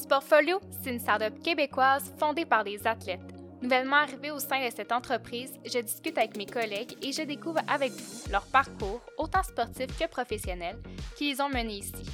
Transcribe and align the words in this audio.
Sportfolio, 0.00 0.60
c'est 0.70 0.90
une 0.90 0.98
startup 0.98 1.42
québécoise 1.42 2.12
fondée 2.18 2.46
par 2.46 2.64
des 2.64 2.86
athlètes. 2.86 3.20
Nouvellement 3.60 3.96
arrivée 3.96 4.30
au 4.30 4.38
sein 4.38 4.66
de 4.66 4.74
cette 4.74 4.92
entreprise, 4.92 5.52
je 5.66 5.78
discute 5.78 6.16
avec 6.16 6.36
mes 6.38 6.46
collègues 6.46 6.96
et 7.02 7.12
je 7.12 7.22
découvre 7.22 7.60
avec 7.68 7.92
vous 7.92 8.30
leur 8.32 8.46
parcours, 8.46 9.02
autant 9.18 9.42
sportif 9.42 9.86
que 9.98 10.08
professionnel, 10.08 10.78
qui 11.16 11.30
les 11.30 11.40
ont 11.42 11.50
menés 11.50 11.78
ici. 11.78 12.06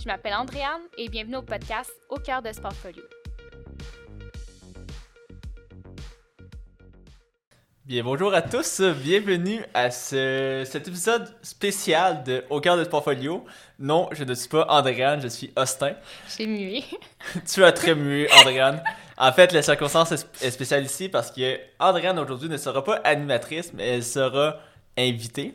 Je 0.00 0.06
m'appelle 0.06 0.34
Andréane 0.34 0.82
et 0.96 1.10
bienvenue 1.10 1.36
au 1.36 1.42
podcast 1.42 1.92
Au 2.08 2.16
cœur 2.16 2.40
de 2.40 2.52
Sportfolio. 2.52 3.02
Bien, 7.86 8.02
bonjour 8.02 8.34
à 8.34 8.42
tous, 8.42 8.80
bienvenue 8.80 9.60
à 9.72 9.92
ce, 9.92 10.64
cet 10.66 10.88
épisode 10.88 11.32
spécial 11.40 12.24
de 12.24 12.42
Au 12.50 12.60
cœur 12.60 12.76
de 12.76 12.82
Portfolio. 12.82 13.44
Non, 13.78 14.08
je 14.10 14.24
ne 14.24 14.34
suis 14.34 14.48
pas 14.48 14.66
Andréane, 14.68 15.20
je 15.22 15.28
suis 15.28 15.52
Austin. 15.56 15.92
J'ai 16.36 16.48
mué. 16.48 16.82
tu 17.54 17.62
as 17.62 17.70
très 17.70 17.94
mué, 17.94 18.26
Andréane. 18.40 18.82
En 19.16 19.30
fait, 19.30 19.52
la 19.52 19.62
circonstance 19.62 20.10
est 20.10 20.50
spéciale 20.50 20.84
ici 20.84 21.08
parce 21.08 21.30
que 21.30 21.60
Andréane 21.78 22.18
aujourd'hui 22.18 22.48
ne 22.48 22.56
sera 22.56 22.82
pas 22.82 22.96
animatrice, 23.04 23.72
mais 23.72 23.86
elle 23.86 24.02
sera 24.02 24.56
invitée. 24.98 25.54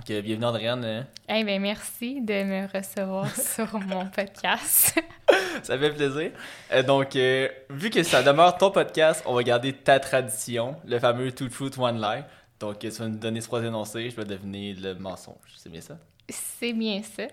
Donc, 0.00 0.22
bienvenue 0.22 0.46
Andréane. 0.46 1.06
Eh 1.28 1.44
bien, 1.44 1.58
merci 1.58 2.22
de 2.22 2.42
me 2.42 2.66
recevoir 2.72 3.28
sur 3.36 3.78
mon 3.80 4.06
podcast. 4.06 4.98
ça 5.62 5.78
fait 5.78 5.90
plaisir. 5.90 6.32
Euh, 6.72 6.82
donc, 6.82 7.14
euh, 7.16 7.50
vu 7.68 7.90
que 7.90 8.02
ça 8.02 8.22
demeure 8.22 8.56
ton 8.56 8.70
podcast, 8.70 9.22
on 9.26 9.34
va 9.34 9.42
garder 9.42 9.74
ta 9.74 10.00
tradition, 10.00 10.76
le 10.86 10.98
fameux 10.98 11.32
Two 11.32 11.48
Truth, 11.48 11.76
One 11.76 12.00
Lie. 12.00 12.22
Donc, 12.60 12.78
tu 12.78 12.88
vas 12.88 13.08
nous 13.08 13.18
donner 13.18 13.42
trois 13.42 13.62
énoncés, 13.62 14.08
je 14.08 14.16
vais 14.16 14.24
deviner 14.24 14.72
le 14.72 14.94
mensonge. 14.94 15.36
C'est 15.54 15.70
bien 15.70 15.82
ça? 15.82 15.98
C'est 16.30 16.72
bien 16.72 17.02
ça. 17.02 17.24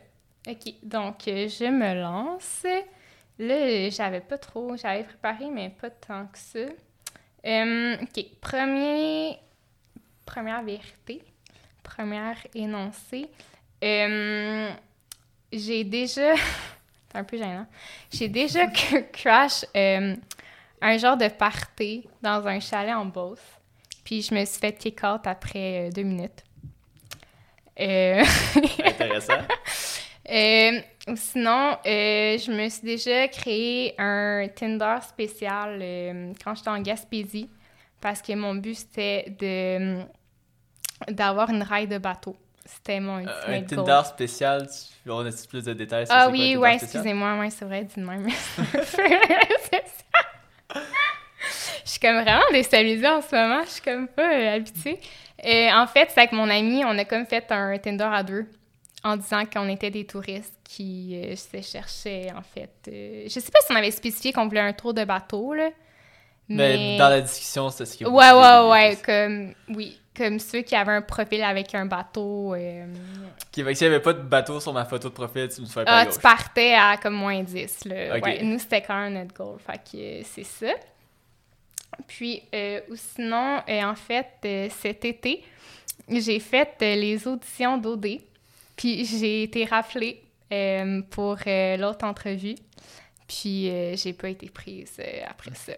OK, 0.49 0.73
donc 0.83 1.25
euh, 1.29 1.47
je 1.47 1.71
me 1.71 2.01
lance. 2.01 2.65
Là, 3.39 3.89
j'avais 3.89 4.21
pas 4.21 4.37
trop, 4.37 4.75
j'avais 4.75 5.05
préparé, 5.05 5.49
mais 5.49 5.69
pas 5.69 5.89
tant 5.89 6.25
que 6.25 6.37
ça. 6.37 6.65
OK, 8.03 8.25
premier, 8.41 9.37
première 10.25 10.63
vérité, 10.63 11.23
première 11.87 12.37
énoncé. 12.53 13.27
j'ai 13.81 14.75
déjà 15.83 16.33
un 17.13 17.23
peu 17.23 17.37
gênant. 17.37 17.65
J'ai 18.11 18.27
déjà 18.27 18.67
crash 19.13 19.65
euh, 19.75 20.15
un 20.81 20.97
genre 20.97 21.17
de 21.17 21.27
party 21.27 22.07
dans 22.21 22.45
un 22.47 22.59
chalet 22.59 22.93
en 22.93 23.05
Beauce. 23.05 23.39
Puis 24.03 24.21
je 24.21 24.33
me 24.33 24.45
suis 24.45 24.59
fait 24.59 24.73
kick 24.73 25.03
out 25.03 25.25
après 25.25 25.87
euh, 25.87 25.91
deux 25.91 26.03
minutes. 26.03 26.43
Euh... 27.79 28.23
Intéressant. 28.85 29.33
Euh, 30.29 30.81
sinon, 31.15 31.77
je 31.85 32.51
me 32.51 32.69
suis 32.69 32.81
déjà 32.81 33.27
créé 33.29 33.95
un 33.97 34.47
Tinder 34.53 34.97
spécial 35.07 35.81
quand 36.43 36.55
j'étais 36.55 36.69
en 36.69 36.81
Gaspésie 36.81 37.49
parce 38.01 38.21
que 38.21 38.33
mon 38.33 38.55
but 38.55 38.75
c'était 38.75 39.33
de 39.39 40.01
d'avoir 41.09 41.49
une 41.49 41.63
raille 41.63 41.87
de 41.87 41.97
bateau. 41.97 42.35
C'était 42.67 42.99
mon 42.99 43.19
euh, 43.19 43.29
Un 43.47 43.61
Tinder 43.61 44.01
spécial, 44.05 44.67
on 45.07 45.25
a 45.25 45.31
plus 45.49 45.63
de 45.63 45.73
détails 45.73 46.05
sur 46.05 46.15
Ah 46.15 46.29
oui, 46.29 46.57
ouais, 46.57 46.75
excusez-moi, 46.75 47.39
ouais, 47.39 47.49
c'est 47.49 47.65
vrai, 47.65 47.85
dis-moi. 47.85 48.15
Je 51.85 51.91
suis 51.91 51.99
comme 52.01 52.21
vraiment 52.21 52.43
déstabilisée 52.51 53.07
en 53.07 53.21
ce 53.21 53.33
moment, 53.33 53.63
je 53.63 53.69
suis 53.69 53.81
comme 53.81 54.09
pas 54.09 54.29
euh, 54.29 54.55
habituée. 54.57 54.99
Euh, 55.45 55.69
en 55.71 55.87
fait, 55.87 56.09
c'est 56.13 56.19
avec 56.19 56.33
mon 56.33 56.49
ami, 56.49 56.83
on 56.83 56.97
a 56.97 57.05
comme 57.05 57.25
fait 57.25 57.49
un 57.49 57.77
Tinder 57.77 58.09
à 58.11 58.23
deux 58.23 58.45
en 59.05 59.15
disant 59.15 59.45
qu'on 59.45 59.69
était 59.69 59.89
des 59.89 60.05
touristes 60.05 60.53
qui 60.65 61.17
se 61.37 61.61
cherchaient, 61.61 62.27
en 62.35 62.41
fait. 62.41 62.71
je 62.85 63.29
sais 63.29 63.51
pas 63.51 63.59
si 63.65 63.71
on 63.71 63.75
avait 63.75 63.91
spécifié 63.91 64.33
qu'on 64.33 64.47
voulait 64.47 64.59
un 64.59 64.73
tour 64.73 64.93
de 64.93 65.05
bateau, 65.05 65.53
là. 65.53 65.69
Mais, 66.49 66.97
dans 66.97 67.09
la 67.09 67.21
discussion, 67.21 67.69
c'est 67.69 67.85
ce 67.85 67.95
qui 67.95 68.05
Ouais, 68.05 68.31
ouais, 68.31 68.69
ouais, 68.69 68.97
comme, 69.05 69.53
oui 69.69 69.97
comme 70.17 70.39
ceux 70.39 70.61
qui 70.61 70.75
avaient 70.75 70.93
un 70.93 71.01
profil 71.01 71.43
avec 71.43 71.75
un 71.75 71.85
bateau. 71.85 72.55
Euh... 72.55 72.85
Qui, 73.51 73.63
s'il 73.75 73.87
n'y 73.87 73.95
avait 73.95 74.01
pas 74.01 74.13
de 74.13 74.21
bateau 74.21 74.59
sur 74.59 74.73
ma 74.73 74.85
photo 74.85 75.09
de 75.09 75.13
profil, 75.13 75.47
tu 75.47 75.61
me 75.61 75.67
ferais 75.67 75.85
pas 75.85 75.99
Ah, 75.99 76.05
tu 76.05 76.19
partais 76.19 76.73
à 76.73 76.97
comme 76.97 77.13
moins 77.13 77.43
10. 77.43 77.85
Là. 77.85 78.41
nous, 78.41 78.59
c'était 78.59 78.81
quand 78.81 78.99
même 78.99 79.13
notre 79.13 79.33
goal. 79.33 79.57
Fait 79.59 79.77
que 79.77 80.25
c'est 80.25 80.43
ça. 80.43 80.73
Puis, 82.07 82.41
euh, 82.53 82.81
ou 82.89 82.95
sinon, 82.95 83.61
euh, 83.67 83.83
en 83.83 83.95
fait, 83.95 84.27
euh, 84.45 84.67
cet 84.81 85.05
été, 85.05 85.43
j'ai 86.09 86.39
fait 86.39 86.75
les 86.79 87.27
auditions 87.27 87.77
d'OD. 87.77 88.19
Puis, 88.75 89.05
j'ai 89.05 89.43
été 89.43 89.65
raflée 89.65 90.21
pour 91.09 91.37
l'autre 91.45 92.05
entrevue. 92.05 92.55
Puis, 93.27 93.71
j'ai 93.95 94.13
pas 94.13 94.29
été 94.29 94.49
prise 94.49 95.01
après 95.27 95.53
ça. 95.55 95.73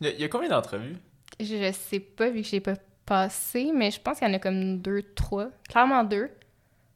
Il 0.00 0.20
y, 0.20 0.24
a 0.24 0.28
combien 0.28 0.48
d'entrevues? 0.48 0.96
Je 1.40 1.72
sais 1.72 2.00
pas, 2.00 2.28
vu 2.28 2.42
que 2.42 2.48
j'ai 2.48 2.60
pas 2.60 2.74
passé, 3.06 3.70
mais 3.74 3.90
je 3.90 4.00
pense 4.00 4.18
qu'il 4.18 4.28
y 4.28 4.30
en 4.30 4.34
a 4.34 4.38
comme 4.38 4.78
deux, 4.78 5.02
trois. 5.14 5.48
Clairement 5.68 6.04
deux. 6.04 6.30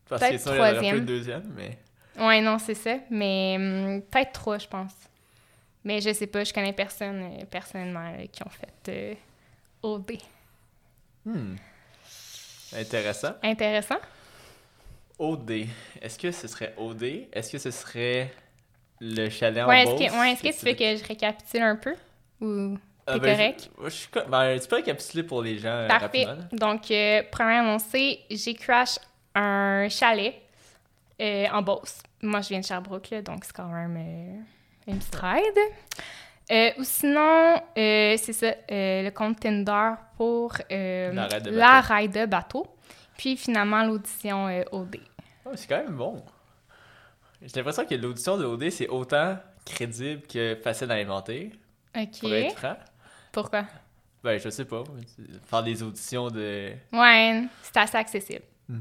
Peut-être 0.06 0.44
troisième. 0.44 1.04
deuxième, 1.04 1.52
mais... 1.56 1.78
Ouais, 2.18 2.40
non, 2.40 2.58
c'est 2.58 2.74
ça. 2.74 2.96
Mais 3.10 3.56
hum, 3.58 4.02
peut-être 4.02 4.32
trois, 4.32 4.58
je 4.58 4.66
pense. 4.68 4.92
Mais 5.84 6.00
je 6.00 6.12
sais 6.12 6.26
pas, 6.26 6.44
je 6.44 6.52
connais 6.52 6.72
personne 6.72 7.22
euh, 7.22 7.44
personnellement 7.44 8.12
qui 8.32 8.42
ont 8.42 8.50
fait 8.50 8.88
euh, 8.88 9.14
OD. 9.82 10.18
Hmm. 11.24 11.54
Intéressant. 12.74 13.34
Intéressant. 13.42 13.98
OD. 15.18 15.66
Est-ce 16.02 16.18
que 16.18 16.30
ce 16.30 16.48
serait 16.48 16.74
OD? 16.76 17.02
Est-ce 17.32 17.52
que 17.52 17.58
ce 17.58 17.70
serait 17.70 18.32
le 19.00 19.28
chalet 19.28 19.62
en 19.64 19.68
ouais, 19.68 19.82
est-ce 19.82 19.92
que, 19.92 20.18
ouais, 20.18 20.32
est-ce 20.32 20.42
que 20.42 20.58
tu 20.58 20.66
veux 20.66 20.74
que 20.74 20.96
je 20.96 21.04
récapitule 21.06 21.62
un 21.62 21.76
peu? 21.76 21.94
Ou... 22.40 22.78
C'est 23.08 23.20
ben, 23.20 23.36
correct? 23.36 23.70
Je, 23.84 23.88
je, 23.88 24.28
ben, 24.28 24.58
tu 24.58 24.66
peux 24.66 24.76
récapituler 24.76 25.22
pour 25.22 25.40
les 25.40 25.58
gens 25.58 25.68
euh, 25.68 25.88
Parfait. 25.88 26.26
Donc, 26.52 26.90
euh, 26.90 27.22
première 27.30 27.62
annoncé, 27.62 28.20
j'ai 28.30 28.54
crash 28.54 28.98
un 29.34 29.88
chalet 29.88 30.34
euh, 31.20 31.46
en 31.52 31.62
Beauce. 31.62 32.02
Moi, 32.22 32.40
je 32.40 32.48
viens 32.48 32.60
de 32.60 32.64
Sherbrooke, 32.64 33.10
là, 33.10 33.22
donc 33.22 33.44
c'est 33.44 33.54
quand 33.54 33.68
même 33.68 33.96
euh, 33.96 34.90
une 34.90 34.98
petite 34.98 35.14
ride. 35.14 36.74
ou 36.78 36.84
sinon, 36.84 37.54
c'est 37.76 38.32
ça, 38.32 38.54
le 38.68 39.10
compte 39.10 39.38
Tinder 39.38 39.92
pour 40.16 40.56
la 40.68 41.80
ride 41.82 42.12
de, 42.12 42.26
bateau. 42.26 42.66
Puis 43.16 43.36
finalement, 43.36 43.84
l'audition 43.84 44.46
OD. 44.72 44.96
Oh, 45.44 45.50
c'est 45.54 45.68
quand 45.68 45.84
même 45.84 45.96
bon. 45.96 46.22
J'ai 47.40 47.54
l'impression 47.54 47.84
que 47.84 47.94
l'audition 47.94 48.36
de 48.36 48.44
OD, 48.44 48.70
c'est 48.70 48.88
autant 48.88 49.38
crédible 49.64 50.22
que 50.22 50.56
facile 50.62 50.90
à 50.90 50.94
inventer. 50.94 51.52
OK. 51.96 52.20
Pour 52.20 52.34
être 52.34 52.58
franc. 52.58 52.76
Pourquoi? 53.36 53.66
Ben, 54.24 54.40
je 54.40 54.48
sais 54.48 54.64
pas. 54.64 54.82
Faire 55.44 55.62
des 55.62 55.82
auditions 55.82 56.30
de. 56.30 56.72
Ouais, 56.90 57.44
c'est 57.60 57.76
assez 57.76 57.98
accessible. 57.98 58.44
Hmm. 58.66 58.80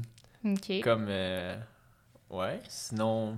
OK. 0.54 0.80
Comme. 0.82 1.08
Euh... 1.10 1.58
Ouais, 2.30 2.58
sinon. 2.66 3.36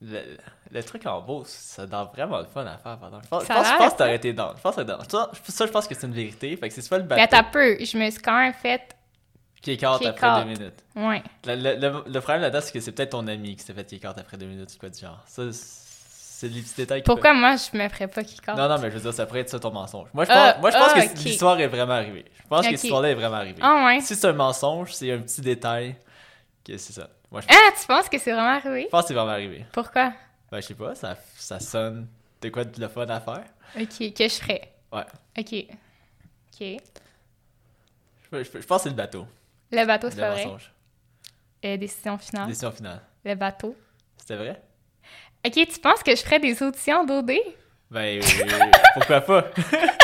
Le, 0.00 0.80
truc 0.80 1.04
en 1.04 1.20
bourse, 1.20 1.50
ça 1.50 1.86
donne 1.86 2.08
vraiment 2.14 2.38
le 2.38 2.46
fun 2.46 2.64
à 2.64 2.78
faire 2.78 2.96
pendant. 2.98 3.20
Je 3.20 3.28
pense, 3.28 3.42
je 3.42 3.48
pense, 3.48 3.92
que 3.92 3.98
t'aurais 3.98 4.16
été 4.16 4.32
dans. 4.32 4.56
Je 4.56 4.62
pense 4.62 4.76
que 4.76 4.86
ça, 4.86 5.30
ça, 5.44 5.66
je 5.66 5.70
pense 5.70 5.86
que 5.86 5.94
c'est 5.94 6.06
une 6.06 6.14
vérité. 6.14 6.56
Fait 6.56 6.70
que 6.70 6.74
c'est 6.74 6.88
pas 6.88 6.96
le 6.96 7.04
bateau. 7.04 7.20
Mais 7.20 7.28
t'as 7.28 7.42
peu. 7.42 7.84
Je 7.84 7.98
me 7.98 8.10
suis 8.10 8.22
quand 8.22 8.38
même 8.38 8.54
fait. 8.54 8.96
Out 9.84 10.06
après 10.06 10.42
deux 10.42 10.48
minutes. 10.48 10.84
Ouais. 10.96 11.22
Le, 11.44 11.54
le, 11.54 12.02
le 12.10 12.20
problème 12.20 12.40
là-dedans, 12.40 12.62
c'est 12.62 12.72
que 12.72 12.80
c'est 12.80 12.92
peut-être 12.92 13.10
ton 13.10 13.28
ami 13.28 13.56
qui 13.56 13.62
s'est 13.62 13.74
fait 13.74 13.92
out 14.06 14.16
après 14.16 14.38
deux 14.38 14.46
minutes. 14.46 14.70
C'est 14.70 14.80
pas 14.80 14.88
du 14.88 14.98
genre. 14.98 15.22
Ça, 15.26 15.52
c'est 16.42 16.48
des 16.48 16.60
petits 16.60 16.74
détails. 16.74 17.02
Pourquoi 17.04 17.34
moi, 17.34 17.54
je 17.54 17.78
me 17.78 17.88
ferais 17.88 18.08
pas 18.08 18.24
qui 18.24 18.36
compte? 18.40 18.56
Non, 18.56 18.68
non, 18.68 18.76
mais 18.80 18.90
je 18.90 18.96
veux 18.96 19.00
dire, 19.00 19.14
ça 19.14 19.26
pourrait 19.26 19.40
être 19.40 19.48
ça 19.48 19.60
ton 19.60 19.70
mensonge. 19.70 20.08
Moi, 20.12 20.24
je 20.24 20.30
pense, 20.30 20.58
moi, 20.60 20.70
je 20.72 20.76
pense 20.76 20.90
ah, 20.92 21.06
que 21.06 21.18
l'histoire 21.20 21.60
est 21.60 21.68
vraiment 21.68 21.92
arrivée. 21.92 22.24
Je 22.36 22.48
pense 22.48 22.66
que 22.66 22.72
cette 22.72 22.82
histoire-là 22.82 23.10
est 23.10 23.14
vraiment 23.14 23.36
arrivée. 23.36 23.60
Ah, 23.62 23.84
ouais. 23.86 24.00
Si 24.00 24.16
c'est 24.16 24.26
un 24.26 24.32
mensonge, 24.32 24.92
c'est 24.92 25.12
un 25.12 25.20
petit 25.20 25.40
détail 25.40 25.94
que 26.64 26.76
c'est 26.78 26.94
ça. 26.94 27.08
Moi, 27.30 27.42
je 27.42 27.46
Ah, 27.48 27.70
tu 27.80 27.86
penses 27.86 28.08
que 28.08 28.18
c'est 28.18 28.32
vraiment 28.32 28.56
arrivé? 28.56 28.82
Je 28.82 28.88
pense 28.88 29.02
que 29.02 29.08
c'est 29.08 29.14
vraiment 29.14 29.30
arrivé. 29.30 29.64
Pourquoi? 29.70 30.12
Ben, 30.50 30.60
je 30.60 30.66
sais 30.66 30.74
pas, 30.74 30.96
ça, 30.96 31.16
ça 31.36 31.60
sonne. 31.60 32.08
T'as 32.40 32.50
quoi 32.50 32.64
de 32.64 32.80
le 32.80 32.88
fun 32.88 33.06
à 33.06 33.20
faire? 33.20 33.44
Ok, 33.76 34.12
que 34.12 34.24
je 34.24 34.34
ferais? 34.34 34.72
Ouais. 34.92 35.06
Ok. 35.38 35.54
Ok. 36.52 36.80
Je, 38.32 38.42
je, 38.42 38.66
pense 38.66 38.78
que 38.78 38.82
c'est 38.82 38.90
le 38.90 38.96
bateau. 38.96 39.28
Le 39.70 39.86
bateau, 39.86 40.10
c'est 40.10 40.16
vrai. 40.16 40.44
Mensonge. 40.44 40.72
Euh, 41.64 41.76
décision 41.76 42.18
finale. 42.18 42.48
Décision 42.48 42.72
finale. 42.72 43.00
Le 43.24 43.36
bateau. 43.36 43.76
C'était 44.16 44.36
vrai? 44.36 44.60
Ok, 45.44 45.52
tu 45.54 45.80
penses 45.80 46.02
que 46.02 46.14
je 46.14 46.22
ferais 46.22 46.38
des 46.38 46.62
auditions 46.62 47.04
d'OD? 47.04 47.32
Ben, 47.90 48.20
pourquoi 48.94 49.20
pas? 49.20 49.44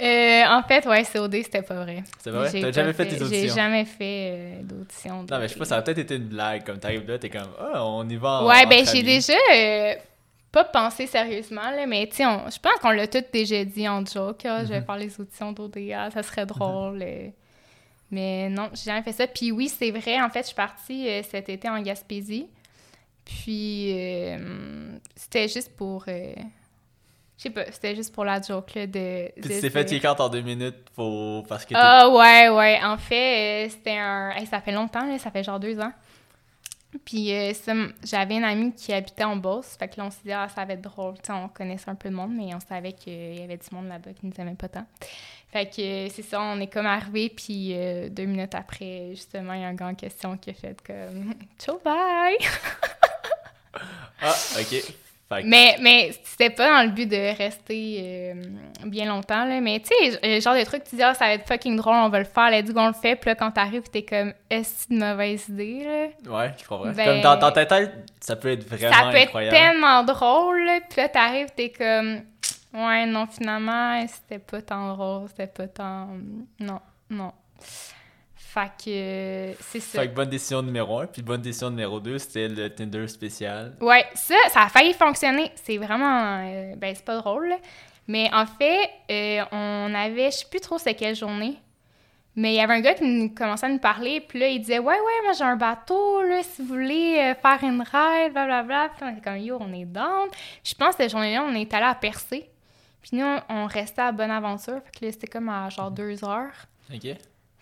Euh, 0.00 0.44
en 0.46 0.62
fait, 0.62 0.86
ouais, 0.86 1.04
c'est 1.04 1.18
OD, 1.18 1.34
c'était 1.42 1.60
pas 1.60 1.84
vrai. 1.84 2.02
C'est 2.18 2.30
vrai? 2.30 2.50
T'as 2.50 2.72
jamais 2.72 2.94
fait, 2.94 3.04
des 3.04 3.22
auditions? 3.22 3.40
J'ai 3.42 3.48
jamais 3.48 3.84
fait 3.84 4.32
euh, 4.32 4.62
d'auditions. 4.62 5.26
Non, 5.30 5.38
mais 5.38 5.46
je 5.46 5.52
sais 5.52 5.58
pas, 5.58 5.66
ça 5.66 5.76
a 5.76 5.82
peut-être 5.82 5.98
été 5.98 6.16
une 6.16 6.28
blague. 6.28 6.64
Comme 6.64 6.78
t'arrives 6.78 7.06
là, 7.06 7.18
t'es 7.18 7.28
comme, 7.28 7.50
ah, 7.58 7.84
on 7.84 8.08
y 8.08 8.16
va. 8.16 8.46
ouais, 8.46 8.64
ben, 8.64 8.86
j'ai 8.86 9.02
déjà 9.02 9.34
euh, 9.54 9.94
pas 10.50 10.64
pensé 10.64 11.06
sérieusement, 11.06 11.70
là, 11.70 11.86
mais 11.86 12.06
tu 12.06 12.16
sais, 12.16 12.22
je 12.24 12.58
pense 12.58 12.76
qu'on 12.80 12.92
l'a 12.92 13.08
tout 13.08 13.22
déjà 13.30 13.62
dit 13.62 13.86
en 13.86 14.02
joke. 14.06 14.40
Ah, 14.46 14.64
je 14.64 14.70
vais 14.70 14.80
mhm. 14.80 14.86
faire 14.86 14.96
les 14.96 15.20
auditions 15.20 15.52
d'OD, 15.52 15.76
ah, 15.94 16.10
ça 16.10 16.22
serait 16.22 16.46
drôle. 16.46 17.04
Mais 18.10 18.48
non, 18.48 18.70
j'ai 18.72 18.90
jamais 18.90 19.02
fait 19.02 19.12
ça. 19.12 19.26
Puis 19.26 19.52
oui, 19.52 19.68
c'est 19.68 19.90
vrai, 19.90 20.18
en 20.18 20.30
fait, 20.30 20.40
je 20.40 20.46
suis 20.46 20.54
partie 20.56 21.08
cet 21.30 21.50
été 21.50 21.68
en 21.68 21.80
Gaspésie. 21.82 22.48
Puis, 23.24 23.94
c'était 25.14 25.48
juste 25.48 25.76
pour. 25.76 26.04
je 26.06 26.42
sais 27.36 27.50
pas, 27.50 27.64
c'était 27.70 27.94
juste 27.94 28.14
pour 28.14 28.24
la 28.24 28.40
joke, 28.40 28.74
là, 28.74 28.86
de... 28.86 29.30
Puis 29.40 29.54
tu 29.54 29.60
t'es 29.60 29.70
fait 29.70 29.84
kick 29.84 30.04
en 30.04 30.28
deux 30.28 30.42
minutes 30.42 30.90
pour... 30.94 31.46
parce 31.46 31.64
que... 31.64 31.74
Ah, 31.76 32.08
ouais, 32.08 32.48
ouais. 32.48 32.80
En 32.82 32.98
fait, 32.98 33.68
c'était 33.70 33.96
un... 33.98 34.32
ça 34.46 34.60
fait 34.60 34.72
longtemps, 34.72 35.06
là, 35.06 35.18
ça 35.18 35.30
fait 35.30 35.42
genre 35.42 35.60
deux 35.60 35.78
ans. 35.80 35.92
Puis 37.04 37.32
euh, 37.32 37.52
j'avais 38.02 38.36
une 38.36 38.44
amie 38.44 38.72
qui 38.72 38.92
habitait 38.92 39.24
en 39.24 39.36
Beauce. 39.36 39.76
Fait 39.78 39.88
que 39.88 39.98
là, 39.98 40.06
on 40.06 40.10
s'est 40.10 40.22
dit, 40.24 40.32
ah, 40.32 40.48
ça 40.48 40.64
va 40.64 40.72
être 40.72 40.82
drôle. 40.82 41.14
on 41.28 41.48
connaissait 41.48 41.88
un 41.88 41.94
peu 41.94 42.10
de 42.10 42.14
monde, 42.14 42.32
mais 42.34 42.54
on 42.54 42.60
savait 42.60 42.92
qu'il 42.92 43.38
y 43.38 43.42
avait 43.42 43.56
du 43.56 43.74
monde 43.74 43.88
là-bas 43.88 44.12
qui 44.12 44.26
nous 44.26 44.32
aimait 44.38 44.54
pas 44.54 44.68
tant. 44.68 44.86
Fait 45.52 45.66
que 45.66 45.80
euh, 45.80 46.08
c'est 46.12 46.22
ça, 46.22 46.40
on 46.40 46.60
est 46.60 46.72
comme 46.72 46.86
arrivé, 46.86 47.28
puis 47.28 47.74
euh, 47.74 48.08
deux 48.08 48.24
minutes 48.24 48.54
après, 48.54 49.10
justement, 49.10 49.52
il 49.54 49.62
y 49.62 49.64
a 49.64 49.68
un 49.68 49.74
gars 49.74 49.88
en 49.88 49.94
question 49.94 50.36
qui 50.36 50.50
a 50.50 50.54
fait 50.54 50.76
comme 50.84 51.34
Ciao, 51.58 51.80
bye! 51.84 52.36
ah, 54.22 54.34
ok. 54.58 54.94
Mais, 55.44 55.76
mais 55.80 56.12
c'était 56.24 56.50
pas 56.50 56.68
dans 56.68 56.82
le 56.82 56.92
but 56.92 57.06
de 57.08 57.36
rester 57.36 58.00
euh, 58.00 58.34
bien 58.84 59.06
longtemps, 59.06 59.44
là. 59.44 59.60
Mais 59.60 59.78
tu 59.78 59.94
sais, 59.94 60.18
le 60.22 60.40
genre 60.40 60.56
de 60.56 60.64
truc, 60.64 60.82
tu 60.82 60.96
dis, 60.96 61.02
ah, 61.02 61.14
ça 61.14 61.26
va 61.26 61.34
être 61.34 61.46
fucking 61.46 61.76
drôle, 61.76 61.94
on 61.94 62.08
va 62.08 62.18
le 62.18 62.24
faire, 62.24 62.50
let's 62.50 62.72
go, 62.72 62.80
on 62.80 62.88
le 62.88 62.92
fait. 62.94 63.14
Puis 63.14 63.30
là, 63.30 63.36
quand 63.36 63.52
t'arrives, 63.52 63.88
t'es 63.92 64.02
comme, 64.02 64.34
est-ce 64.50 64.86
une 64.90 64.98
mauvaise 64.98 65.48
idée, 65.48 65.84
là? 65.84 66.36
Ouais, 66.36 66.52
je 66.60 66.66
comprends. 66.66 66.90
Ben, 66.90 67.04
comme 67.04 67.20
dans, 67.20 67.36
dans, 67.36 67.52
ta 67.52 67.64
tête, 67.64 67.92
ça 68.20 68.34
peut 68.34 68.50
être 68.50 68.66
vraiment 68.68 68.92
incroyable. 68.92 69.30
Ça 69.32 69.38
peut 69.38 69.38
être 69.38 69.50
tellement 69.50 70.02
drôle, 70.02 70.64
là. 70.64 70.80
Puis 70.88 71.00
là, 71.00 71.08
t'arrives, 71.08 71.50
t'es 71.54 71.70
comme, 71.70 72.22
ouais, 72.74 73.06
non, 73.06 73.28
finalement, 73.28 74.04
c'était 74.08 74.40
pas 74.40 74.62
tant 74.62 74.94
drôle, 74.94 75.28
c'était 75.28 75.46
pas 75.46 75.68
tant. 75.68 76.08
Non, 76.58 76.80
non. 77.08 77.32
Fait 78.52 78.72
que 78.84 79.54
c'est 79.60 79.78
ça. 79.78 80.00
Fait 80.00 80.08
que 80.08 80.14
bonne 80.14 80.28
décision 80.28 80.60
numéro 80.60 80.98
un. 80.98 81.06
Puis 81.06 81.22
bonne 81.22 81.40
décision 81.40 81.70
numéro 81.70 82.00
deux, 82.00 82.18
c'était 82.18 82.48
le 82.48 82.68
Tinder 82.68 83.06
spécial. 83.06 83.76
Ouais, 83.80 84.04
ça, 84.14 84.34
ça 84.48 84.62
a 84.62 84.68
failli 84.68 84.92
fonctionner. 84.92 85.52
C'est 85.54 85.76
vraiment. 85.76 86.40
Euh, 86.42 86.74
ben, 86.76 86.92
c'est 86.92 87.04
pas 87.04 87.16
drôle, 87.18 87.54
Mais 88.08 88.28
en 88.32 88.46
fait, 88.46 88.90
euh, 89.08 89.44
on 89.52 89.94
avait. 89.94 90.32
Je 90.32 90.38
sais 90.38 90.46
plus 90.50 90.58
trop 90.58 90.78
c'est 90.78 90.94
quelle 90.94 91.14
journée. 91.14 91.58
Mais 92.34 92.54
il 92.54 92.56
y 92.56 92.60
avait 92.60 92.74
un 92.74 92.80
gars 92.80 92.94
qui 92.94 93.04
nous 93.04 93.32
commençait 93.32 93.66
à 93.66 93.68
nous 93.68 93.78
parler. 93.78 94.20
Puis 94.20 94.40
là, 94.40 94.48
il 94.48 94.58
disait 94.58 94.80
Ouais, 94.80 94.94
ouais, 94.94 95.22
moi 95.22 95.32
j'ai 95.38 95.44
un 95.44 95.54
bateau, 95.54 96.20
là, 96.24 96.42
si 96.42 96.62
vous 96.62 96.74
voulez 96.74 97.18
euh, 97.20 97.34
faire 97.36 97.62
une 97.62 97.82
ride, 97.82 98.32
blablabla. 98.32 98.90
Puis 98.96 99.06
on 99.06 99.12
était 99.12 99.20
comme 99.20 99.38
Yo, 99.38 99.58
on 99.60 99.72
est 99.72 99.84
down. 99.84 100.28
je 100.64 100.74
pense 100.74 100.96
que 100.96 101.04
cette 101.04 101.12
journée-là, 101.12 101.44
on 101.48 101.54
est 101.54 101.72
allé 101.72 101.86
à 101.86 101.94
Percé. 101.94 102.50
Puis 103.00 103.16
nous, 103.16 103.26
on, 103.48 103.66
restait 103.66 104.02
à 104.02 104.10
Bonaventure. 104.10 104.80
Fait 104.84 104.98
que 104.98 105.04
là, 105.04 105.12
c'était 105.12 105.28
comme 105.28 105.48
à 105.48 105.68
genre 105.68 105.92
deux 105.92 106.24
heures. 106.24 106.66
OK. 106.92 107.16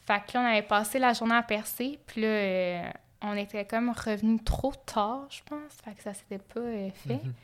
Fait 0.09 0.23
que 0.27 0.39
là, 0.39 0.41
on 0.41 0.47
avait 0.47 0.63
passé 0.63 0.99
la 0.99 1.13
journée 1.13 1.35
à 1.35 1.43
percer, 1.43 1.99
puis 2.07 2.23
là, 2.23 2.29
euh, 2.29 2.83
on 3.21 3.37
était 3.37 3.67
comme 3.67 3.91
revenu 3.91 4.43
trop 4.43 4.73
tard, 4.87 5.27
je 5.29 5.41
pense. 5.45 5.71
Fait 5.85 5.93
que 5.93 6.03
ça 6.03 6.15
s'était 6.15 6.39
pas 6.39 6.61
euh, 6.61 6.89
fait. 7.07 7.23
Mhm. 7.23 7.35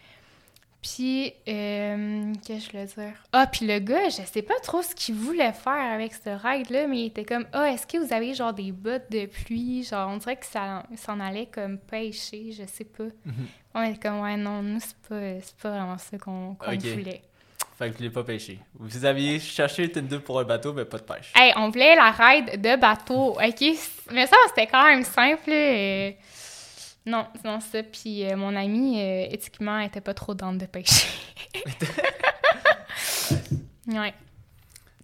Puis, 0.81 1.35
euh, 1.47 2.33
qu'est-ce 2.43 2.69
que 2.69 2.73
je 2.73 2.73
voulais 2.73 2.87
dire? 2.87 3.23
Ah, 3.35 3.47
puis 3.47 3.67
le 3.67 3.79
gars, 3.81 4.09
je 4.09 4.23
sais 4.23 4.41
pas 4.41 4.59
trop 4.63 4.81
ce 4.81 4.95
qu'il 4.95 5.15
voulait 5.15 5.53
faire 5.53 5.93
avec 5.93 6.15
ce 6.15 6.31
ride-là, 6.31 6.87
mais 6.87 7.01
il 7.01 7.07
était 7.09 7.27
comme, 7.27 7.45
ah, 7.53 7.71
est-ce 7.71 7.87
que 7.87 7.99
vous 7.99 8.15
avez 8.15 8.33
genre 8.33 8.55
des 8.55 8.73
bottes 8.73 9.11
de 9.11 9.27
pluie? 9.27 9.85
Genre, 9.85 10.09
on 10.11 10.17
dirait 10.17 10.37
que 10.37 10.47
ça 10.47 10.87
s'en 10.97 11.21
allait 11.21 11.47
comme 11.53 11.77
pêcher, 11.77 12.53
je 12.53 12.65
sais 12.65 12.85
pas. 12.85 13.05
Mhm. 13.27 13.47
On 13.75 13.83
était 13.83 14.09
comme, 14.09 14.21
ouais, 14.21 14.39
non, 14.39 14.63
nous, 14.63 14.81
c'est 14.81 14.97
pas, 15.07 15.47
pas 15.61 15.71
vraiment 15.71 15.99
ça 15.99 16.17
qu'on 16.17 16.57
voulait. 16.59 17.21
Fait 17.77 17.87
que 17.87 17.93
vous 17.93 17.99
voulez 17.99 18.11
pas 18.11 18.23
pêcher. 18.23 18.61
Vous 18.75 19.05
aviez 19.05 19.41
cherché 19.41 19.83
le 19.83 19.91
Tinder 19.91 20.21
pour 20.21 20.39
un 20.39 20.45
bateau, 20.45 20.73
mais 20.73 20.85
pas 20.85 20.99
de 20.99 21.03
pêche. 21.03 21.33
Hey, 21.35 21.53
on 21.57 21.71
voulait 21.71 21.97
la 21.97 22.13
ride 22.13 22.61
de 22.61 22.77
bateau, 22.77 23.33
OK? 23.33 23.65
Mais 24.13 24.27
ça, 24.29 24.37
c'était 24.49 24.69
quand 24.69 24.85
même 24.87 25.03
simple. 25.03 25.51
Euh, 25.51 26.13
non, 27.05 27.27
non, 27.45 27.59
ça. 27.59 27.83
Puis 27.83 28.25
euh, 28.25 28.37
mon 28.37 28.55
ami, 28.55 29.01
euh, 29.01 29.27
éthiquement, 29.29 29.81
était 29.81 30.01
pas 30.01 30.15
trop 30.15 30.35
dans 30.35 30.53
de 30.53 30.67
pêcher. 30.67 31.09
ouais. 33.89 34.15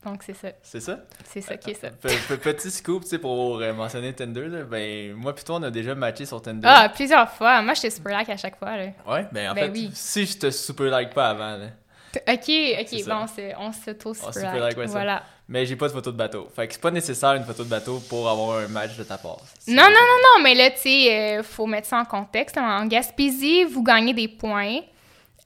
Donc, 0.05 0.23
c'est 0.23 0.37
ça. 0.37 0.49
C'est 0.63 0.81
ça? 0.81 1.01
C'est 1.25 1.41
ça 1.41 1.57
qui 1.57 1.73
est 1.73 1.75
ça. 1.75 1.91
petit 1.91 2.71
scoop, 2.71 3.03
tu 3.03 3.09
sais, 3.09 3.19
pour 3.19 3.59
mentionner 3.75 4.15
Tinder, 4.15 4.47
là, 4.47 4.63
ben, 4.63 5.13
moi 5.15 5.35
plutôt 5.35 5.55
on 5.55 5.63
a 5.65 5.71
déjà 5.73 5.97
matché 5.97 6.25
sur 6.25 6.41
Tinder. 6.41 6.69
Ah, 6.71 6.89
plusieurs 6.89 7.29
fois. 7.33 7.61
Moi, 7.63 7.75
j'étais 7.75 7.91
super 7.91 8.13
like 8.13 8.29
à 8.29 8.37
chaque 8.37 8.57
fois, 8.57 8.77
là. 8.77 8.87
Ouais, 9.07 9.27
ben 9.33 9.51
en 9.51 9.55
ben 9.55 9.75
fait, 9.75 9.91
si 9.93 10.25
je 10.25 10.39
te 10.39 10.51
super 10.53 10.87
like 10.87 11.13
pas 11.13 11.31
avant, 11.31 11.57
là. 11.57 11.67
Ok, 12.17 12.51
ok, 12.81 13.07
bon, 13.07 13.27
on 13.59 13.73
s'auto 13.73 14.15
super 14.15 14.59
like, 14.59 14.79
voilà. 14.79 15.23
Mais 15.49 15.67
j'ai 15.67 15.77
pas 15.77 15.89
de 15.89 15.93
photo 15.93 16.13
de 16.13 16.17
bateau. 16.17 16.49
Fait 16.55 16.67
que 16.69 16.75
c'est 16.75 16.81
pas 16.81 16.91
nécessaire 16.91 17.35
une 17.35 17.45
photo 17.45 17.65
de 17.65 17.69
bateau 17.69 18.01
pour 18.09 18.29
avoir 18.29 18.59
un 18.59 18.69
match 18.69 18.97
de 18.97 19.03
ta 19.03 19.19
part. 19.19 19.39
Non, 19.67 19.83
non, 19.83 19.89
non, 19.89 20.37
non, 20.37 20.43
mais 20.45 20.55
là, 20.55 20.71
tu 20.71 20.79
sais, 20.79 21.39
euh, 21.39 21.43
faut 21.43 21.67
mettre 21.67 21.89
ça 21.89 21.99
en 21.99 22.05
contexte. 22.05 22.57
En 22.57 22.87
Gaspésie, 22.87 23.65
vous 23.65 23.83
gagnez 23.83 24.15
des 24.15 24.29
points. 24.29 24.81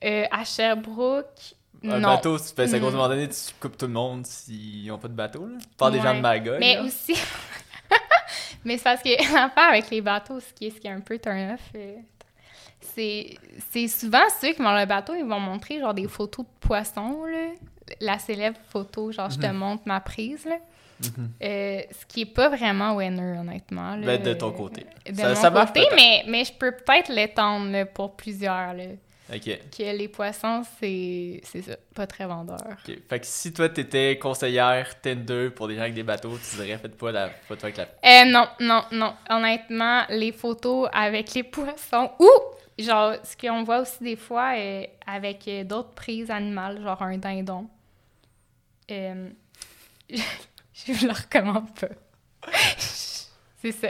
Euh, 0.05 0.25
à 0.31 0.45
Sherbrooke, 0.45 1.55
un 1.83 1.99
non. 1.99 2.09
bateau, 2.09 2.39
c'est 2.39 2.59
à 2.59 2.79
cause 2.79 2.93
moment 2.93 3.09
donné, 3.09 3.29
tu 3.29 3.37
coupes 3.61 3.77
tout 3.77 3.87
le 3.87 3.93
monde 3.93 4.27
s'ils 4.27 4.87
n'ont 4.87 4.99
pas 4.99 5.09
de 5.09 5.15
bateau. 5.15 5.47
Là. 5.47 5.59
Tu 5.59 5.97
des 5.97 6.03
gens 6.03 6.15
de 6.15 6.21
Magog. 6.21 6.59
Mais 6.61 6.79
aussi. 6.79 7.15
mais 8.65 8.77
c'est 8.77 8.85
parce 8.85 9.03
que 9.03 9.11
l'affaire 9.35 9.69
avec 9.71 9.91
les 9.91 10.01
bateaux, 10.01 10.41
ce 10.41 10.53
qui 10.53 10.67
est, 10.67 10.71
ce 10.71 10.81
qui 10.81 10.87
est 10.87 10.91
un 10.91 11.01
peu 11.01 11.19
turn-off, 11.19 11.61
euh, 11.75 11.97
c'est 12.95 13.89
souvent 13.89 14.25
ceux 14.41 14.53
qui 14.53 14.63
vont 14.63 14.75
le 14.75 14.87
bateau, 14.87 15.15
ils 15.15 15.25
vont 15.25 15.41
montrer 15.41 15.81
genre 15.81 15.95
des 15.95 16.09
photos 16.09 16.45
de 16.45 16.67
poissons, 16.67 17.25
là. 17.25 17.49
La 18.01 18.19
célèbre 18.19 18.59
photo, 18.71 19.13
genre 19.13 19.29
je 19.31 19.39
te 19.39 19.47
mhm. 19.47 19.57
montre 19.57 19.83
ma 19.87 20.01
prise, 20.01 20.45
là. 20.47 20.57
Mhm. 21.01 21.31
Euh, 21.43 21.81
ce 21.91 22.07
qui 22.07 22.23
est 22.23 22.27
pas 22.27 22.49
vraiment 22.49 22.95
winner, 22.97 23.39
honnêtement. 23.39 23.97
Là. 23.97 24.07
Ben, 24.07 24.23
de 24.23 24.33
ton 24.35 24.53
côté. 24.53 24.87
De 25.07 25.35
ça, 25.35 25.51
mon 25.51 25.67
côté, 25.67 25.87
mais, 25.95 26.25
mais 26.27 26.45
je 26.45 26.53
peux 26.53 26.73
peut-être 26.73 27.13
l'étendre 27.13 27.85
pour 27.93 28.17
plusieurs. 28.17 28.75
Là. 28.75 28.85
OK. 29.33 29.59
Que 29.77 29.97
les 29.97 30.09
poissons, 30.09 30.63
c'est 30.79 31.41
ça, 31.45 31.77
pas 31.95 32.07
très 32.07 32.27
vendeur. 32.27 32.59
OK. 32.61 32.97
Fait 33.09 33.21
que 33.21 33.27
si 33.27 33.53
toi, 33.53 33.69
t'étais 33.69 34.19
conseillère 34.19 35.01
Tinder 35.01 35.51
pour 35.51 35.69
des 35.69 35.77
gens 35.77 35.83
avec 35.83 35.95
des 35.95 36.03
bateaux, 36.03 36.39
tu 36.39 36.57
dirais, 36.57 36.79
faites 36.79 36.97
pas 36.97 37.11
la 37.11 37.31
photo 37.31 37.67
avec 37.67 37.77
la... 37.77 37.85
Euh, 37.85 38.25
non, 38.27 38.47
non, 38.61 38.85
non. 38.93 39.15
Honnêtement, 39.31 40.03
les 40.11 40.33
photos 40.33 40.89
avec 40.93 41.33
les 41.35 41.43
poissons... 41.43 42.11
Ou 42.19 42.29
Genre, 42.79 43.15
ce 43.23 43.37
qu'on 43.37 43.63
voit 43.63 43.81
aussi 43.81 44.03
des 44.03 44.17
fois 44.17 44.55
euh, 44.57 44.85
avec 45.07 45.47
euh, 45.47 45.63
d'autres 45.63 45.93
prises 45.95 46.31
animales, 46.31 46.83
genre 46.83 47.01
un 47.03 47.19
dindon. 47.19 47.69
Euh, 48.91 49.29
je 50.11 51.07
le 51.07 51.13
recommande 51.13 51.73
pas. 51.79 52.51
c'est 52.77 53.71
ça. 53.71 53.89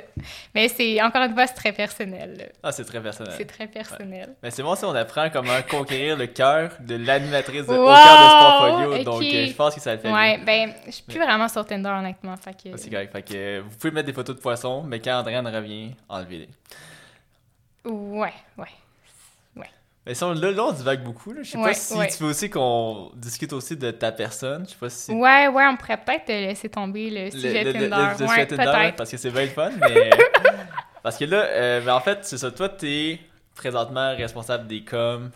Mais 0.54 0.68
c'est, 0.68 1.02
encore 1.02 1.22
une 1.22 1.32
fois, 1.32 1.46
c'est 1.46 1.54
très 1.54 1.72
personnel. 1.72 2.52
Ah, 2.62 2.72
c'est 2.72 2.84
très 2.84 3.00
personnel. 3.00 3.32
C'est 3.38 3.46
très 3.46 3.66
personnel. 3.66 4.34
Mais 4.42 4.50
c'est 4.50 4.62
bon 4.62 4.74
si 4.74 4.84
on 4.84 4.94
apprend 4.94 5.30
comment 5.30 5.62
conquérir 5.68 6.18
le 6.18 6.26
cœur 6.26 6.72
de 6.80 6.96
l'animatrice 6.96 7.62
au 7.62 7.86
cœur 7.86 7.86
de 7.86 8.28
Sportfolio. 8.28 9.02
Donc, 9.02 9.22
je 9.22 9.52
pense 9.54 9.74
que 9.74 9.80
ça 9.80 9.94
le 9.94 10.00
fait. 10.00 10.12
Ouais, 10.12 10.38
ben, 10.44 10.74
je 10.84 10.90
suis 10.90 11.04
plus 11.04 11.18
vraiment 11.18 11.48
sur 11.48 11.64
Tinder, 11.64 11.88
honnêtement. 11.88 12.36
Fait 12.36 12.52
que... 12.52 12.74
Ah, 12.74 12.76
c'est 12.76 12.90
correct. 12.90 13.12
Fait 13.12 13.22
que 13.22 13.60
vous 13.60 13.76
pouvez 13.78 13.92
mettre 13.92 14.06
des 14.06 14.12
photos 14.12 14.36
de 14.36 14.40
poissons, 14.42 14.82
mais 14.82 15.00
quand 15.00 15.18
Andréane 15.18 15.48
revient, 15.48 15.92
enlevez-les. 16.10 16.50
Ouais, 17.84 18.32
ouais. 18.56 18.66
Ouais. 19.56 19.70
Mais 20.06 20.14
ça, 20.14 20.32
là, 20.32 20.50
là, 20.50 20.64
on 20.64 20.72
divague 20.72 21.02
beaucoup. 21.02 21.32
Là. 21.32 21.42
Je 21.42 21.50
sais 21.50 21.58
pas 21.58 21.74
si 21.74 22.16
tu 22.16 22.22
veux 22.22 22.30
aussi 22.30 22.50
qu'on 22.50 23.10
discute 23.14 23.52
aussi 23.52 23.76
de 23.76 23.90
ta 23.90 24.12
personne. 24.12 24.64
Je 24.66 24.70
sais 24.70 24.78
pas 24.78 24.90
si... 24.90 25.12
Ouais, 25.12 25.48
ouais, 25.48 25.64
on 25.66 25.76
pourrait 25.76 26.02
peut-être 26.02 26.28
laisser 26.28 26.68
tomber 26.68 27.10
le 27.10 27.30
sujet 27.30 27.72
Tinder. 27.72 27.88
Le, 27.88 28.26
ouais, 28.26 28.46
Tinder, 28.46 28.94
parce 28.96 29.10
que 29.10 29.16
c'est 29.16 29.30
bien 29.30 29.42
le 29.42 29.48
fun, 29.48 29.70
mais... 29.80 30.10
parce 31.02 31.18
que 31.18 31.24
là, 31.24 31.44
euh, 31.44 31.80
ben, 31.80 31.94
en 31.94 32.00
fait, 32.00 32.18
c'est 32.22 32.38
ça. 32.38 32.50
Toi, 32.50 32.68
t'es 32.68 33.20
présentement 33.54 34.14
responsable 34.16 34.66
des 34.66 34.82
coms 34.82 35.30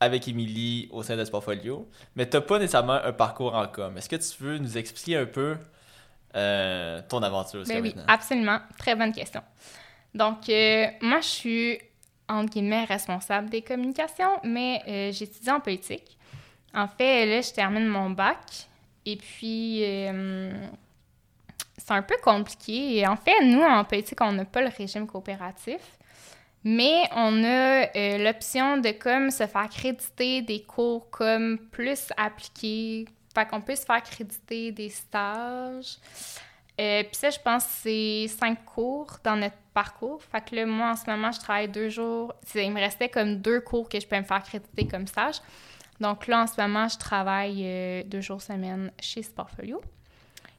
avec 0.00 0.28
Émilie 0.28 0.88
au 0.92 1.02
sein 1.02 1.16
de 1.16 1.24
Sportfolio, 1.24 1.88
mais 2.14 2.26
t'as 2.26 2.40
pas 2.40 2.58
nécessairement 2.58 3.00
un 3.04 3.12
parcours 3.12 3.54
en 3.54 3.66
com. 3.66 3.96
Est-ce 3.96 4.08
que 4.08 4.16
tu 4.16 4.42
veux 4.42 4.58
nous 4.58 4.78
expliquer 4.78 5.16
un 5.16 5.26
peu 5.26 5.56
euh, 6.36 7.00
ton 7.08 7.22
aventure 7.22 7.64
ben 7.66 7.82
oui, 7.82 7.94
absolument. 8.06 8.60
Très 8.78 8.94
bonne 8.94 9.12
question. 9.12 9.42
Donc, 10.14 10.48
euh, 10.48 10.86
moi, 11.00 11.20
je 11.20 11.26
suis 11.26 11.78
entre 12.28 12.52
guillemets, 12.52 12.84
responsable 12.84 13.48
des 13.48 13.62
communications, 13.62 14.38
mais 14.44 14.82
euh, 14.86 15.12
j'étudie 15.12 15.50
en 15.50 15.60
politique. 15.60 16.16
En 16.74 16.86
fait, 16.86 17.26
là, 17.26 17.40
je 17.40 17.52
termine 17.52 17.86
mon 17.86 18.10
bac 18.10 18.38
et 19.06 19.16
puis 19.16 19.80
euh, 19.84 20.52
c'est 21.76 21.92
un 21.92 22.02
peu 22.02 22.16
compliqué. 22.22 23.06
En 23.06 23.16
fait, 23.16 23.42
nous, 23.42 23.62
en 23.62 23.84
politique, 23.84 24.20
on 24.20 24.32
n'a 24.32 24.44
pas 24.44 24.60
le 24.60 24.68
régime 24.68 25.06
coopératif, 25.06 25.80
mais 26.62 27.04
on 27.14 27.42
a 27.44 27.86
euh, 27.96 28.18
l'option 28.18 28.76
de 28.76 28.90
comme 28.90 29.30
se 29.30 29.46
faire 29.46 29.68
créditer 29.70 30.42
des 30.42 30.62
cours 30.62 31.08
comme 31.10 31.58
plus 31.70 32.08
appliqués. 32.16 33.06
Fait 33.34 33.46
qu'on 33.46 33.60
peut 33.60 33.76
se 33.76 33.84
faire 33.84 34.02
créditer 34.02 34.72
des 34.72 34.90
stages. 34.90 35.96
Puis 36.76 37.08
ça, 37.12 37.30
je 37.30 37.38
pense 37.40 37.64
c'est 37.82 38.26
cinq 38.28 38.64
cours 38.64 39.18
dans 39.24 39.36
notre 39.36 39.56
parcours. 39.78 40.20
Fait 40.32 40.40
que 40.40 40.56
là, 40.56 40.66
moi, 40.66 40.90
en 40.90 40.96
ce 40.96 41.08
moment, 41.08 41.30
je 41.30 41.38
travaille 41.38 41.68
deux 41.68 41.88
jours. 41.88 42.34
Il 42.56 42.72
me 42.72 42.80
restait 42.80 43.08
comme 43.08 43.36
deux 43.36 43.60
cours 43.60 43.88
que 43.88 44.00
je 44.00 44.06
peux 44.08 44.16
me 44.16 44.24
faire 44.24 44.42
créditer 44.42 44.88
comme 44.88 45.06
stage. 45.06 45.36
Donc 46.00 46.26
là, 46.26 46.42
en 46.42 46.46
ce 46.48 46.60
moment, 46.60 46.88
je 46.88 46.98
travaille 46.98 47.62
euh, 47.64 48.02
deux 48.04 48.20
jours 48.20 48.42
semaine 48.42 48.90
chez 48.98 49.22
Sportfolio. 49.22 49.80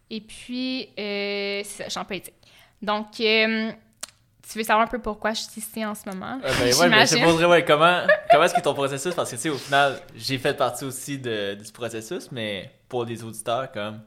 Et 0.10 0.22
puis, 0.22 0.90
euh, 0.98 1.62
c'est 1.66 1.66
ça, 1.66 1.84
je 1.86 1.90
suis 1.90 2.00
en 2.00 2.06
politique. 2.06 2.34
Donc, 2.82 3.12
tu 3.12 4.58
veux 4.58 4.64
savoir 4.64 4.88
un 4.88 4.90
peu 4.90 5.00
pourquoi 5.00 5.34
je 5.34 5.42
suis 5.42 5.60
ici 5.60 5.86
en 5.86 5.96
ce 5.96 6.10
moment? 6.10 6.40
Euh, 6.42 6.52
ben, 6.58 6.74
ouais, 6.80 6.90
mais 6.90 7.06
je 7.06 7.16
te 7.16 7.46
ouais, 7.46 7.66
comment, 7.66 8.02
comment 8.32 8.44
est-ce 8.46 8.54
que 8.54 8.62
ton 8.62 8.74
processus, 8.74 9.14
parce 9.14 9.30
que 9.30 9.36
tu 9.36 9.42
sais, 9.42 9.50
au 9.50 9.58
final, 9.58 10.00
j'ai 10.16 10.38
fait 10.38 10.56
partie 10.56 10.86
aussi 10.86 11.18
de, 11.18 11.56
du 11.56 11.72
processus, 11.74 12.32
mais 12.32 12.72
pour 12.88 13.04
les 13.04 13.22
auditeurs, 13.22 13.70
comme, 13.74 14.00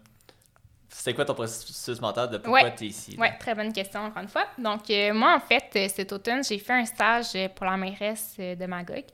c'est 0.94 1.14
quoi 1.14 1.24
ton 1.24 1.34
processus 1.34 2.00
mental 2.00 2.30
de 2.30 2.38
pourquoi 2.38 2.70
tu 2.70 2.84
es 2.84 2.88
ici? 2.88 3.16
Oui, 3.18 3.28
très 3.40 3.54
bonne 3.54 3.72
question, 3.72 4.00
encore 4.00 4.22
une 4.22 4.28
fois. 4.28 4.46
Donc, 4.58 4.88
euh, 4.90 5.12
moi, 5.12 5.34
en 5.34 5.40
fait, 5.40 5.70
euh, 5.74 5.88
cet 5.88 6.12
automne, 6.12 6.44
j'ai 6.44 6.58
fait 6.58 6.74
un 6.74 6.84
stage 6.84 7.36
pour 7.54 7.66
la 7.66 7.76
mairesse 7.76 8.36
de 8.38 8.66
Magog. 8.66 9.04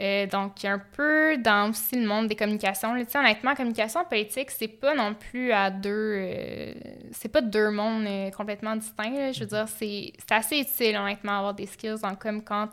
Euh, 0.00 0.26
donc, 0.26 0.64
un 0.64 0.78
peu 0.78 1.36
dans 1.38 1.70
aussi 1.70 1.96
le 1.96 2.06
monde 2.06 2.28
des 2.28 2.36
communications. 2.36 2.94
Là, 2.94 3.04
honnêtement, 3.14 3.54
communication 3.54 4.04
politique, 4.04 4.50
c'est 4.52 4.68
pas 4.68 4.94
non 4.94 5.14
plus 5.14 5.50
à 5.50 5.70
deux. 5.70 6.14
Euh, 6.18 6.74
c'est 7.10 7.28
pas 7.28 7.40
deux 7.40 7.70
mondes 7.70 8.06
euh, 8.06 8.30
complètement 8.30 8.76
distincts. 8.76 9.32
Je 9.32 9.40
veux 9.40 9.46
dire, 9.46 9.66
c'est 9.66 10.12
assez 10.30 10.60
utile, 10.60 10.96
honnêtement, 10.96 11.32
d'avoir 11.32 11.54
des 11.54 11.66
skills 11.66 12.04
en 12.04 12.14
comme 12.14 12.44
quand, 12.44 12.68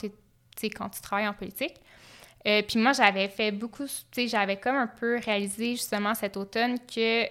quand 0.62 0.90
tu 0.90 1.02
travailles 1.02 1.28
en 1.28 1.34
politique. 1.34 1.76
Puis 2.46 2.80
moi, 2.80 2.94
j'avais 2.94 3.28
fait 3.28 3.52
beaucoup, 3.52 3.86
tu 3.86 4.04
sais, 4.12 4.28
j'avais 4.28 4.58
comme 4.58 4.76
un 4.76 4.88
peu 4.88 5.20
réalisé 5.26 5.72
justement 5.72 6.14
cet 6.14 6.38
automne 6.38 6.78
que 6.80 7.26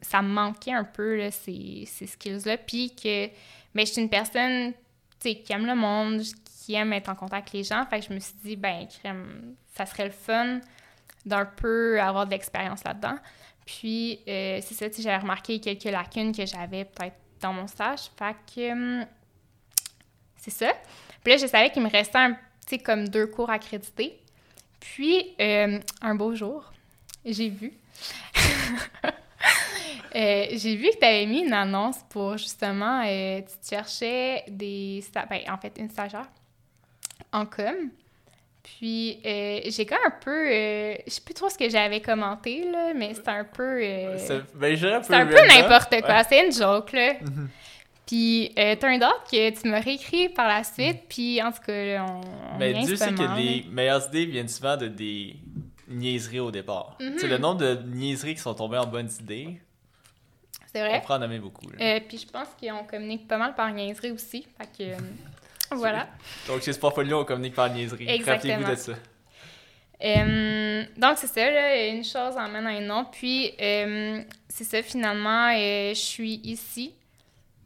ça 0.00 0.22
me 0.22 0.28
manquait 0.28 0.72
un 0.72 0.84
peu 0.84 1.16
là, 1.16 1.30
ces, 1.30 1.84
ces 1.86 2.06
skills-là. 2.06 2.56
Puis 2.56 2.94
que, 2.94 3.26
mais 3.74 3.84
je 3.84 3.92
suis 3.92 4.02
une 4.02 4.08
personne, 4.08 4.72
tu 5.20 5.30
sais, 5.30 5.34
qui 5.36 5.52
aime 5.52 5.66
le 5.66 5.74
monde, 5.74 6.22
qui 6.44 6.74
aime 6.74 6.92
être 6.92 7.08
en 7.08 7.16
contact 7.16 7.48
avec 7.48 7.52
les 7.52 7.64
gens. 7.64 7.84
Fait 7.86 7.98
que 7.98 8.06
je 8.06 8.12
me 8.12 8.20
suis 8.20 8.34
dit, 8.44 8.56
ben, 8.56 8.86
ça 9.74 9.86
serait 9.86 10.04
le 10.04 10.12
fun 10.12 10.60
d'un 11.26 11.44
peu 11.44 12.00
avoir 12.00 12.26
de 12.26 12.30
l'expérience 12.30 12.84
là-dedans. 12.84 13.16
Puis, 13.66 14.20
euh, 14.28 14.60
c'est 14.62 14.74
ça, 14.74 14.86
j'avais 15.02 15.18
remarqué 15.18 15.60
quelques 15.60 15.84
lacunes 15.84 16.34
que 16.34 16.46
j'avais 16.46 16.84
peut-être 16.84 17.16
dans 17.40 17.52
mon 17.52 17.66
stage. 17.66 18.10
Fait 18.16 18.36
que, 18.54 18.72
hum, 18.72 19.06
c'est 20.36 20.50
ça. 20.50 20.72
Puis 21.22 21.32
là, 21.32 21.38
je 21.38 21.46
savais 21.46 21.70
qu'il 21.70 21.82
me 21.82 21.90
restait 21.90 22.18
un 22.18 22.36
comme 22.76 23.08
deux 23.08 23.26
cours 23.26 23.48
accrédités. 23.50 24.20
Puis, 24.80 25.34
euh, 25.40 25.78
un 26.00 26.14
beau 26.14 26.34
jour, 26.34 26.72
j'ai 27.24 27.48
vu. 27.48 27.72
Euh, 30.16 30.46
j'ai 30.52 30.74
vu 30.74 30.88
que 30.88 30.98
tu 30.98 31.04
avais 31.04 31.26
mis 31.26 31.42
une 31.42 31.52
annonce 31.52 31.98
pour 32.08 32.38
justement, 32.38 33.02
tu 33.04 33.68
cherchais 33.68 34.42
des. 34.48 35.04
Ben, 35.14 35.40
en 35.50 35.58
fait, 35.58 35.76
une 35.78 35.90
stagiaire 35.90 36.28
en 37.30 37.44
com. 37.44 37.90
Puis 38.62 39.20
euh, 39.24 39.60
j'ai 39.66 39.86
quand 39.86 39.96
même 39.96 40.12
un 40.12 40.18
peu. 40.22 40.48
Euh, 40.50 40.94
je 41.06 41.12
sais 41.12 41.20
plus 41.22 41.34
trop 41.34 41.48
ce 41.48 41.56
que 41.56 41.68
j'avais 41.68 42.00
commenté, 42.00 42.70
là, 42.70 42.92
mais 42.94 43.14
c'était 43.14 43.30
un 43.30 43.44
peu. 43.44 43.80
Euh, 43.82 44.18
c'est 44.18 44.42
ben, 44.54 44.76
un 45.10 45.26
peu 45.26 45.46
n'importe 45.46 46.00
quoi. 46.02 46.24
C'est 46.24 46.46
une 46.46 46.52
joke, 46.52 46.92
là. 46.92 47.14
Mhm. 47.14 47.48
Puis, 48.08 48.52
euh, 48.58 48.74
turn 48.74 49.04
out 49.04 49.30
que 49.30 49.50
tu 49.50 49.68
m'as 49.68 49.80
réécrit 49.80 50.30
par 50.30 50.48
la 50.48 50.64
suite, 50.64 50.94
mhm. 50.94 51.08
puis 51.10 51.42
en 51.42 51.52
tout 51.52 51.60
cas, 51.66 52.06
on. 52.08 52.58
mais 52.58 52.72
Dieu 52.72 52.96
sait 52.96 53.12
que 53.12 53.36
les 53.36 53.66
meilleures 53.70 54.08
idées 54.08 54.24
viennent 54.24 54.48
souvent 54.48 54.78
de 54.78 54.88
des 54.88 55.36
niaiseries 55.86 56.40
au 56.40 56.50
départ. 56.50 56.96
C'est 56.98 57.24
mhm. 57.24 57.30
le 57.30 57.38
nombre 57.38 57.60
de 57.60 57.78
niaiseries 57.84 58.34
qui 58.34 58.40
sont 58.40 58.54
tombées 58.54 58.78
en 58.78 58.86
bonnes 58.86 59.10
idées. 59.20 59.60
C'est 60.72 60.80
vrai. 60.80 60.96
On 60.96 61.00
prend 61.04 61.16
en 61.16 61.18
nommer 61.18 61.38
beaucoup. 61.38 61.66
puis 61.66 62.18
je 62.18 62.26
pense 62.26 62.48
qu'on 62.58 62.84
communique 62.84 63.28
pas 63.28 63.36
mal 63.36 63.54
par 63.54 63.70
niaiserie 63.72 64.10
aussi. 64.10 64.46
Fait 64.58 64.68
que. 64.76 64.92
Voilà. 65.70 66.08
Donc, 66.46 66.62
c'est 66.62 66.72
Sportfolio, 66.72 67.20
on 67.20 67.24
communique 67.26 67.54
par 67.54 67.68
niaiserie. 67.70 68.08
Exactement. 68.08 68.70
de 68.70 68.74
ça. 68.74 68.92
Euh, 70.02 70.84
donc, 70.96 71.18
c'est 71.18 71.26
ça, 71.26 71.50
là, 71.50 71.86
une 71.88 72.04
chose 72.04 72.36
emmène 72.38 72.66
à 72.66 72.80
une 72.80 72.90
autre. 72.90 73.10
Puis, 73.10 73.52
euh, 73.60 74.22
c'est 74.48 74.64
ça, 74.64 74.82
finalement, 74.82 75.48
euh, 75.50 75.90
je 75.90 76.00
suis 76.00 76.40
ici. 76.44 76.94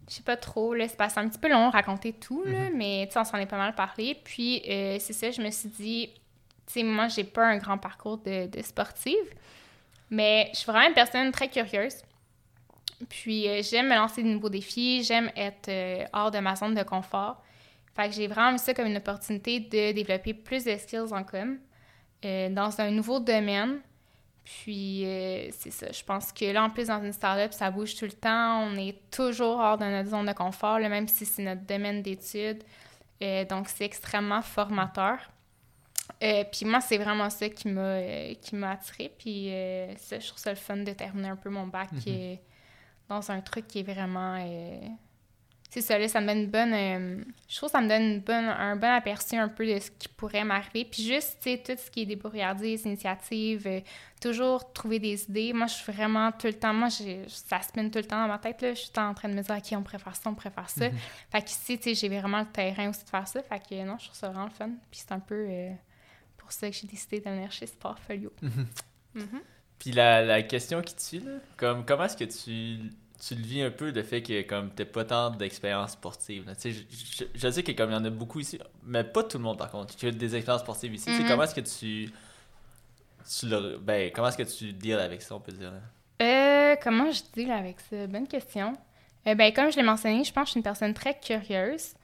Je 0.09 0.15
sais 0.15 0.23
pas 0.23 0.37
trop, 0.37 0.75
là, 0.75 0.89
c'est 0.89 0.97
passé 0.97 1.21
un 1.21 1.29
petit 1.29 1.39
peu 1.39 1.49
long 1.49 1.71
raconter 1.71 2.13
tout, 2.13 2.45
là, 2.45 2.69
mm-hmm. 2.69 2.75
mais 2.75 3.07
tu 3.07 3.13
sais, 3.13 3.21
on 3.21 3.25
s'en 3.25 3.39
est 3.39 3.47
pas 3.47 3.57
mal 3.57 3.75
parlé. 3.75 4.17
Puis, 4.25 4.63
c'est 4.65 5.13
ça, 5.13 5.31
je 5.31 5.41
me 5.41 5.51
suis 5.51 5.69
dit, 5.69 6.11
tu 6.67 6.73
sais, 6.73 6.83
moi, 6.83 7.09
j'ai 7.09 7.25
pas 7.25 7.47
un 7.47 7.59
grand 7.59 7.79
parcours 7.79 8.19
de, 8.19 8.47
de, 8.47 8.63
sportive, 8.63 9.15
mais 10.11 10.51
je 10.53 10.59
suis 10.59 10.67
vraiment 10.67 10.89
une 10.89 10.95
personne 10.95 11.31
très 11.31 11.49
curieuse. 11.49 12.03
Puis, 13.09 13.47
j'aime 13.63 13.89
me 13.89 13.95
lancer 13.95 14.23
de 14.23 14.29
nouveaux 14.29 14.51
défis, 14.51 15.05
j'aime 15.05 15.31
être 15.37 15.71
hors 16.13 16.31
de 16.31 16.39
ma 16.39 16.57
zone 16.57 16.75
de 16.75 16.83
confort. 16.83 17.43
Fait 17.95 18.09
que 18.09 18.15
j'ai 18.15 18.27
vraiment 18.27 18.53
vu 18.53 18.59
ça 18.59 18.73
comme 18.75 18.87
une 18.87 18.97
opportunité 18.97 19.61
de 19.61 19.93
développer 19.93 20.35
plus 20.35 20.65
de 20.65 20.77
skills 20.77 21.13
en 21.13 21.25
com 21.25 21.59
euh, 22.25 22.49
dans 22.49 22.81
un 22.81 22.91
nouveau 22.91 23.21
domaine. 23.21 23.81
Puis, 24.45 25.05
euh, 25.05 25.51
c'est 25.53 25.71
ça. 25.71 25.93
Je 25.93 26.03
pense 26.03 26.33
que 26.33 26.45
là, 26.47 26.65
en 26.65 26.71
plus, 26.71 26.89
dans 26.89 27.03
une 27.03 27.13
startup, 27.13 27.53
ça 27.53 27.71
bouge 27.71 27.95
tout 27.95 28.05
le 28.05 28.13
temps. 28.13 28.61
On 28.63 28.77
est 28.77 28.99
toujours 29.11 29.59
hors 29.59 29.79
de 29.79 29.85
notre 29.85 30.11
zone 30.11 30.27
de 30.27 30.33
confort, 30.33 30.79
même 30.79 31.07
si 31.09 31.25
c'est 31.25 31.43
notre 31.43 31.63
domaine 31.63 32.03
d'études. 32.03 32.63
Euh, 33.23 33.45
donc, 33.45 33.69
c'est 33.69 33.85
extrêmement 33.85 34.43
formateur. 34.43 35.19
puis 36.21 36.65
moi, 36.65 36.81
c'est 36.81 36.99
vraiment 36.99 37.31
ça 37.31 37.49
qui 37.49 37.69
m'a 37.69 38.01
qui 38.41 38.57
m'a 38.57 38.73
attiré. 38.73 39.13
Puis 39.17 39.53
ça, 39.97 40.19
je 40.19 40.27
trouve 40.27 40.41
ça 40.41 40.51
le 40.51 40.57
fun 40.57 40.79
de 40.79 40.93
terminer 40.93 41.29
un 41.29 41.37
peu 41.37 41.51
mon 41.51 41.69
bac 41.69 41.93
mm-hmm. 41.93 42.39
dans 43.09 43.31
un 43.31 43.41
truc 43.41 43.69
qui 43.69 43.81
est 43.81 43.85
vraiment 43.85 44.37
c'est 45.73 45.81
ça, 45.81 45.99
là, 45.99 46.07
ça 46.07 46.21
me 46.21 46.27
donne 46.27 46.39
une 46.41 46.51
bonne. 46.51 46.75
Euh, 46.75 47.25
je 47.49 47.57
trouve 47.57 47.71
que 47.71 47.73
ça 47.73 47.81
me 47.81 47.89
donne 47.89 48.03
une 48.03 48.21
bonne, 48.21 48.45
un 48.45 48.77
bon 48.77 48.91
aperçu 48.91 49.37
un 49.37 49.49
peu 49.49 49.65
de 49.65 49.79
ce 49.79 49.91
qui 49.91 50.07
pourrait 50.07 50.45
m'arriver. 50.45 50.85
Puis 50.85 51.03
juste, 51.03 51.39
tu 51.41 51.51
sais, 51.51 51.63
tout 51.65 51.83
ce 51.83 51.91
qui 51.91 52.03
est 52.03 52.05
débrouillardise, 52.05 52.85
initiative, 52.85 53.67
euh, 53.67 53.81
toujours 54.21 54.71
trouver 54.75 54.99
des 54.99 55.25
idées. 55.25 55.55
Moi, 55.55 55.69
je 55.69 55.73
suis 55.77 55.91
vraiment 55.91 56.31
tout 56.31 56.47
le 56.47 56.53
temps. 56.53 56.75
Moi, 56.75 56.89
ça 56.91 57.63
spinne 57.63 57.91
tout 57.91 58.01
le 58.01 58.05
temps 58.05 58.21
dans 58.21 58.29
ma 58.29 58.37
tête. 58.37 58.61
Là. 58.61 58.75
Je 58.75 58.81
suis 58.81 58.91
en 58.99 59.15
train 59.15 59.31
de 59.31 59.35
me 59.35 59.41
dire, 59.41 59.57
OK, 59.57 59.79
on 59.79 59.83
préfère 59.83 60.15
ça, 60.15 60.29
on 60.29 60.35
préfère 60.35 60.69
ça. 60.69 60.89
Mm-hmm. 60.89 61.31
Fait 61.31 61.43
qu'ici, 61.43 61.79
tu 61.79 61.85
sais, 61.85 61.95
j'ai 61.95 62.09
vraiment 62.11 62.41
le 62.41 62.53
terrain 62.53 62.91
aussi 62.91 63.05
de 63.05 63.09
faire 63.09 63.27
ça. 63.27 63.43
Fait 63.43 63.59
que 63.59 63.83
non, 63.83 63.97
je 63.99 64.05
trouve 64.05 64.19
ça 64.19 64.29
vraiment 64.29 64.45
le 64.45 64.51
fun. 64.51 64.73
Puis 64.91 65.01
c'est 65.01 65.13
un 65.13 65.21
peu 65.21 65.47
euh, 65.49 65.71
pour 66.37 66.53
ça 66.53 66.69
que 66.69 66.77
j'ai 66.77 66.87
décidé 66.87 67.21
de 67.21 67.31
venir 67.31 67.51
chez 67.51 67.67
Sportfolio. 67.67 68.31
Mm-hmm. 68.43 69.21
Mm-hmm. 69.23 69.43
Puis 69.79 69.93
la, 69.93 70.23
la, 70.23 70.43
question 70.43 70.83
qui 70.83 70.97
tue, 70.97 71.25
là, 71.25 71.39
comme, 71.57 71.87
comment 71.87 72.05
est-ce 72.05 72.19
que 72.19 72.25
tu 72.25 72.91
tu 73.27 73.37
le 73.37 73.43
vis 73.43 73.63
un 73.63 73.71
peu 73.71 73.91
le 73.91 74.03
fait 74.03 74.21
que 74.23 74.43
comme 74.43 74.71
t'as 74.71 74.85
pas 74.85 75.05
tant 75.05 75.31
d'expérience 75.31 75.93
sportive. 75.93 76.53
Je, 76.63 76.71
je, 76.71 77.25
je, 77.35 77.51
sais 77.51 77.63
qu'il 77.63 77.79
y 77.79 77.83
en 77.83 78.05
a 78.05 78.11
beaucoup 78.11 78.41
ici, 78.41 78.59
mais 78.85 79.05
pas 79.05 79.23
tout 79.23 79.39
le 79.39 79.45
monde 79.45 79.59
par 79.59 79.71
contre. 79.71 79.95
Tu 79.95 80.07
as 80.07 80.11
des 80.11 80.35
expériences 80.35 80.63
sportives 80.63 80.95
ici. 80.95 81.09
Mm-hmm. 81.09 81.29
Comment 81.29 81.45
est-ce 81.45 81.55
que 81.55 81.61
tu, 81.61 82.11
tu 83.39 83.47
le, 83.47 83.79
ben, 83.79 84.11
comment 84.13 84.29
est-ce 84.29 84.39
que 84.39 84.43
tu 84.43 84.73
deals 84.73 84.99
avec 84.99 85.23
ça, 85.23 85.37
on 85.37 85.41
peut 85.41 85.53
dire? 85.53 85.73
Euh, 86.21 86.75
comment 86.83 87.11
je 87.13 87.23
deal 87.33 87.53
avec 87.53 87.81
ça? 87.81 88.07
Bonne 88.09 88.27
question. 88.27 88.73
Euh, 89.27 89.35
ben, 89.37 89.53
comme 89.53 89.71
je 89.71 89.77
l'ai 89.77 89.85
mentionné, 89.85 90.25
je 90.25 90.33
pense 90.33 90.45
que 90.45 90.47
je 90.47 90.51
suis 90.51 90.59
une 90.59 90.65
personne 90.65 90.95
très 90.95 91.19
curieuse. 91.19 91.95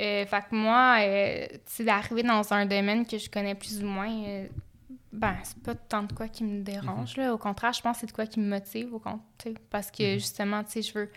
Euh, 0.00 0.26
fait 0.26 0.40
que 0.50 0.54
moi, 0.54 0.96
euh, 1.00 1.46
d'arriver 1.80 2.22
dans 2.22 2.52
un 2.52 2.66
domaine 2.66 3.06
que 3.06 3.16
je 3.16 3.30
connais 3.30 3.54
plus 3.54 3.82
ou 3.82 3.86
moins, 3.86 4.10
euh, 4.10 4.46
ben, 5.12 5.36
c'est 5.44 5.62
pas 5.62 5.74
tant 5.74 6.02
de 6.02 6.12
quoi 6.12 6.28
qui 6.28 6.44
me 6.44 6.62
dérange. 6.62 7.16
Mhm. 7.16 7.24
là. 7.24 7.34
Au 7.34 7.38
contraire, 7.38 7.72
je 7.72 7.80
pense 7.80 7.96
que 7.96 8.00
c'est 8.00 8.06
de 8.06 8.12
quoi 8.12 8.26
qui 8.26 8.40
me 8.40 8.48
motive. 8.48 8.94
Au 8.94 9.02
parce 9.70 9.90
que 9.90 10.14
mhm. 10.14 10.18
justement, 10.18 10.64
tu 10.64 10.72
sais, 10.72 10.82
je 10.82 10.94
veux, 10.94 11.10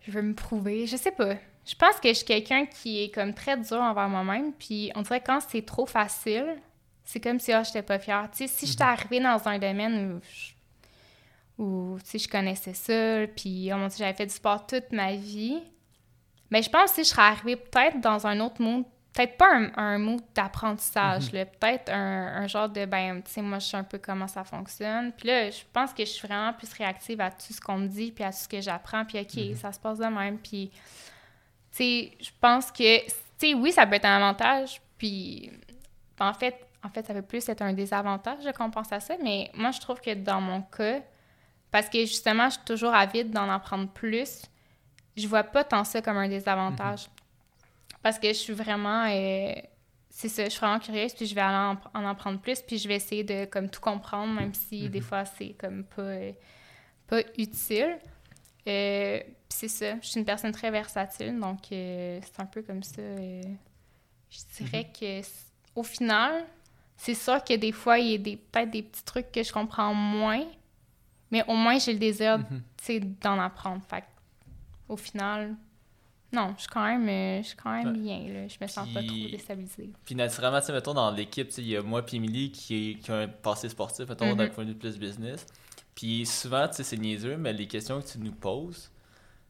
je 0.00 0.10
veux 0.10 0.22
me 0.22 0.34
prouver. 0.34 0.86
Je 0.86 0.96
sais 0.96 1.10
pas. 1.10 1.34
Je 1.64 1.74
pense 1.74 1.96
que 2.00 2.08
je 2.08 2.14
suis 2.14 2.26
quelqu'un 2.26 2.66
qui 2.66 3.04
est 3.04 3.10
comme 3.10 3.34
très 3.34 3.56
dur 3.56 3.80
envers 3.80 4.08
moi-même. 4.08 4.52
Puis 4.52 4.90
on 4.94 5.02
dirait 5.02 5.20
que 5.20 5.26
quand 5.26 5.40
c'est 5.40 5.64
trop 5.64 5.86
facile, 5.86 6.56
c'est 7.04 7.20
comme 7.20 7.38
si 7.38 7.52
ah, 7.52 7.62
j'étais 7.62 7.82
pas 7.82 7.98
fière. 7.98 8.28
Tu 8.30 8.38
sais, 8.38 8.46
si 8.46 8.66
j'étais 8.66 8.84
mhm. 8.84 8.90
arrivée 8.90 9.20
dans 9.20 9.48
un 9.48 9.58
domaine 9.58 10.12
où 10.12 10.20
je, 10.22 10.52
où, 11.58 11.98
tu 12.02 12.10
sais, 12.10 12.18
je 12.18 12.28
connaissais 12.28 12.74
ça, 12.74 13.26
puis 13.36 13.70
oh 13.72 13.88
j'avais 13.96 14.14
fait 14.14 14.26
du 14.26 14.32
sport 14.32 14.66
toute 14.66 14.90
ma 14.90 15.14
vie, 15.14 15.60
mais 16.50 16.60
ben, 16.60 16.62
je 16.64 16.70
pense 16.70 16.92
que 16.92 17.02
je 17.02 17.08
serais 17.08 17.22
arrivée 17.22 17.56
peut-être 17.56 18.00
dans 18.00 18.26
un 18.26 18.40
autre 18.40 18.60
monde 18.60 18.84
peut-être 19.12 19.36
pas 19.36 19.54
un, 19.54 19.70
un 19.76 19.98
mot 19.98 20.16
d'apprentissage, 20.34 21.32
mhm. 21.32 21.44
peut-être 21.60 21.92
un, 21.92 22.46
genre 22.46 22.68
de, 22.68 22.86
ben, 22.86 23.22
tu 23.22 23.30
sais, 23.30 23.42
moi, 23.42 23.58
je 23.58 23.66
sais 23.66 23.76
un 23.76 23.84
peu 23.84 23.98
comment 23.98 24.26
ça 24.26 24.44
fonctionne. 24.44 25.12
Puis 25.12 25.28
là, 25.28 25.50
je 25.50 25.62
pense 25.72 25.92
que 25.92 26.04
je 26.04 26.10
suis 26.10 26.26
vraiment 26.26 26.52
plus 26.52 26.72
réactive 26.72 27.20
à 27.20 27.30
tout 27.30 27.52
ce 27.52 27.60
qu'on 27.60 27.78
me 27.78 27.88
dit, 27.88 28.10
puis 28.12 28.24
à 28.24 28.30
tout 28.30 28.38
ce 28.38 28.48
que 28.48 28.60
j'apprends, 28.60 29.04
puis 29.04 29.18
OK, 29.20 29.34
mhm. 29.36 29.56
ça 29.56 29.72
se 29.72 29.78
passe 29.78 29.98
de 29.98 30.06
même. 30.06 30.38
Puis, 30.38 30.70
tu 30.72 31.76
sais, 31.76 32.12
je 32.20 32.30
pense 32.40 32.70
que, 32.70 33.04
tu 33.06 33.12
sais, 33.38 33.54
oui, 33.54 33.72
ça 33.72 33.86
peut 33.86 33.96
être 33.96 34.06
un 34.06 34.16
avantage, 34.16 34.80
puis 34.96 35.50
en 36.18 36.32
fait, 36.32 36.56
en 36.84 36.88
fait, 36.88 37.06
ça 37.06 37.14
peut 37.14 37.22
plus 37.22 37.48
être 37.48 37.62
un 37.62 37.72
désavantage 37.72 38.44
de 38.44 38.50
pense 38.50 38.92
à 38.92 39.00
ça, 39.00 39.14
mais 39.22 39.50
moi, 39.54 39.70
je 39.70 39.80
trouve 39.80 40.00
que 40.00 40.14
dans 40.14 40.40
mon 40.40 40.62
cas, 40.62 41.00
parce 41.70 41.88
que 41.88 42.00
justement, 42.00 42.46
je 42.48 42.54
suis 42.54 42.64
toujours 42.64 42.94
avide 42.94 43.30
d'en 43.30 43.48
apprendre 43.48 43.88
plus, 43.88 44.42
je 45.16 45.26
vois 45.28 45.44
pas 45.44 45.64
tant 45.64 45.84
ça 45.84 46.02
comme 46.02 46.16
un 46.16 46.28
désavantage. 46.28 47.06
Mhm. 47.06 47.21
Parce 48.02 48.18
que 48.18 48.28
je 48.28 48.34
suis 48.34 48.52
vraiment. 48.52 49.06
Euh, 49.08 49.54
c'est 50.10 50.28
ça, 50.28 50.44
je 50.44 50.50
suis 50.50 50.60
vraiment 50.60 50.78
curieuse, 50.78 51.14
puis 51.14 51.26
je 51.26 51.34
vais 51.34 51.40
aller 51.40 51.78
en, 51.94 52.04
en, 52.04 52.14
prendre 52.14 52.38
plus, 52.38 52.60
puis 52.60 52.76
je 52.76 52.86
vais 52.86 52.96
essayer 52.96 53.24
de 53.24 53.46
comme 53.46 53.70
tout 53.70 53.80
comprendre, 53.80 54.32
même 54.34 54.52
si 54.52 54.90
des 54.90 55.00
mhm. 55.00 55.06
fois 55.06 55.24
c'est 55.24 55.54
comme 55.58 55.84
pas, 55.84 56.02
euh, 56.02 56.32
pas 57.06 57.20
utile. 57.38 57.98
Euh, 58.68 59.20
puis 59.20 59.34
c'est 59.48 59.68
ça, 59.68 59.96
je 60.02 60.06
suis 60.06 60.20
une 60.20 60.26
personne 60.26 60.52
très 60.52 60.70
versatile, 60.70 61.38
donc 61.40 61.60
c'est 61.70 62.20
un 62.38 62.46
peu 62.46 62.62
comme 62.62 62.82
ça. 62.82 63.00
je 63.00 64.62
dirais 64.62 64.86
mhm. 64.86 65.22
que 65.22 65.26
au 65.74 65.82
final, 65.82 66.44
c'est 66.96 67.14
sûr 67.14 67.42
que 67.42 67.54
des 67.54 67.72
fois, 67.72 67.98
il 67.98 68.10
y 68.10 68.14
a 68.14 68.18
des, 68.18 68.36
peut-être 68.36 68.70
des 68.70 68.82
petits 68.82 69.04
trucs 69.04 69.32
que 69.32 69.42
je 69.42 69.52
comprends 69.52 69.94
moins, 69.94 70.44
mais 71.30 71.42
au 71.48 71.54
moins 71.54 71.78
j'ai 71.78 71.94
le 71.94 71.98
désir 71.98 72.38
mhm. 72.38 73.14
d'en 73.22 73.38
apprendre. 73.40 73.82
Fait 73.88 74.04
au 74.88 74.96
final, 74.96 75.56
Non, 76.32 76.54
je 76.56 76.62
suis 76.62 76.70
quand 76.70 76.86
même, 76.86 77.08
euh, 77.08 77.42
je 77.42 77.48
suis 77.48 77.56
quand 77.56 77.72
même 77.72 77.92
bien, 77.92 78.20
là. 78.32 78.48
Je 78.48 78.56
me 78.60 78.66
sens 78.66 78.88
pas 78.88 79.02
trop 79.02 79.28
déstabilisée. 79.30 79.90
Puis 80.04 80.14
naturellement, 80.14 80.60
tu 80.60 80.66
sais, 80.66 80.72
mettons, 80.72 80.94
dans 80.94 81.10
l'équipe, 81.10 81.50
il 81.58 81.68
y 81.68 81.76
a 81.76 81.82
moi 81.82 82.02
et 82.10 82.16
Emily 82.16 82.50
qui, 82.50 82.98
qui 83.02 83.12
a 83.12 83.16
un 83.16 83.28
passé 83.28 83.68
sportif, 83.68 84.08
mettons, 84.08 84.34
d'un 84.34 84.46
mm-hmm. 84.46 84.50
point 84.50 84.64
de 84.64 84.70
vue 84.70 84.76
plus 84.76 84.98
business. 84.98 85.46
Puis 85.94 86.24
souvent, 86.24 86.66
tu 86.68 86.76
sais, 86.76 86.84
c'est 86.84 86.96
niaiseux, 86.96 87.36
mais 87.36 87.52
les 87.52 87.66
questions 87.66 88.00
que 88.00 88.06
tu 88.06 88.18
nous 88.18 88.32
poses, 88.32 88.90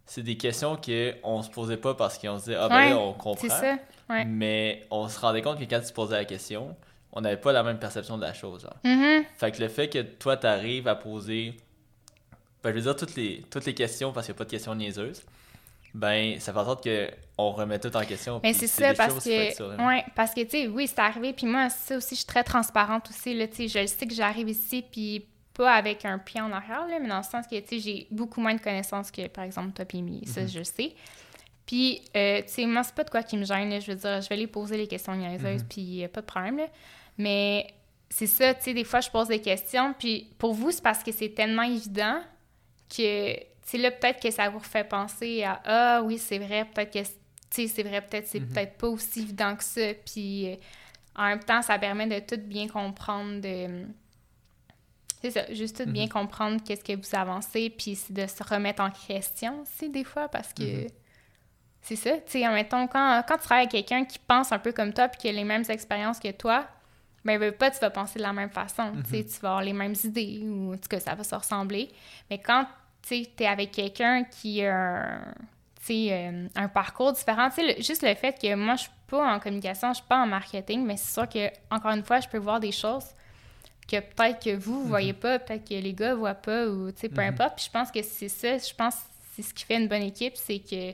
c'est 0.06 0.22
des 0.22 0.36
questions 0.36 0.76
qu'on 0.76 1.42
se 1.42 1.50
posait 1.50 1.76
pas 1.76 1.94
parce 1.94 2.18
qu'on 2.18 2.38
se 2.38 2.44
disait, 2.44 2.56
ah 2.56 2.68
ben 2.68 2.94
on 2.96 3.12
comprend. 3.12 3.36
C'est 3.40 3.48
ça. 3.48 3.78
Mais 4.26 4.84
on 4.90 5.08
se 5.08 5.18
rendait 5.20 5.42
compte 5.42 5.58
que 5.58 5.64
quand 5.64 5.80
tu 5.80 5.92
posais 5.92 6.16
la 6.16 6.24
question, 6.24 6.76
on 7.12 7.20
n'avait 7.20 7.36
pas 7.36 7.52
la 7.52 7.62
même 7.62 7.78
perception 7.78 8.16
de 8.16 8.22
la 8.22 8.34
chose. 8.34 8.68
Mm-hmm. 8.84 9.24
Fait 9.36 9.52
que 9.52 9.60
le 9.60 9.68
fait 9.68 9.88
que 9.88 10.02
toi, 10.02 10.36
tu 10.36 10.46
arrives 10.46 10.88
à 10.88 10.96
poser, 10.96 11.56
ben, 12.62 12.70
je 12.70 12.74
veux 12.74 12.82
dire, 12.82 12.96
toutes 12.96 13.14
les, 13.14 13.44
toutes 13.50 13.66
les 13.66 13.74
questions, 13.74 14.12
parce 14.12 14.26
qu'il 14.26 14.32
n'y 14.32 14.36
a 14.36 14.38
pas 14.38 14.44
de 14.44 14.50
questions 14.50 14.74
niaiseuses, 14.74 15.22
ben, 15.94 16.40
ça 16.40 16.52
fait 16.52 16.58
en 16.58 16.64
sorte 16.64 16.84
qu'on 16.84 17.50
remet 17.50 17.78
tout 17.78 17.94
en 17.94 18.04
question. 18.04 18.40
Mais 18.42 18.54
c'est 18.54 18.66
ça, 18.66 18.94
parce 18.94 19.22
que, 19.22 19.86
ouais, 19.86 20.04
parce 20.14 20.32
que, 20.32 20.40
tu 20.42 20.50
sais, 20.50 20.66
oui, 20.66 20.86
c'est 20.86 21.00
arrivé, 21.00 21.32
puis 21.32 21.46
moi, 21.46 21.68
ça 21.68 21.96
aussi, 21.96 22.14
je 22.14 22.20
suis 22.20 22.26
très 22.26 22.44
transparente 22.44 23.10
aussi, 23.10 23.34
là, 23.34 23.46
tu 23.46 23.68
sais, 23.68 23.68
je 23.68 23.86
sais 23.86 24.06
que 24.06 24.14
j'arrive 24.14 24.48
ici, 24.48 24.84
puis 24.90 25.26
pas 25.52 25.74
avec 25.74 26.04
un 26.06 26.18
pied 26.18 26.40
en 26.40 26.50
arrière, 26.50 26.86
là, 26.88 26.98
mais 26.98 27.08
dans 27.08 27.18
le 27.18 27.22
sens 27.22 27.46
que, 27.46 27.58
tu 27.60 27.68
sais, 27.68 27.78
j'ai 27.78 28.06
beaucoup 28.10 28.40
moins 28.40 28.54
de 28.54 28.60
connaissances 28.60 29.10
que, 29.10 29.26
par 29.28 29.44
exemple, 29.44 29.72
toi 29.72 29.84
et 29.84 30.26
ça, 30.26 30.40
mm-hmm. 30.42 30.52
je 30.52 30.62
sais. 30.62 30.94
Puis, 31.66 32.02
euh, 32.16 32.40
tu 32.42 32.48
sais, 32.48 32.66
moi, 32.66 32.82
c'est 32.82 32.94
pas 32.94 33.04
de 33.04 33.10
quoi 33.10 33.22
qui 33.22 33.36
me 33.36 33.44
gêne, 33.44 33.80
je 33.80 33.92
veux 33.92 33.98
dire, 33.98 34.20
je 34.22 34.28
vais 34.28 34.36
les 34.36 34.46
poser 34.46 34.78
les 34.78 34.86
questions 34.86 35.14
niaiseuses, 35.14 35.62
mm-hmm. 35.62 35.68
puis 35.68 36.08
pas 36.08 36.22
de 36.22 36.26
problème, 36.26 36.56
là. 36.56 36.68
Mais 37.18 37.66
c'est 38.08 38.26
ça, 38.26 38.54
tu 38.54 38.62
sais, 38.62 38.74
des 38.74 38.84
fois, 38.84 39.00
je 39.00 39.10
pose 39.10 39.28
des 39.28 39.40
questions, 39.40 39.94
puis 39.98 40.30
pour 40.38 40.54
vous, 40.54 40.70
c'est 40.70 40.82
parce 40.82 41.02
que 41.02 41.12
c'est 41.12 41.30
tellement 41.30 41.62
évident 41.62 42.20
que, 42.88 43.36
sais, 43.64 43.78
là, 43.78 43.90
peut-être 43.90 44.20
que 44.20 44.30
ça 44.30 44.48
vous 44.48 44.60
fait 44.60 44.84
penser 44.84 45.44
à 45.44 45.60
Ah 45.64 46.02
oui, 46.02 46.18
c'est 46.18 46.38
vrai, 46.38 46.64
peut-être 46.64 46.92
que, 46.92 46.98
tu 47.02 47.08
sais, 47.50 47.68
c'est 47.68 47.82
vrai, 47.82 48.00
peut-être 48.00 48.26
c'est 48.26 48.40
mhm. 48.40 48.48
peut-être 48.48 48.76
pas 48.78 48.88
aussi 48.88 49.20
évident 49.20 49.56
que 49.56 49.64
ça. 49.64 49.94
Puis 50.06 50.50
euh, 50.50 50.56
en 51.16 51.26
même 51.26 51.44
temps, 51.44 51.62
ça 51.62 51.78
permet 51.78 52.06
de 52.06 52.18
tout 52.24 52.40
bien 52.40 52.68
comprendre, 52.68 53.40
de. 53.40 53.86
C'est 55.20 55.30
ça, 55.30 55.54
juste 55.54 55.84
tout 55.84 55.90
bien 55.90 56.04
mhm. 56.04 56.10
comprendre 56.10 56.62
qu'est-ce 56.64 56.82
que 56.82 56.96
vous 56.96 57.16
avancez, 57.16 57.70
puis 57.70 57.98
de 58.10 58.26
se 58.26 58.42
remettre 58.42 58.82
en 58.82 58.90
question 58.90 59.62
aussi, 59.62 59.88
des 59.88 60.04
fois, 60.04 60.28
parce 60.28 60.52
que. 60.52 60.84
Mhm. 60.84 60.88
C'est 61.84 61.96
ça, 61.96 62.12
tu 62.12 62.38
sais, 62.38 62.48
mettons, 62.48 62.86
quand, 62.86 63.24
quand 63.26 63.38
tu 63.38 63.42
travailles 63.42 63.66
avec 63.66 63.72
quelqu'un 63.72 64.04
qui 64.04 64.20
pense 64.20 64.52
un 64.52 64.60
peu 64.60 64.70
comme 64.70 64.92
toi, 64.92 65.08
puis 65.08 65.18
qui 65.18 65.28
a 65.28 65.32
les 65.32 65.42
mêmes 65.42 65.64
expériences 65.68 66.20
que 66.20 66.30
toi, 66.30 66.64
ben, 67.24 67.52
pas, 67.52 67.72
tu 67.72 67.80
vas 67.80 67.90
penser 67.90 68.20
de 68.20 68.24
la 68.24 68.32
même 68.32 68.50
façon. 68.50 68.92
Tu 69.10 69.22
vas 69.40 69.48
avoir 69.48 69.62
les 69.62 69.72
mêmes 69.72 69.94
idées, 70.04 70.42
ou 70.44 70.74
en 70.74 70.76
tout 70.76 70.88
cas, 70.88 71.00
ça 71.00 71.16
va 71.16 71.24
se 71.24 71.34
ressembler. 71.34 71.90
Mais 72.30 72.38
quand 72.38 72.66
tu 73.02 73.26
es 73.38 73.46
avec 73.46 73.72
quelqu'un 73.72 74.24
qui 74.24 74.64
a 74.64 75.20
un, 75.90 76.10
euh, 76.10 76.48
un 76.54 76.68
parcours 76.68 77.12
différent. 77.12 77.48
juste 77.78 78.02
le 78.02 78.14
fait 78.14 78.40
que 78.40 78.54
moi, 78.54 78.76
je 78.76 78.82
suis 78.82 78.90
pas 79.08 79.34
en 79.34 79.38
communication, 79.40 79.88
je 79.88 79.98
suis 79.98 80.08
pas 80.08 80.22
en 80.22 80.26
marketing, 80.26 80.84
mais 80.84 80.96
c'est 80.96 81.12
sûr 81.12 81.28
que 81.28 81.50
encore 81.70 81.92
une 81.92 82.04
fois, 82.04 82.20
je 82.20 82.28
peux 82.28 82.38
voir 82.38 82.60
des 82.60 82.72
choses 82.72 83.06
que 83.88 83.98
peut-être 84.00 84.42
que 84.42 84.56
vous, 84.56 84.84
voyez 84.84 85.12
mhm. 85.12 85.18
pas, 85.18 85.38
peut-être 85.38 85.68
que 85.68 85.74
les 85.74 85.92
gars 85.92 86.14
voient 86.14 86.34
pas, 86.34 86.66
ou 86.66 86.90
peu 86.92 87.08
mhm. 87.08 87.28
importe. 87.28 87.56
Puis 87.56 87.66
je 87.66 87.70
pense 87.70 87.90
que 87.90 88.02
c'est 88.02 88.28
ça, 88.28 88.58
je 88.58 88.74
pense 88.74 88.94
que 88.94 89.00
c'est 89.34 89.42
ce 89.42 89.54
qui 89.54 89.64
fait 89.64 89.76
une 89.76 89.88
bonne 89.88 90.02
équipe, 90.02 90.36
c'est 90.36 90.58
que 90.58 90.92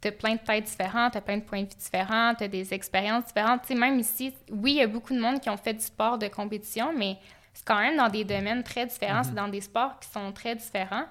tu 0.00 0.08
as 0.08 0.12
plein 0.12 0.34
de 0.34 0.40
têtes 0.40 0.64
différentes, 0.64 1.12
tu 1.12 1.18
as 1.18 1.20
plein 1.20 1.38
de 1.38 1.42
points 1.42 1.62
de 1.62 1.68
vue 1.68 1.76
différents, 1.76 2.34
tu 2.36 2.44
as 2.44 2.48
des 2.48 2.72
expériences 2.72 3.26
différentes. 3.26 3.66
sais, 3.66 3.74
même 3.74 3.98
ici, 3.98 4.32
oui, 4.50 4.72
il 4.72 4.76
y 4.76 4.82
a 4.82 4.86
beaucoup 4.86 5.12
de 5.12 5.20
monde 5.20 5.40
qui 5.40 5.50
ont 5.50 5.56
fait 5.56 5.74
du 5.74 5.80
sport 5.80 6.18
de 6.18 6.28
compétition, 6.28 6.92
mais 6.96 7.16
c'est 7.58 7.64
quand 7.64 7.80
même 7.80 7.96
dans 7.96 8.08
des 8.08 8.24
domaines 8.24 8.62
très 8.62 8.86
différents, 8.86 9.24
c'est 9.24 9.30
mhm. 9.30 9.36
dans 9.36 9.48
des 9.48 9.60
sports 9.60 9.98
qui 9.98 10.08
sont 10.08 10.30
très 10.30 10.54
différents. 10.54 11.06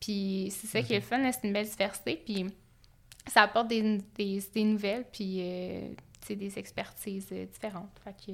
Puis 0.00 0.50
c'est 0.50 0.66
ça 0.66 0.80
qui 0.80 0.94
est 0.94 1.00
le 1.00 1.02
fun, 1.02 1.30
c'est 1.30 1.46
une 1.46 1.52
belle 1.52 1.68
diversité. 1.68 2.22
Puis 2.24 2.46
ça 3.26 3.42
apporte 3.42 3.68
des, 3.68 3.98
des, 4.16 4.64
nouvelles, 4.64 5.04
puis 5.12 5.40
euh, 5.40 5.90
des 6.30 6.58
expertises 6.58 7.28
euh, 7.32 7.44
différentes. 7.44 7.90
Fait 8.02 8.14
que, 8.14 8.32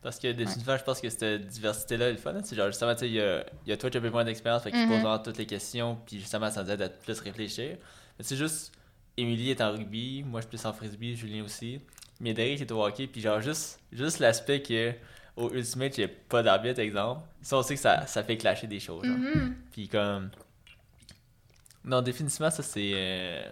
parce 0.00 0.20
que 0.20 0.30
définitivement, 0.30 0.76
je 0.76 0.84
pense 0.84 1.00
que 1.00 1.10
cette 1.10 1.44
diversité-là 1.48 2.10
est 2.10 2.12
le 2.12 2.18
fun. 2.18 2.34
C'est 2.44 2.54
genre, 2.54 2.68
justement, 2.68 2.94
il 3.02 3.14
y 3.14 3.20
a, 3.20 3.44
y 3.66 3.72
a 3.72 3.76
toi 3.76 3.90
qui 3.90 3.96
as 3.96 4.00
moins 4.00 4.24
d'expérience, 4.24 4.62
fait 4.62 4.70
que 4.70 4.80
tu 4.80 5.02
poses 5.02 5.22
toutes 5.24 5.38
les 5.38 5.46
questions, 5.46 5.98
puis 6.06 6.20
justement, 6.20 6.52
ça 6.52 6.62
nous 6.62 6.70
aide 6.70 6.82
à 6.82 6.88
plus 6.88 7.18
réfléchir. 7.18 7.78
Mais 8.16 8.24
c'est 8.24 8.36
juste, 8.36 8.72
Émilie 9.16 9.50
est 9.50 9.60
en 9.60 9.72
rugby, 9.72 10.22
moi 10.22 10.40
je 10.40 10.46
suis 10.46 10.56
plus 10.56 10.66
en 10.66 10.72
frisbee, 10.72 11.16
Julien 11.16 11.42
aussi. 11.42 11.80
Mais 12.20 12.32
Derek 12.32 12.60
est 12.60 12.70
au 12.70 12.84
hockey, 12.84 13.08
puis 13.08 13.20
genre, 13.20 13.40
juste, 13.40 13.80
juste 13.90 14.20
l'aspect 14.20 14.62
que 14.62 14.94
au 15.36 15.50
Ultimate, 15.52 15.98
a 15.98 16.08
pas 16.28 16.42
d'arbitre, 16.42 16.80
exemple. 16.80 17.22
Ça, 17.42 17.56
on 17.56 17.62
sait 17.62 17.74
que 17.74 17.80
ça, 17.80 18.06
ça 18.06 18.22
fait 18.22 18.36
clasher 18.36 18.66
des 18.66 18.80
choses. 18.80 19.04
Mm-hmm. 19.04 19.52
Puis 19.72 19.88
comme. 19.88 20.30
Non, 21.84 22.02
définitivement, 22.02 22.50
ça, 22.50 22.62
c'est. 22.62 22.92
Euh, 22.94 23.42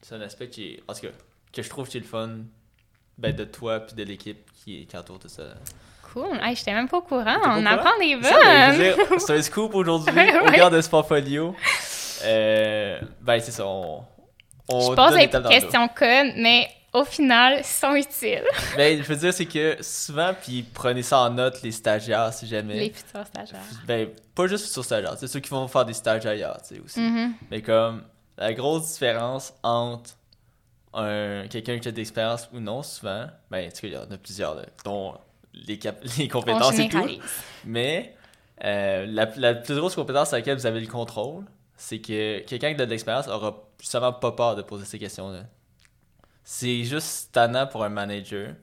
c'est 0.00 0.14
un 0.14 0.20
aspect 0.20 0.48
qui 0.48 0.64
est. 0.64 0.82
En 0.88 0.94
tout 0.94 1.00
cas, 1.02 1.12
que 1.52 1.62
je 1.62 1.68
trouve 1.68 1.88
qui 1.88 1.98
est 1.98 2.00
le 2.00 2.06
fun 2.06 2.38
ben, 3.18 3.34
de 3.34 3.44
toi 3.44 3.80
puis 3.80 3.94
de 3.94 4.02
l'équipe 4.04 4.50
qui, 4.64 4.86
qui 4.86 4.96
entoure 4.96 5.18
tout 5.18 5.28
ça. 5.28 5.42
Cool. 6.12 6.38
Hey, 6.42 6.54
j'étais 6.56 6.72
même 6.72 6.88
pas 6.88 6.98
au 6.98 7.02
courant. 7.02 7.38
On 7.46 7.66
apprend 7.66 7.98
des 7.98 8.16
bonnes. 8.16 9.18
C'est 9.18 9.36
un 9.36 9.42
scoop 9.42 9.74
aujourd'hui. 9.74 10.14
au 10.42 10.46
Regarde 10.46 10.74
de 10.74 10.80
Sportfolio. 10.80 11.54
Euh, 12.24 13.00
ben, 13.20 13.40
c'est 13.40 13.50
ça. 13.50 13.66
On, 13.66 14.04
on 14.68 14.90
je 14.90 14.94
pose 14.94 15.14
des 15.14 15.28
questions 15.28 15.88
connes, 15.88 16.34
mais 16.36 16.68
au 16.92 17.04
final, 17.04 17.64
sont 17.64 17.94
utiles. 17.94 18.44
ben, 18.76 19.02
je 19.02 19.08
veux 19.08 19.16
dire, 19.16 19.32
c'est 19.32 19.46
que 19.46 19.76
souvent, 19.80 20.34
puis 20.40 20.62
prenez 20.62 21.02
ça 21.02 21.20
en 21.20 21.30
note, 21.30 21.62
les 21.62 21.72
stagiaires, 21.72 22.32
si 22.32 22.46
jamais. 22.46 22.74
Les 22.74 22.90
futurs 22.90 23.26
stagiaires. 23.26 23.60
Ben, 23.86 24.08
pas 24.34 24.46
juste 24.46 24.66
futurs 24.66 24.84
stagiaires, 24.84 25.16
c'est 25.18 25.26
ceux 25.26 25.40
qui 25.40 25.50
vont 25.50 25.66
faire 25.68 25.84
des 25.84 25.94
stages 25.94 26.26
ailleurs, 26.26 26.60
tu 26.62 26.74
sais, 26.74 26.80
aussi. 26.80 27.00
Mm-hmm. 27.00 27.30
Mais 27.50 27.62
comme, 27.62 28.02
la 28.36 28.52
grosse 28.52 28.92
différence 28.92 29.54
entre 29.62 30.10
un, 30.92 31.46
quelqu'un 31.48 31.78
qui 31.78 31.88
a 31.88 31.92
de 31.92 31.96
l'expérience 31.96 32.48
ou 32.52 32.60
non, 32.60 32.82
souvent, 32.82 33.26
ben, 33.50 33.70
tu 33.72 33.80
sais, 33.80 33.86
il 33.86 33.94
y 33.94 33.96
en 33.96 34.10
a 34.10 34.18
plusieurs, 34.18 34.56
dont 34.84 35.14
les, 35.54 35.80
les 36.18 36.28
compétences 36.28 36.78
et 36.78 36.88
tout. 36.88 37.08
Mais, 37.64 38.14
euh, 38.64 39.06
la, 39.06 39.30
la 39.36 39.54
plus 39.54 39.76
grosse 39.76 39.94
compétence 39.94 40.34
à 40.34 40.36
laquelle 40.36 40.58
vous 40.58 40.66
avez 40.66 40.80
le 40.80 40.86
contrôle, 40.86 41.44
c'est 41.74 42.00
que 42.00 42.40
quelqu'un 42.40 42.74
qui 42.74 42.82
a 42.82 42.84
de 42.84 42.90
l'expérience 42.90 43.28
aura 43.28 43.64
justement 43.80 44.12
pas 44.12 44.32
peur 44.32 44.56
de 44.56 44.62
poser 44.62 44.84
ces 44.84 44.98
questions-là 44.98 45.44
c'est 46.44 46.84
juste 46.84 47.32
tannant 47.32 47.66
pour 47.66 47.84
un 47.84 47.88
manager 47.88 48.54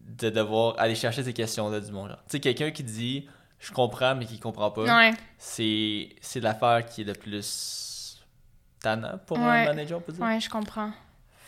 de 0.00 0.30
devoir 0.30 0.74
aller 0.78 0.94
chercher 0.94 1.22
ces 1.22 1.32
questions-là 1.32 1.80
du 1.80 1.92
monde. 1.92 2.16
Tu 2.28 2.32
sais, 2.32 2.40
quelqu'un 2.40 2.70
qui 2.70 2.82
dit 2.82 3.28
je 3.58 3.70
comprends 3.70 4.14
mais 4.16 4.26
qui 4.26 4.40
comprend 4.40 4.70
pas, 4.72 4.82
ouais. 4.82 5.12
c'est, 5.38 6.08
c'est 6.20 6.40
l'affaire 6.40 6.84
qui 6.84 7.02
est 7.02 7.04
le 7.04 7.12
plus 7.12 8.20
tannant 8.80 9.18
pour 9.26 9.38
un 9.38 9.64
manager, 9.66 9.98
on 9.98 10.00
peut 10.00 10.12
dire. 10.12 10.24
Ouais, 10.24 10.40
je 10.40 10.50
comprends. 10.50 10.90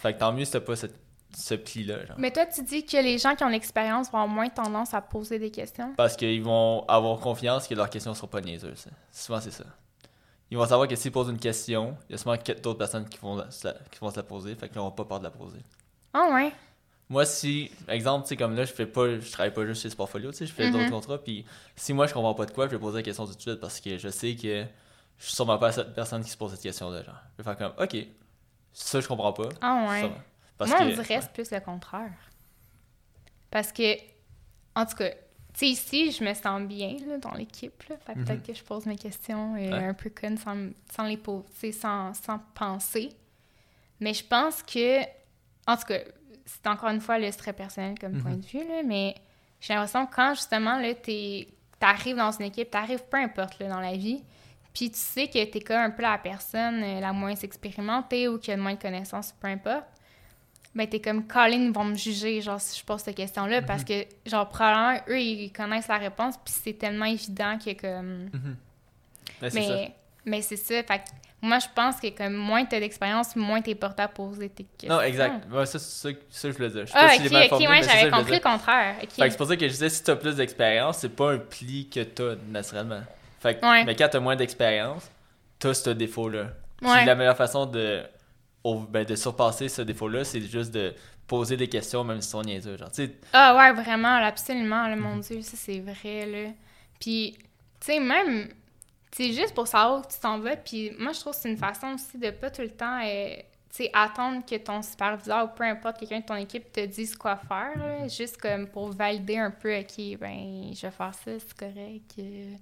Fait 0.00 0.14
que 0.14 0.20
tant 0.20 0.32
mieux 0.32 0.44
si 0.44 0.52
t'as 0.52 0.60
pas 0.60 0.74
ce 0.76 1.54
pli-là. 1.54 1.96
Mais 2.18 2.30
toi, 2.30 2.46
tu 2.46 2.62
dis 2.62 2.86
que 2.86 2.96
les 2.96 3.18
gens 3.18 3.34
qui 3.34 3.42
ont 3.42 3.48
l'expérience 3.48 4.10
vont 4.12 4.18
avoir 4.18 4.28
moins 4.28 4.48
tendance 4.48 4.94
à 4.94 5.00
poser 5.00 5.40
des 5.40 5.50
questions? 5.50 5.92
Parce 5.96 6.14
qu'ils 6.16 6.42
vont 6.42 6.84
avoir 6.86 7.18
confiance 7.18 7.66
que 7.66 7.74
leurs 7.74 7.90
questions 7.90 8.12
ne 8.12 8.16
seront 8.16 8.28
pas 8.28 8.40
niaiseuses. 8.40 8.86
Souvent, 9.10 9.40
c'est 9.40 9.50
ça 9.50 9.64
ils 10.50 10.58
vont 10.58 10.66
savoir 10.66 10.88
que 10.88 10.96
s'ils 10.96 11.12
posent 11.12 11.30
une 11.30 11.38
question, 11.38 11.96
il 12.08 12.12
y 12.12 12.14
a 12.14 12.18
sûrement 12.18 12.36
d'autres 12.62 12.78
personnes 12.78 13.08
qui 13.08 13.18
vont, 13.18 13.42
qui 13.90 13.98
vont 14.00 14.10
se 14.10 14.16
la 14.16 14.22
poser, 14.22 14.54
fait 14.54 14.68
qu'ils 14.68 14.78
n'auront 14.78 14.90
pas 14.90 15.04
peur 15.04 15.18
de 15.18 15.24
la 15.24 15.30
poser. 15.30 15.60
Ah 16.12 16.28
ouais? 16.32 16.52
Moi, 17.08 17.26
si, 17.26 17.70
exemple, 17.88 18.24
tu 18.24 18.30
sais, 18.30 18.36
comme 18.36 18.54
là, 18.54 18.64
je 18.64 18.72
fais 18.72 18.86
pas, 18.86 19.18
je 19.18 19.30
travaille 19.30 19.52
pas 19.52 19.66
juste 19.66 19.82
chez 19.82 19.90
Sportfolio, 19.90 20.30
tu 20.30 20.38
sais, 20.38 20.46
je 20.46 20.52
fais 20.52 20.70
d'autres 20.70 20.84
mm-hmm. 20.84 20.90
contrats, 20.90 21.18
puis 21.18 21.44
si 21.76 21.92
moi 21.92 22.06
je 22.06 22.14
comprends 22.14 22.34
pas 22.34 22.46
de 22.46 22.50
quoi, 22.50 22.66
je 22.66 22.72
vais 22.72 22.78
poser 22.78 22.98
la 22.98 23.02
question 23.02 23.26
tout 23.26 23.34
de 23.34 23.40
suite 23.40 23.60
parce 23.60 23.80
que 23.80 23.98
je 23.98 24.08
sais 24.08 24.34
que 24.34 24.64
je 25.18 25.24
suis 25.24 25.34
sûrement 25.34 25.58
pas 25.58 25.72
cette 25.72 25.94
personne 25.94 26.22
qui 26.24 26.30
se 26.30 26.36
pose 26.36 26.52
cette 26.52 26.62
question-là, 26.62 27.02
genre. 27.02 27.14
Je 27.32 27.42
vais 27.42 27.44
faire 27.44 27.56
comme, 27.56 27.84
ok, 27.84 27.96
ça 28.72 29.00
je 29.00 29.08
comprends 29.08 29.32
pas. 29.32 29.48
Ah 29.60 29.86
ouais? 29.88 30.02
moi, 30.66 30.76
on 30.80 30.86
dirait 30.86 31.20
plus 31.32 31.50
le 31.50 31.60
contraire. 31.60 32.12
Parce 33.50 33.70
que, 33.70 33.96
en 34.74 34.86
tout 34.86 34.96
cas, 34.96 35.10
sais, 35.54 35.68
ici, 35.68 36.10
je 36.10 36.24
me 36.24 36.34
sens 36.34 36.62
bien 36.62 36.96
là, 37.06 37.18
dans 37.18 37.32
l'équipe. 37.32 37.72
Peut-être 37.86 38.16
mhm. 38.16 38.42
que 38.42 38.54
je 38.54 38.62
pose 38.62 38.86
mes 38.86 38.96
questions 38.96 39.54
euh, 39.56 39.90
un 39.90 39.94
peu 39.94 40.10
connes 40.10 40.38
sans, 40.38 40.70
sans 40.92 41.04
les 41.04 41.16
poser, 41.16 41.72
sans, 41.72 42.12
sans 42.14 42.40
penser. 42.54 43.10
Mais 44.00 44.14
je 44.14 44.24
pense 44.24 44.62
que, 44.62 45.02
en 45.66 45.76
tout 45.76 45.86
cas, 45.86 46.00
c'est 46.44 46.66
encore 46.66 46.90
une 46.90 47.00
fois, 47.00 47.18
le 47.18 47.32
très 47.32 47.52
personnel 47.52 47.98
comme 47.98 48.20
point 48.20 48.32
mhm. 48.32 48.40
de 48.40 48.46
vue, 48.46 48.68
là, 48.68 48.82
mais 48.84 49.14
j'ai 49.60 49.74
l'impression 49.74 50.06
que 50.06 50.14
quand 50.14 50.34
justement, 50.34 50.80
tu 51.02 51.46
arrives 51.80 52.16
dans 52.16 52.32
une 52.32 52.46
équipe, 52.46 52.70
tu 52.70 52.76
arrives 52.76 53.04
peu 53.10 53.16
importe 53.16 53.58
là, 53.60 53.68
dans 53.68 53.80
la 53.80 53.96
vie, 53.96 54.22
puis 54.72 54.90
tu 54.90 54.98
sais 54.98 55.28
que 55.28 55.44
tu 55.44 55.58
es 55.58 55.60
comme 55.60 55.76
un 55.76 55.90
peu 55.90 56.02
la 56.02 56.18
personne 56.18 56.82
euh, 56.82 57.00
la 57.00 57.12
moins 57.12 57.34
expérimentée 57.34 58.26
ou 58.26 58.38
qui 58.38 58.50
a 58.50 58.56
le 58.56 58.62
moins 58.62 58.74
de 58.74 58.80
connaissances, 58.80 59.32
peu 59.40 59.46
importe 59.46 59.86
ben 60.74 60.88
t'es 60.88 61.00
comme 61.00 61.26
Colin 61.26 61.70
vont 61.72 61.84
me 61.84 61.94
juger 61.94 62.40
genre 62.40 62.60
si 62.60 62.78
je 62.78 62.84
pose 62.84 63.00
cette 63.00 63.16
question 63.16 63.46
là 63.46 63.62
parce 63.62 63.82
mhm. 63.82 63.88
que 63.88 64.30
genre 64.30 64.48
probablement 64.48 65.00
eux 65.08 65.20
ils 65.20 65.52
connaissent 65.52 65.88
la 65.88 65.98
réponse 65.98 66.34
puis 66.44 66.54
c'est 66.62 66.72
tellement 66.74 67.04
évident 67.04 67.58
que 67.58 67.72
comme 67.80 68.30
mhm. 68.32 68.56
ben, 69.40 69.50
mais 69.54 69.94
mais 70.24 70.42
c'est 70.42 70.56
ça 70.56 70.82
fait 70.82 71.02
moi 71.40 71.58
je 71.58 71.66
pense 71.74 72.00
que 72.00 72.08
comme 72.08 72.34
moins 72.34 72.64
t'as 72.64 72.80
d'expérience 72.80 73.36
moins 73.36 73.60
t'es 73.60 73.74
porté 73.74 74.02
à 74.02 74.08
poser 74.08 74.48
tes 74.48 74.64
questions. 74.64 74.96
Non 74.96 75.02
exact. 75.02 75.46
Ouais, 75.52 75.66
ça 75.66 75.78
c'est 75.78 76.16
ça, 76.30 76.48
que 76.48 76.52
je 76.52 76.56
voulais 76.56 76.70
dire. 76.70 76.86
Je 76.86 76.92
sais 76.92 76.98
ah, 76.98 77.06
pas 77.06 77.44
ok 77.44 77.60
ok 77.60 77.68
moi 77.68 77.82
j'avais 77.82 78.10
compris 78.10 78.34
le 78.34 78.40
contraire 78.40 78.96
fait 78.98 79.06
que 79.06 79.30
c'est 79.30 79.36
pour 79.36 79.46
ça 79.46 79.56
que 79.56 79.66
je 79.66 79.72
disais 79.72 79.90
si 79.90 80.02
t'as 80.02 80.16
plus 80.16 80.36
d'expérience 80.36 80.98
c'est 80.98 81.14
pas 81.14 81.32
un 81.32 81.38
pli 81.38 81.88
que 81.88 82.00
t'as 82.00 82.34
naturellement. 82.48 83.02
Fait 83.40 83.60
que, 83.60 83.84
mais 83.84 83.94
quand 83.94 84.08
t'as 84.10 84.20
moins 84.20 84.36
d'expérience 84.36 85.08
t'as 85.58 85.74
ce 85.74 85.90
défaut 85.90 86.30
là 86.30 86.46
ouais. 86.82 87.04
la 87.04 87.14
meilleure 87.14 87.36
façon 87.36 87.66
de 87.66 88.02
ben, 88.64 89.04
de 89.04 89.14
surpasser 89.14 89.68
ce 89.68 89.82
défaut-là, 89.82 90.24
c'est 90.24 90.40
juste 90.40 90.72
de 90.72 90.94
poser 91.26 91.56
des 91.56 91.68
questions, 91.68 92.04
même 92.04 92.20
si 92.20 92.30
c'est 92.30 92.42
niaiseux. 92.42 92.76
Genre, 92.76 92.90
ah 93.32 93.56
ouais, 93.56 93.72
vraiment, 93.82 94.16
absolument, 94.16 94.88
là, 94.88 94.96
mon 94.96 95.16
mhm. 95.16 95.20
Dieu, 95.20 95.42
ça 95.42 95.56
c'est 95.56 95.80
vrai. 95.80 96.26
Là. 96.26 96.50
Puis, 97.00 97.36
tu 97.80 97.86
sais, 97.86 98.00
même, 98.00 98.48
c'est 99.12 99.32
juste 99.32 99.54
pour 99.54 99.66
savoir 99.66 100.00
où 100.00 100.02
tu 100.02 100.18
t'en 100.18 100.38
vas. 100.38 100.56
Puis 100.56 100.92
moi, 100.98 101.12
je 101.12 101.20
trouve 101.20 101.34
que 101.34 101.38
c'est 101.40 101.50
une 101.50 101.56
façon 101.56 101.94
aussi 101.94 102.18
de 102.18 102.30
pas 102.30 102.50
tout 102.50 102.62
le 102.62 102.70
temps 102.70 103.00
euh, 103.04 103.36
attendre 103.92 104.44
que 104.46 104.56
ton 104.56 104.82
superviseur 104.82 105.44
ou 105.44 105.48
peu 105.56 105.64
importe 105.64 105.98
quelqu'un 105.98 106.20
de 106.20 106.24
ton 106.24 106.36
équipe 106.36 106.72
te 106.72 106.84
dise 106.84 107.14
quoi 107.16 107.36
faire. 107.36 107.76
Mhm. 107.76 108.10
juste 108.10 108.38
comme 108.38 108.66
pour 108.68 108.90
valider 108.90 109.38
un 109.38 109.50
peu, 109.50 109.78
OK, 109.78 110.18
ben, 110.18 110.72
je 110.74 110.86
vais 110.86 110.90
faire 110.90 111.14
ça, 111.14 111.30
c'est 111.38 111.56
correct. 111.56 112.14
Euh. 112.18 112.54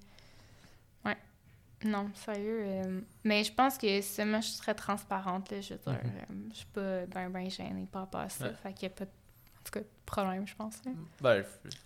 Non, 1.84 2.10
sérieux. 2.14 2.62
Euh, 2.62 3.00
mais 3.24 3.44
je 3.44 3.52
pense 3.52 3.76
que 3.78 4.00
ça, 4.00 4.24
moi, 4.24 4.40
je 4.40 4.48
serais 4.48 4.74
transparente. 4.74 5.50
Là, 5.50 5.60
je 5.60 5.74
veux 5.74 5.80
dire, 5.80 6.00
mhm. 6.28 6.48
je 6.50 6.56
suis 6.56 6.66
pas 6.66 7.06
ben, 7.06 7.28
ben 7.28 7.50
gênée 7.50 7.86
par 7.90 8.02
rapport 8.02 8.20
à 8.20 8.28
ça. 8.28 8.52
Fait 8.62 8.72
qu'il 8.72 8.88
n'y 8.88 8.94
a 8.94 8.96
pas 8.96 9.04
de 9.04 9.10
en 9.62 9.64
tout 9.64 9.78
cas, 9.78 9.86
problème, 10.04 10.46
je 10.46 10.54
pense. 10.56 10.74
Ben, 11.20 11.44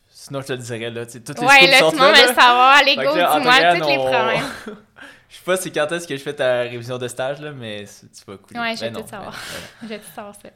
sinon, 0.09 0.41
je 0.41 0.47
te 0.47 0.53
le 0.55 0.59
dirais, 0.61 0.91
là, 0.91 1.05
tu 1.05 1.13
sais, 1.13 1.21
toutes 1.21 1.39
les 1.39 1.47
Ouais, 1.47 1.67
là, 1.67 1.81
tout 1.81 1.91
le 1.91 1.99
monde 1.99 2.15
veut 2.15 2.35
savoir. 2.35 2.77
Allez, 2.77 2.97
go, 2.97 3.03
dis-moi 3.03 3.79
tous 3.79 3.89
les 3.89 3.97
problèmes. 3.99 4.51
je 5.29 5.37
sais 5.37 5.43
pas 5.45 5.57
c'est 5.59 5.71
quand 5.71 5.93
est-ce 5.93 6.09
que 6.09 6.17
je 6.17 6.23
fais 6.23 6.33
ta 6.33 6.61
révision 6.61 6.97
de 6.97 7.07
stage, 7.07 7.39
là, 7.41 7.53
mais 7.53 7.85
tu 7.85 8.25
vas 8.27 8.39
couler. 8.39 8.61
Ouais, 8.61 8.77
je 8.77 8.81
vais 8.81 8.91
ben 8.91 9.03
tout 9.03 9.09
savoir. 9.09 9.39
je 9.83 9.89
vais 9.89 9.99
tout 9.99 10.15
savoir, 10.15 10.35
ça. 10.35 10.49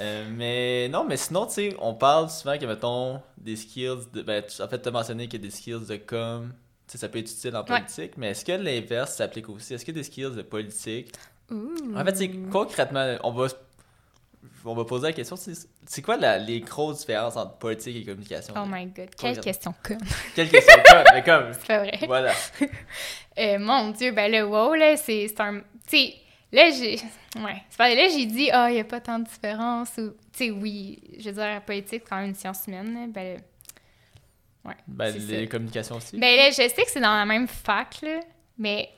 Euh, 0.00 0.26
mais 0.32 0.88
non, 0.88 1.04
mais 1.04 1.18
sinon, 1.18 1.46
tu 1.46 1.52
sais, 1.52 1.76
on 1.80 1.94
parle 1.94 2.30
souvent 2.30 2.56
que, 2.56 2.64
mettons, 2.64 3.20
des 3.36 3.56
skills, 3.56 4.08
de, 4.14 4.22
ben, 4.22 4.42
en 4.42 4.68
fait, 4.68 4.80
tu 4.80 4.88
as 4.88 4.92
mentionné 4.92 5.28
qu'il 5.28 5.42
y 5.42 5.44
a 5.44 5.46
des 5.46 5.54
skills 5.54 5.86
de 5.86 5.96
com, 5.96 6.50
sais, 6.94 6.98
ça 6.98 7.08
peut 7.08 7.18
être 7.18 7.30
utile 7.30 7.56
en 7.56 7.64
politique, 7.64 8.16
mais 8.16 8.30
est-ce 8.30 8.44
que 8.44 8.52
l'inverse 8.52 9.14
s'applique 9.16 9.48
aussi? 9.48 9.74
Est-ce 9.74 9.88
a 9.88 9.94
des 9.94 10.02
skills 10.02 10.34
de 10.34 10.42
politique? 10.42 11.12
En 11.50 12.04
fait, 12.04 12.16
c'est 12.16 12.30
concrètement, 12.50 13.16
on 13.22 13.32
va 13.32 13.48
on 14.64 14.74
va 14.74 14.84
poser 14.84 15.08
la 15.08 15.12
question, 15.12 15.36
c'est 15.36 16.02
quoi 16.02 16.16
les 16.38 16.60
grosses 16.60 17.00
différences 17.00 17.36
entre 17.36 17.56
politique 17.58 17.96
et 17.96 18.04
communication? 18.04 18.54
Oh 18.56 18.66
my 18.66 18.86
god, 18.86 19.10
quelle 19.16 19.40
question 19.40 19.74
conne! 19.82 19.98
quelle 20.34 20.48
question 20.48 20.76
conne, 20.86 21.04
mais 21.12 21.22
comme... 21.22 21.52
C'est 21.58 21.66
pas 21.66 21.78
vrai. 21.78 21.98
Voilà. 22.06 22.32
euh, 23.38 23.58
mon 23.58 23.90
Dieu, 23.90 24.12
ben 24.12 24.30
le 24.30 24.44
wow, 24.44 24.74
là, 24.74 24.96
c'est 24.96 25.28
un... 25.40 25.60
Tu 25.86 25.98
sais, 25.98 26.14
là, 26.52 26.70
j'ai... 26.70 26.98
Ouais. 27.36 27.62
Là, 27.78 28.08
j'ai 28.08 28.26
dit, 28.26 28.50
ah, 28.52 28.64
oh, 28.64 28.70
il 28.70 28.74
n'y 28.74 28.80
a 28.80 28.84
pas 28.84 29.00
tant 29.00 29.18
de 29.18 29.24
différence, 29.24 29.90
ou... 29.98 30.14
Tu 30.32 30.46
sais, 30.46 30.50
oui, 30.50 30.98
je 31.18 31.24
veux 31.24 31.34
dire, 31.34 31.44
la 31.44 31.60
politique, 31.60 32.02
c'est 32.04 32.08
quand 32.08 32.16
même 32.16 32.30
une 32.30 32.34
science 32.34 32.66
humaine, 32.66 33.12
ben... 33.12 33.40
Ouais, 34.64 34.76
ben, 34.86 35.14
les 35.14 35.48
communications 35.48 35.96
aussi. 35.96 36.18
Ben 36.18 36.36
là, 36.36 36.50
je 36.50 36.56
sais 36.56 36.68
que 36.68 36.90
c'est 36.90 37.00
dans 37.00 37.16
la 37.16 37.26
même 37.26 37.46
fac, 37.46 38.00
là, 38.02 38.20
mais 38.56 38.88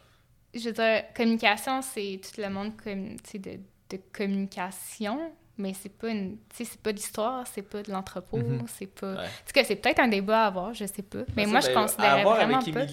je 0.55 0.67
veux 0.67 0.73
dire, 0.73 1.05
communication, 1.15 1.83
c'est 1.83 2.21
tout 2.23 2.41
le 2.41 2.51
monde 2.51 2.73
comme, 2.83 3.17
de, 3.17 3.59
de 3.91 4.01
communication, 4.13 5.33
mais 5.59 5.73
c'est 5.75 5.97
pas 5.97 6.09
une 6.09 6.37
c'est 6.53 6.81
pas 6.81 6.93
d'histoire 6.93 7.47
c'est 7.47 7.63
pas 7.63 7.83
de 7.83 7.91
l'entrepôt 7.91 8.37
mhm. 8.37 8.67
c'est 8.67 8.87
pas 8.87 9.13
en 9.13 9.17
tout 9.17 9.53
cas 9.55 9.65
c'est 9.65 9.77
peut-être 9.77 10.01
un 10.01 10.09
débat 10.09 10.45
à 10.45 10.47
avoir 10.49 10.75
je 10.75 10.85
sais 10.85 11.03
pas 11.03 11.21
mais 11.35 11.47
moi 11.47 11.61
je 11.61 11.69
ben, 11.69 11.75
considère 11.75 12.23
vraiment 12.23 12.61
pas. 12.61 12.87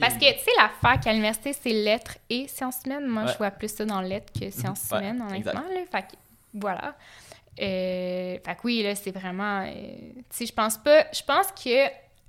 Parce 0.00 0.14
que 0.14 0.32
tu 0.32 0.38
sais 0.38 0.50
la 0.56 0.70
fac 0.80 1.06
à 1.06 1.12
l'université 1.12 1.52
c'est 1.52 1.72
lettres 1.72 2.16
et 2.30 2.48
sciences 2.48 2.78
humaines. 2.86 3.06
Moi 3.06 3.26
je 3.26 3.36
vois 3.36 3.50
plus 3.50 3.68
ça 3.68 3.84
dans 3.84 4.00
lettres 4.00 4.32
que 4.38 4.50
sciences 4.50 4.90
humaines 4.90 5.22
honnêtement 5.22 5.52
là. 5.52 5.84
fait 5.90 6.02
que, 6.02 6.16
voilà. 6.54 6.96
Euh, 7.60 8.38
fait 8.44 8.54
que 8.54 8.60
oui 8.64 8.82
là 8.82 8.94
c'est 8.94 9.10
vraiment 9.10 9.62
euh, 9.62 9.72
tu 9.72 10.24
sais 10.30 10.46
je 10.46 10.52
pense 10.52 10.78
pas 10.78 11.06
je 11.12 11.22
pense 11.22 11.48
que 11.52 11.88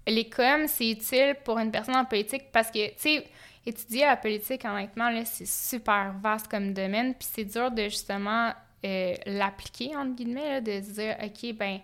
les 0.09 0.29
coms 0.29 0.67
c'est 0.67 0.89
utile 0.89 1.35
pour 1.43 1.57
une 1.59 1.71
personne 1.71 1.95
en 1.95 2.05
politique 2.05 2.51
parce 2.51 2.69
que 2.71 2.89
tu 2.89 2.95
sais 2.97 3.27
étudier 3.65 4.05
la 4.05 4.17
politique 4.17 4.65
honnêtement 4.65 5.09
là 5.09 5.25
c'est 5.25 5.47
super 5.47 6.15
vaste 6.21 6.47
comme 6.47 6.73
domaine 6.73 7.13
puis 7.13 7.27
c'est 7.31 7.45
dur 7.45 7.71
de 7.71 7.83
justement 7.83 8.53
euh, 8.85 9.13
l'appliquer, 9.25 9.93
entre 9.97 10.15
guillemets, 10.15 10.61
de 10.61 10.71
se 10.81 10.91
dire, 10.91 11.17
OK, 11.21 11.53
ben 11.57 11.79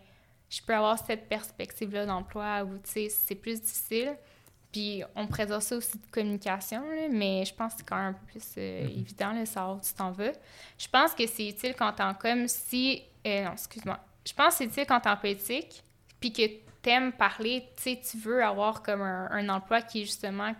je 0.50 0.62
peux 0.62 0.74
avoir 0.74 0.98
cette 0.98 1.28
perspective-là 1.28 2.06
d'emploi 2.06 2.64
ou, 2.64 2.78
tu 2.78 2.90
sais, 2.90 3.08
c'est 3.10 3.36
plus 3.36 3.60
difficile. 3.60 4.16
Puis 4.72 5.04
on 5.14 5.28
présente 5.28 5.62
ça 5.62 5.76
aussi 5.76 5.98
de 5.98 6.06
communication, 6.10 6.84
mais 7.12 7.44
je 7.44 7.54
pense 7.54 7.74
que 7.74 7.80
c'est 7.80 7.86
quand 7.86 7.98
même 7.98 8.08
un 8.08 8.14
peu 8.14 8.26
plus 8.28 8.46
euh, 8.58 8.86
mm-hmm. 8.86 9.00
évident, 9.00 9.40
de 9.40 9.46
savoir 9.46 9.76
où 9.76 9.82
tu 9.82 9.94
t'en 9.94 10.12
veux. 10.12 10.32
Je 10.78 10.88
pense 10.88 11.14
que 11.14 11.28
c'est 11.28 11.50
utile 11.50 11.76
quand 11.78 11.92
t'es 11.92 12.04
en 12.04 12.14
com 12.14 12.48
si... 12.48 13.04
Euh, 13.28 13.44
non, 13.44 13.52
excuse-moi. 13.52 14.00
Je 14.26 14.34
pense 14.34 14.54
que 14.54 14.58
c'est 14.60 14.66
utile 14.66 14.86
quand 14.88 15.02
t'es 15.02 15.10
en 15.10 15.18
politique, 15.18 15.84
puis 16.22 16.32
que 16.32 16.44
t'aimes 16.86 17.12
parler, 17.12 17.68
tu 17.76 17.84
sais, 17.84 18.00
tu 18.00 18.18
veux 18.18 18.44
avoir 18.44 18.84
comme 18.84 19.02
un, 19.02 19.28
un 19.32 19.50
emploi 19.50 19.82
qui 19.82 20.04
est 20.04 20.06
justement 20.06 20.54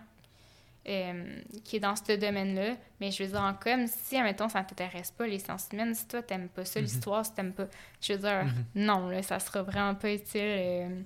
euh, 0.88 1.40
qui 1.64 1.76
est 1.76 1.80
dans 1.80 1.94
ce 1.94 2.16
domaine-là. 2.16 2.76
Mais 3.00 3.12
je 3.12 3.22
veux 3.22 3.30
dire, 3.30 3.40
en 3.40 3.54
comme 3.54 3.86
si, 3.86 4.16
admettons, 4.16 4.48
ça 4.48 4.62
ne 4.62 4.66
t'intéresse 4.66 5.12
pas, 5.12 5.26
les 5.26 5.38
sciences 5.38 5.68
humaines, 5.72 5.94
si 5.94 6.06
toi, 6.06 6.22
t'aimes 6.22 6.48
pas 6.48 6.64
ça, 6.64 6.80
mhm. 6.80 6.86
l'histoire, 6.86 7.24
si 7.24 7.32
t'aimes 7.32 7.52
pas... 7.52 7.66
Je 8.00 8.12
veux 8.12 8.18
dire, 8.18 8.44
mhm. 8.44 8.64
non, 8.86 9.08
là, 9.08 9.22
ça 9.22 9.38
sera 9.38 9.62
vraiment 9.62 9.94
pas 9.94 10.12
utile. 10.12 10.40
Euh, 10.42 11.00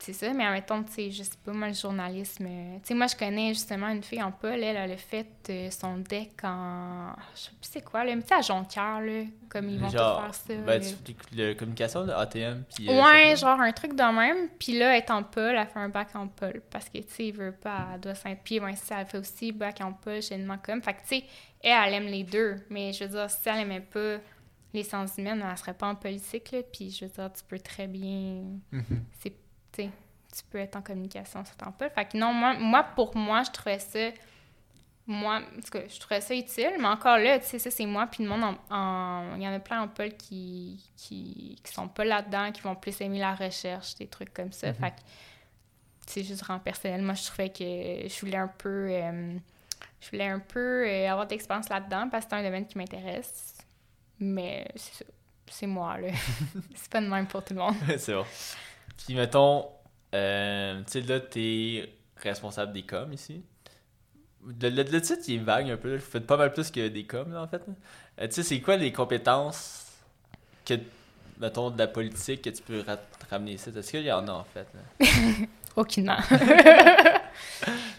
c'est 0.00 0.12
ça, 0.12 0.32
mais 0.32 0.46
en 0.46 0.52
même 0.52 0.62
temps, 0.62 0.82
tu 0.84 0.92
sais, 0.92 1.10
je 1.10 1.24
sais 1.24 1.36
pas, 1.44 1.52
moi, 1.52 1.68
le 1.68 1.74
journalisme... 1.74 2.46
Euh, 2.46 2.76
tu 2.76 2.88
sais, 2.88 2.94
moi, 2.94 3.08
je 3.08 3.16
connais 3.16 3.48
justement 3.48 3.88
une 3.88 4.02
fille 4.02 4.22
en 4.22 4.30
Paul, 4.30 4.52
elle, 4.52 4.76
elle 4.76 4.92
a 4.92 4.96
fait 4.96 5.26
euh, 5.50 5.70
son 5.72 5.98
deck 5.98 6.44
en... 6.44 7.12
Je 7.34 7.40
sais 7.40 7.50
plus 7.50 7.68
c'est 7.68 7.82
quoi, 7.82 8.04
là, 8.04 8.14
mais 8.14 8.22
tu 8.22 8.28
sais, 8.28 8.34
à 8.34 8.40
Jonquière, 8.40 9.00
là, 9.00 9.24
comme 9.48 9.68
ils 9.68 9.78
vont 9.78 9.88
genre, 9.88 10.22
faire 10.22 10.34
ça. 10.34 10.54
Ben, 10.64 10.80
tu 10.80 11.14
la 11.36 11.54
communication, 11.54 12.06
de 12.06 12.12
ATM, 12.12 12.62
puis... 12.72 12.88
Euh, 12.88 13.02
ouais, 13.02 13.34
genre 13.36 13.60
un 13.60 13.72
truc 13.72 13.96
de 13.96 14.02
même, 14.16 14.48
puis 14.58 14.78
là, 14.78 14.96
elle 14.96 15.02
est 15.02 15.10
en 15.10 15.24
Paul, 15.24 15.56
elle 15.56 15.66
fait 15.66 15.80
un 15.80 15.88
bac 15.88 16.14
en 16.14 16.28
Paul, 16.28 16.62
parce 16.70 16.88
que, 16.88 16.98
tu 16.98 17.04
sais, 17.08 17.26
il 17.26 17.32
veut 17.32 17.52
pas, 17.52 17.88
elle 17.94 18.00
doit 18.00 18.14
pierre 18.44 18.62
ouais, 18.62 18.76
ça, 18.76 19.00
elle 19.00 19.06
fait 19.06 19.18
aussi 19.18 19.50
bac 19.50 19.80
en 19.80 19.92
Paul, 19.92 20.22
généralement 20.22 20.62
comme, 20.62 20.80
fait 20.80 20.94
que, 20.94 21.00
tu 21.00 21.08
sais, 21.08 21.24
elle, 21.60 21.88
elle 21.88 21.94
aime 21.94 22.06
les 22.06 22.22
deux, 22.22 22.54
mais 22.70 22.92
je 22.92 23.02
veux 23.02 23.10
dire, 23.10 23.28
si 23.28 23.48
elle 23.48 23.62
aimait 23.62 23.80
pas 23.80 24.18
les 24.72 24.84
sciences 24.84 25.18
humaines, 25.18 25.44
elle 25.44 25.58
serait 25.58 25.74
pas 25.74 25.88
en 25.88 25.96
politique, 25.96 26.52
là, 26.52 26.60
puis 26.72 26.92
je 26.92 27.04
veux 27.04 27.10
dire, 27.10 27.32
tu 27.32 27.42
peux 27.48 27.58
très 27.58 27.88
bien... 27.88 28.44
Mhm. 28.70 29.04
C'est, 29.18 29.34
tu 29.86 30.44
peux 30.50 30.58
être 30.58 30.76
en 30.76 30.82
communication 30.82 31.44
sur 31.44 31.56
ton 31.56 31.72
peu. 31.72 31.88
Fait 31.88 32.04
que 32.04 32.16
non, 32.16 32.32
moi, 32.32 32.54
moi, 32.54 32.82
pour 32.82 33.16
moi, 33.16 33.42
je 33.42 33.50
trouvais 33.50 33.78
ça. 33.78 34.10
Moi, 35.06 35.40
parce 35.54 35.70
que 35.70 35.88
je 35.88 35.98
trouvais 35.98 36.20
ça 36.20 36.34
utile, 36.34 36.74
mais 36.78 36.86
encore 36.86 37.16
là, 37.16 37.38
tu 37.38 37.46
sais, 37.46 37.58
ça, 37.58 37.70
c'est 37.70 37.86
moi, 37.86 38.06
puis 38.06 38.24
le 38.24 38.28
monde 38.28 38.56
en. 38.70 39.34
Il 39.36 39.42
y 39.42 39.48
en 39.48 39.54
a 39.54 39.58
plein 39.58 39.82
en 39.82 39.88
Paul 39.88 40.12
qui, 40.14 40.84
qui, 40.96 41.58
qui 41.62 41.72
sont 41.72 41.88
pas 41.88 42.04
là-dedans, 42.04 42.52
qui 42.52 42.60
vont 42.60 42.74
plus 42.74 43.00
aimer 43.00 43.18
la 43.18 43.34
recherche, 43.34 43.94
des 43.94 44.06
trucs 44.06 44.34
comme 44.34 44.52
ça. 44.52 44.70
Mm-hmm. 44.70 44.74
Fait 44.74 44.90
que, 44.90 44.96
c'est 46.06 46.24
juste 46.24 46.44
vraiment 46.44 46.60
personnel. 46.60 47.00
Moi, 47.02 47.14
je 47.14 47.24
trouvais 47.24 47.48
que 47.48 47.64
je 48.08 48.20
voulais 48.20 48.36
un 48.36 48.48
peu. 48.48 48.88
Euh, 48.90 49.36
je 50.00 50.10
voulais 50.10 50.28
un 50.28 50.40
peu 50.40 50.86
euh, 50.86 51.10
avoir 51.10 51.26
d'expérience 51.26 51.68
là-dedans 51.68 52.08
parce 52.10 52.24
que 52.24 52.30
c'est 52.30 52.36
un 52.36 52.42
domaine 52.42 52.66
qui 52.66 52.76
m'intéresse. 52.76 53.56
Mais. 54.20 54.66
C'est 55.50 55.66
moi, 55.66 55.98
là. 55.98 56.08
c'est 56.74 56.90
pas 56.90 57.00
de 57.00 57.06
même 57.06 57.26
pour 57.26 57.42
tout 57.42 57.54
le 57.54 57.60
monde. 57.60 57.74
c'est 57.96 58.12
bon. 58.12 58.26
Puis, 58.96 59.14
mettons, 59.14 59.66
euh, 60.14 60.80
tu 60.84 60.92
sais, 60.92 61.00
là, 61.02 61.20
t'es 61.20 61.88
responsable 62.16 62.72
des 62.72 62.82
coms 62.82 63.12
ici. 63.12 63.42
Le, 64.60 64.70
le, 64.70 65.00
titre, 65.00 65.22
il 65.28 65.34
est 65.34 65.38
vague 65.38 65.70
un 65.70 65.76
peu. 65.76 65.96
Vous 65.96 66.02
faites 66.02 66.26
pas 66.26 66.36
mal 66.36 66.52
plus 66.52 66.70
que 66.70 66.88
des 66.88 67.04
coms, 67.04 67.34
en 67.36 67.46
fait. 67.46 67.62
Euh, 68.20 68.26
tu 68.28 68.34
sais, 68.34 68.42
c'est 68.42 68.60
quoi 68.60 68.76
les 68.76 68.92
compétences 68.92 69.86
que, 70.64 70.74
mettons, 71.38 71.70
de 71.70 71.78
la 71.78 71.88
politique 71.88 72.42
que 72.42 72.50
tu 72.50 72.62
peux 72.62 72.84
ramener 73.30 73.52
ici? 73.52 73.70
Est-ce 73.70 73.90
qu'il 73.90 74.02
y 74.02 74.12
en 74.12 74.26
a, 74.28 74.32
en 74.32 74.44
fait? 74.44 74.66
Aucunement. 75.76 76.18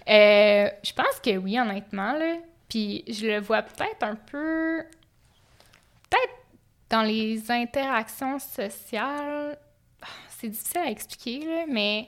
Euh, 0.09 0.67
je 0.83 0.91
pense 0.91 1.19
que 1.23 1.37
oui, 1.37 1.59
honnêtement, 1.59 2.13
là. 2.13 2.37
Puis 2.67 3.03
je 3.07 3.27
le 3.27 3.39
vois 3.39 3.61
peut-être 3.61 4.01
un 4.01 4.15
peu... 4.15 4.83
Peut-être 6.09 6.33
dans 6.89 7.03
les 7.03 7.51
interactions 7.51 8.39
sociales 8.39 9.55
c'est 10.39 10.49
difficile 10.49 10.81
à 10.81 10.89
expliquer, 10.89 11.45
là, 11.45 11.65
mais 11.67 12.07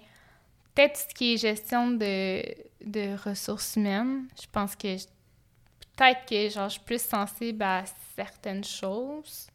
peut-être 0.73 0.97
ce 0.97 1.13
qui 1.13 1.33
est 1.33 1.37
gestion 1.37 1.91
de, 1.91 2.43
de 2.83 3.17
ressources 3.27 3.75
humaines, 3.75 4.27
je 4.41 4.47
pense 4.51 4.75
que 4.75 4.95
peut-être 5.95 6.25
que 6.27 6.49
genre, 6.49 6.69
je 6.69 6.73
suis 6.73 6.81
plus 6.81 7.01
sensible 7.01 7.63
à 7.63 7.83
certaines 8.15 8.63
choses. 8.63 9.47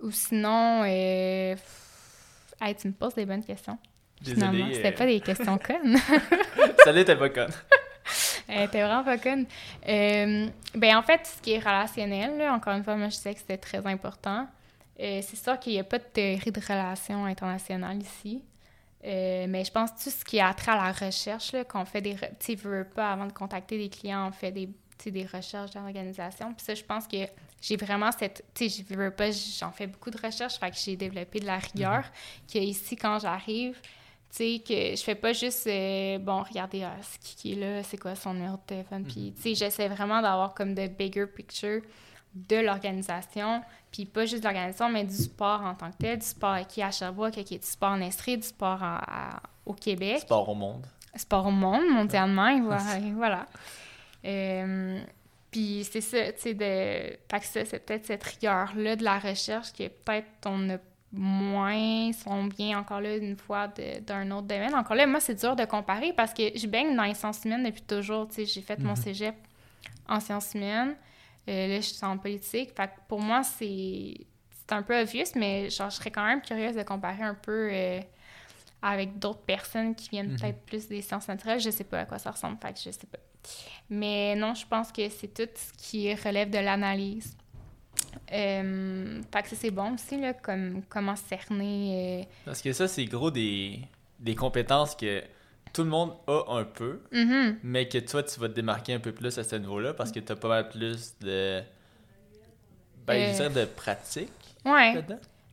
Ou 0.00 0.10
sinon, 0.10 0.82
euh... 0.84 1.54
tu 2.78 2.88
me 2.88 2.92
poses 2.92 3.14
des 3.14 3.24
bonnes 3.24 3.44
questions. 3.44 3.78
Désolé. 4.20 4.74
c'était 4.74 4.94
euh, 4.94 4.96
pas 4.96 5.06
des 5.06 5.20
questions 5.20 5.58
connes. 5.66 5.98
Ça 6.84 6.92
n'était 6.92 7.16
pas 7.16 7.28
conne. 7.28 7.52
Elle 8.48 8.64
était 8.64 8.82
vraiment 8.82 9.04
pas 9.04 9.18
conne. 9.18 9.46
Euh, 9.88 10.46
ben, 10.74 10.96
en 10.96 11.02
fait, 11.02 11.26
ce 11.26 11.42
qui 11.42 11.52
est 11.52 11.58
relationnel, 11.58 12.38
là, 12.38 12.54
encore 12.54 12.74
une 12.74 12.84
fois, 12.84 12.96
moi, 12.96 13.08
je 13.08 13.16
sais 13.16 13.34
que 13.34 13.40
c'était 13.40 13.58
très 13.58 13.84
important. 13.86 14.46
Euh, 15.00 15.20
c'est 15.22 15.36
sûr 15.36 15.58
qu'il 15.58 15.74
n'y 15.74 15.78
a 15.78 15.84
pas 15.84 15.98
de 15.98 16.04
théorie 16.04 16.52
de 16.52 16.60
relations 16.60 17.24
internationales 17.26 18.00
ici. 18.00 18.42
Euh, 19.04 19.46
mais 19.48 19.64
je 19.64 19.70
pense 19.70 19.92
que 19.92 20.04
tout 20.04 20.10
ce 20.10 20.24
qui 20.24 20.40
a 20.40 20.52
trait 20.54 20.72
à 20.72 20.86
la 20.86 20.92
recherche, 20.92 21.54
qu'on 21.68 21.84
fait 21.84 22.00
des... 22.00 22.16
Tu 22.40 22.54
veux 22.56 22.84
pas, 22.84 23.12
avant 23.12 23.26
de 23.26 23.32
contacter 23.32 23.78
des 23.78 23.88
clients, 23.88 24.28
on 24.28 24.32
fait 24.32 24.50
des, 24.50 24.68
des 25.06 25.26
recherches 25.26 25.72
d'organisation. 25.72 26.52
Puis 26.54 26.64
ça, 26.64 26.74
je 26.74 26.82
pense 26.82 27.06
que 27.06 27.18
j'ai 27.60 27.76
vraiment 27.76 28.10
cette... 28.10 28.44
Tu 28.54 28.68
sais, 28.68 28.84
je 28.88 28.94
veux 28.94 29.10
pas, 29.10 29.30
j'en 29.30 29.70
fais 29.70 29.86
beaucoup 29.86 30.10
de 30.10 30.20
recherches, 30.20 30.58
fait 30.58 30.70
que 30.70 30.76
j'ai 30.76 30.96
développé 30.96 31.40
de 31.40 31.46
la 31.46 31.58
rigueur, 31.58 32.00
mm-hmm. 32.00 32.52
que 32.52 32.58
ici, 32.58 32.96
quand 32.96 33.18
j'arrive, 33.20 33.78
tu 33.80 33.88
sais, 34.30 34.62
que 34.66 34.96
je 34.96 35.02
fais 35.02 35.14
pas 35.14 35.32
juste, 35.32 35.66
euh, 35.68 36.18
bon, 36.18 36.42
regardez, 36.42 36.82
ah, 36.82 36.96
ce 37.02 37.18
qui 37.36 37.52
est 37.52 37.56
là, 37.56 37.82
c'est 37.84 37.98
quoi 37.98 38.14
son 38.16 38.34
numéro 38.34 38.56
de 38.56 38.62
téléphone, 38.66 39.04
puis, 39.04 39.30
mm-hmm. 39.30 39.34
tu 39.34 39.42
sais, 39.42 39.54
j'essaie 39.54 39.88
vraiment 39.88 40.20
d'avoir 40.20 40.54
comme 40.54 40.74
de 40.74 40.86
bigger 40.88 41.26
picture 41.26 41.82
de 42.36 42.56
l'organisation, 42.56 43.62
puis 43.90 44.04
pas 44.04 44.26
juste 44.26 44.42
de 44.42 44.48
l'organisation, 44.48 44.90
mais 44.90 45.04
du 45.04 45.14
sport 45.14 45.62
en 45.62 45.74
tant 45.74 45.90
que 45.90 45.96
tel, 45.96 46.18
du 46.18 46.26
sport 46.26 46.66
qui 46.66 46.80
est 46.80 46.84
à 46.84 46.90
Sherbrooke, 46.90 47.32
qui 47.32 47.54
est 47.54 47.58
du 47.58 47.66
sport 47.66 47.90
en 47.90 48.00
Estrie, 48.00 48.36
du 48.36 48.46
sport 48.46 48.80
au 49.64 49.72
Québec. 49.72 50.20
Sport 50.20 50.48
au 50.48 50.54
monde. 50.54 50.86
Sport 51.14 51.46
au 51.46 51.50
monde, 51.50 51.88
mondialement, 51.90 52.60
voilà. 53.16 53.46
Euh, 54.24 55.00
puis 55.50 55.86
c'est 55.90 56.02
ça, 56.02 56.32
tu 56.32 56.40
sais, 56.40 56.54
de... 56.54 57.16
Fait 57.30 57.40
que 57.40 57.46
ça, 57.46 57.64
c'est 57.64 57.78
peut-être 57.78 58.04
cette 58.04 58.22
rigueur-là 58.22 58.96
de 58.96 59.04
la 59.04 59.18
recherche 59.18 59.72
qui 59.72 59.84
est 59.84 59.88
peut-être 59.88 60.26
on 60.44 60.68
a 60.70 60.76
moins, 61.12 62.12
sont 62.12 62.44
bien 62.44 62.78
encore 62.78 63.00
là 63.00 63.16
une 63.16 63.36
fois 63.36 63.68
d'un 63.68 64.30
autre 64.32 64.46
domaine. 64.46 64.74
Encore 64.74 64.96
là, 64.96 65.06
moi, 65.06 65.20
c'est 65.20 65.34
dur 65.34 65.56
de 65.56 65.64
comparer 65.64 66.12
parce 66.12 66.34
que 66.34 66.42
je 66.54 66.66
baigne 66.66 66.94
dans 66.94 67.04
les 67.04 67.14
sciences 67.14 67.44
humaines 67.44 67.64
depuis 67.64 67.82
toujours. 67.82 68.28
Tu 68.28 68.34
sais, 68.34 68.44
j'ai 68.44 68.60
fait 68.60 68.78
mon 68.80 68.90
mhm. 68.90 68.96
cégep 68.96 69.34
en 70.08 70.20
sciences 70.20 70.52
humaines. 70.54 70.94
Euh, 71.48 71.68
là, 71.68 71.76
je 71.76 71.86
suis 71.86 72.04
en 72.04 72.18
politique. 72.18 72.74
Fait 72.76 72.88
que 72.88 72.92
pour 73.08 73.20
moi, 73.20 73.42
c'est 73.42 74.26
un 74.70 74.82
peu 74.82 75.00
obvious, 75.00 75.26
mais 75.36 75.70
genre, 75.70 75.90
je 75.90 75.96
serais 75.96 76.10
quand 76.10 76.24
même 76.24 76.42
curieuse 76.42 76.74
de 76.74 76.82
comparer 76.82 77.22
un 77.22 77.34
peu 77.34 77.68
euh, 77.70 78.00
avec 78.82 79.18
d'autres 79.18 79.42
personnes 79.42 79.94
qui 79.94 80.08
viennent 80.10 80.32
mhm. 80.32 80.40
peut-être 80.40 80.60
plus 80.62 80.88
des 80.88 81.02
sciences 81.02 81.28
naturelles. 81.28 81.60
Je 81.60 81.70
sais 81.70 81.84
pas 81.84 82.00
à 82.00 82.04
quoi 82.04 82.18
ça 82.18 82.30
ressemble, 82.30 82.58
fait 82.60 82.72
que 82.72 82.78
je 82.78 82.90
sais 82.90 83.06
pas. 83.06 83.18
Mais 83.88 84.34
non, 84.34 84.54
je 84.54 84.66
pense 84.66 84.90
que 84.90 85.08
c'est 85.08 85.32
tout 85.32 85.48
ce 85.54 85.72
qui 85.78 86.12
relève 86.14 86.50
de 86.50 86.58
l'analyse. 86.58 87.36
Euh, 88.32 89.22
fait 89.32 89.42
que 89.42 89.48
ça, 89.50 89.56
c'est 89.56 89.70
bon 89.70 89.94
aussi, 89.94 90.20
là, 90.20 90.32
comme 90.34 90.82
comment 90.88 91.14
cerner. 91.14 92.26
Parce 92.44 92.60
que 92.60 92.72
ça, 92.72 92.88
c'est 92.88 93.04
gros 93.04 93.30
des, 93.30 93.80
des 94.18 94.34
compétences 94.34 94.96
que 94.96 95.22
tout 95.76 95.84
le 95.84 95.90
monde 95.90 96.14
a 96.26 96.42
un 96.56 96.64
peu, 96.64 97.02
mm-hmm. 97.12 97.56
mais 97.62 97.86
que 97.86 97.98
toi, 97.98 98.22
tu 98.22 98.40
vas 98.40 98.48
te 98.48 98.54
démarquer 98.54 98.94
un 98.94 98.98
peu 98.98 99.12
plus 99.12 99.36
à 99.36 99.44
ce 99.44 99.56
niveau-là 99.56 99.92
parce 99.92 100.10
que 100.10 100.20
tu 100.20 100.32
as 100.32 100.36
pas 100.36 100.48
mal 100.48 100.70
plus 100.70 101.14
de. 101.20 101.62
Ben, 103.06 103.34
je 103.36 103.42
euh, 103.42 103.48
de 103.50 103.64
pratique. 103.66 104.30
Ouais. 104.64 105.04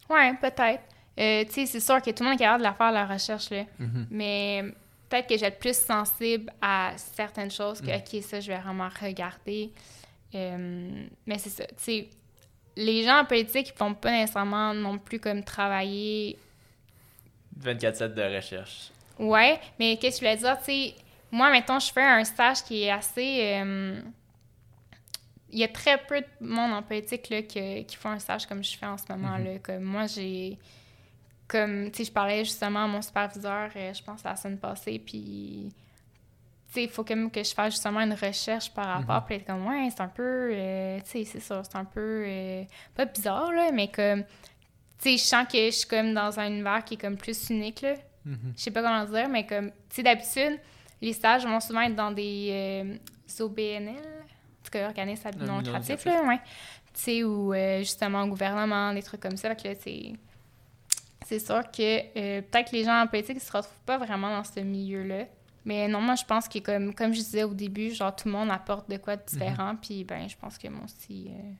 Ouais, 0.10 0.34
peut-être. 0.40 0.82
tu 1.18 1.54
sais, 1.54 1.66
c'est 1.66 1.82
sûr 1.82 2.02
que 2.02 2.12
tout 2.12 2.24
le 2.24 2.30
monde 2.30 2.40
est 2.40 2.44
capable 2.44 2.64
de 2.64 2.68
la 2.70 2.74
faire, 2.74 2.94
la 2.94 3.06
recherche, 3.06 3.50
là. 3.50 3.64
Mm-hmm. 3.82 4.06
Mais 4.12 4.64
peut-être 5.10 5.28
que 5.28 5.38
j'ai 5.38 5.52
plus 5.52 5.76
sensible 5.76 6.50
à 6.62 6.94
certaines 6.96 7.52
choses 7.52 7.82
que, 7.82 7.88
mm. 7.88 7.96
OK, 8.00 8.24
ça, 8.24 8.40
je 8.40 8.48
vais 8.48 8.60
vraiment 8.60 8.88
regarder. 9.02 9.74
mais 10.34 11.38
c'est 11.38 11.50
ça. 11.50 11.66
Tu 11.66 11.74
sais, 11.80 12.10
les 12.78 13.04
gens 13.04 13.20
en 13.20 13.26
politique, 13.26 13.74
ils 13.76 13.78
font 13.78 13.94
pas 13.94 14.12
nécessairement 14.12 14.74
non 14.74 14.98
plus 15.00 15.20
comme 15.20 15.44
travailler. 15.44 16.40
24-7 17.62 18.14
de 18.14 18.36
recherche. 18.38 18.94
Ouais, 19.20 19.60
mais 19.80 19.98
qu'est-ce 19.98 20.20
que 20.20 20.26
je 20.26 20.32
voulais 20.32 20.38
dire? 20.38 20.58
Tu 20.60 20.66
sais, 20.66 20.96
moi, 21.32 21.52
mettons, 21.52 21.80
je 21.80 21.92
fais 21.92 22.04
un 22.04 22.24
stage 22.24 22.64
qui 22.64 22.84
est 22.84 22.92
assez. 22.92 23.60
Euh, 23.62 24.02
il 25.50 25.60
y 25.60 25.64
a 25.64 25.68
très 25.68 25.98
peu 25.98 26.22
de 26.22 26.28
monde 26.40 26.74
en 26.74 26.82
politique 26.82 27.30
là, 27.30 27.44
qui, 27.44 27.86
qui 27.86 27.96
font 27.96 28.10
un 28.10 28.20
stage 28.20 28.48
comme 28.48 28.64
je 28.64 28.76
fais 28.76 28.88
en 28.88 28.98
ce 28.98 29.04
moment. 29.10 29.38
là 29.38 29.56
mm-hmm. 29.56 29.62
Comme 29.62 29.84
moi, 29.84 30.08
j'ai. 30.08 30.58
Comme, 31.48 31.92
tu 31.92 31.98
sais, 31.98 32.06
je 32.06 32.12
parlais 32.12 32.44
justement 32.44 32.86
à 32.86 32.88
mon 32.88 33.02
superviseur, 33.02 33.70
euh, 33.76 33.94
je 33.94 34.02
pense, 34.02 34.24
la 34.24 34.36
semaine 34.36 34.58
passée, 34.58 34.98
puis 34.98 35.70
il 36.82 36.90
faut 36.90 37.04
quand 37.04 37.16
même 37.16 37.32
que 37.32 37.44
je 37.44 37.54
fasse 37.54 37.74
justement 37.74 38.00
une 38.02 38.14
recherche 38.14 38.72
par 38.74 38.86
rapport, 38.86 39.24
mm 39.24 39.26
-hmm. 39.28 39.36
être 39.36 39.46
comme, 39.46 39.68
ouais, 39.68 39.90
c'est 39.92 40.02
un 40.02 40.08
peu, 40.08 40.50
euh, 40.52 41.00
tu 41.02 41.10
sais, 41.10 41.24
c'est 41.26 41.40
ça, 41.40 41.62
c'est 41.64 41.76
un 41.76 41.86
peu, 41.86 42.24
euh, 42.26 42.64
pas 42.96 43.06
bizarre, 43.06 43.52
là, 43.52 43.72
mais 43.72 43.90
comme, 43.90 44.24
tu 44.24 44.30
sais, 45.00 45.18
je 45.18 45.24
sens 45.24 45.48
que 45.48 45.58
je 45.58 45.72
suis 45.72 45.88
comme 45.88 46.14
dans 46.14 46.40
un 46.40 46.48
univers 46.48 46.84
qui 46.84 46.96
est 46.96 47.02
comme 47.02 47.18
plus 47.18 47.50
unique, 47.50 47.82
là. 47.82 47.96
Mm-hmm. 48.28 48.54
Je 48.56 48.62
sais 48.62 48.72
pas 48.72 48.82
comment 48.82 49.06
dire, 49.06 49.30
mais 49.30 49.46
comme, 49.46 49.70
tu 49.70 49.96
sais, 49.96 50.04
d'habitude, 50.04 50.60
les 51.02 51.14
stages 51.14 51.46
vont 51.46 51.60
souvent 51.60 51.82
être 51.82 51.96
dans 51.96 52.12
des 52.12 52.50
euh, 52.52 53.44
OBNL, 53.44 53.90
en 53.90 54.64
tout 54.64 54.72
cas, 54.72 54.88
organismes 54.88 55.30
non 55.40 55.60
lucratifs, 55.60 56.06
là, 56.06 56.24
ouais. 56.24 56.40
Tu 56.94 57.02
sais, 57.02 57.24
ou 57.24 57.54
justement, 57.80 58.28
gouvernement, 58.28 58.94
des 58.94 59.02
trucs 59.02 59.22
comme 59.22 59.36
ça, 59.36 59.50
fait 59.50 59.62
que 59.64 59.68
là, 59.70 59.76
c'est 59.80 60.14
c'est 61.26 61.40
sûr 61.40 61.64
que 61.72 62.42
peut-être 62.42 62.70
que 62.70 62.76
les 62.76 62.84
gens 62.84 63.02
en 63.02 63.08
politique 63.08 63.36
ne 63.36 63.42
se 63.42 63.52
retrouvent 63.52 63.74
pas 63.86 63.98
vraiment 63.98 64.30
dans 64.30 64.44
ce 64.44 64.60
milieu-là. 64.60 65.26
Mais 65.66 65.88
non, 65.88 66.02
moi, 66.02 66.16
je 66.16 66.26
pense 66.26 66.48
que, 66.48 66.60
comme, 66.60 66.94
comme 66.94 67.14
je 67.14 67.20
disais 67.20 67.44
au 67.44 67.54
début, 67.54 67.92
genre, 67.92 68.16
tout 68.16 68.28
le 68.28 68.34
monde 68.34 68.52
apporte 68.52 68.90
de 68.90 68.98
quoi 68.98 69.16
de 69.16 69.22
différent. 69.26 69.74
Mhm. 69.74 69.80
Puis, 69.82 70.04
ben, 70.04 70.28
je 70.28 70.36
pense 70.36 70.58
que 70.58 70.68
moi 70.68 70.84
aussi. 70.84 71.28
Euh, 71.30 71.52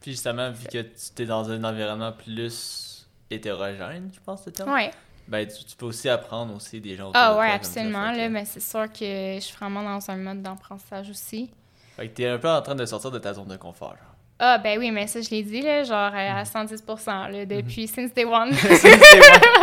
puis, 0.00 0.12
justement, 0.12 0.50
vu 0.50 0.66
que 0.66 0.82
tu 0.82 1.22
es 1.22 1.26
dans 1.26 1.50
un 1.50 1.64
environnement 1.64 2.12
plus 2.12 3.08
hétérogène, 3.30 4.10
je 4.14 4.20
pense, 4.20 4.44
c'était 4.44 4.62
Ouais. 4.62 4.90
Ben, 5.28 5.46
tu, 5.46 5.76
peux 5.76 5.86
aussi 5.86 6.08
apprendre 6.08 6.54
aussi 6.54 6.80
des 6.80 6.96
gens. 6.96 7.10
Ah, 7.14 7.36
ouais, 7.36 7.50
absolument. 7.50 8.12
là, 8.12 8.28
mais 8.28 8.44
c'est 8.44 8.60
sûr 8.60 8.90
que 8.90 9.34
je 9.34 9.40
suis 9.40 9.56
vraiment 9.56 9.82
dans 9.82 10.10
un 10.10 10.16
mode 10.16 10.42
d'apprentissage 10.42 11.10
aussi. 11.10 11.50
Fait 11.96 12.08
que 12.08 12.14
t'es 12.14 12.26
un 12.26 12.38
peu 12.38 12.48
en 12.48 12.62
train 12.62 12.74
de 12.74 12.86
sortir 12.86 13.10
de 13.10 13.18
ta 13.18 13.34
zone 13.34 13.48
de 13.48 13.56
confort. 13.56 13.96
Ah, 14.38 14.56
ben 14.56 14.78
oui, 14.78 14.90
mais 14.90 15.06
ça, 15.06 15.20
je 15.20 15.30
l'ai 15.30 15.42
dit, 15.42 15.60
là, 15.60 15.82
genre 15.82 16.12
à 16.14 16.44
110 16.44 16.82
mhm. 16.82 16.96
là, 17.06 17.46
depuis 17.46 17.82
mhm. 17.82 17.88
since 17.88 18.14
day 18.14 18.24
one. 18.26 18.52
since 18.54 18.82
day 18.82 19.20
one. 19.20 19.58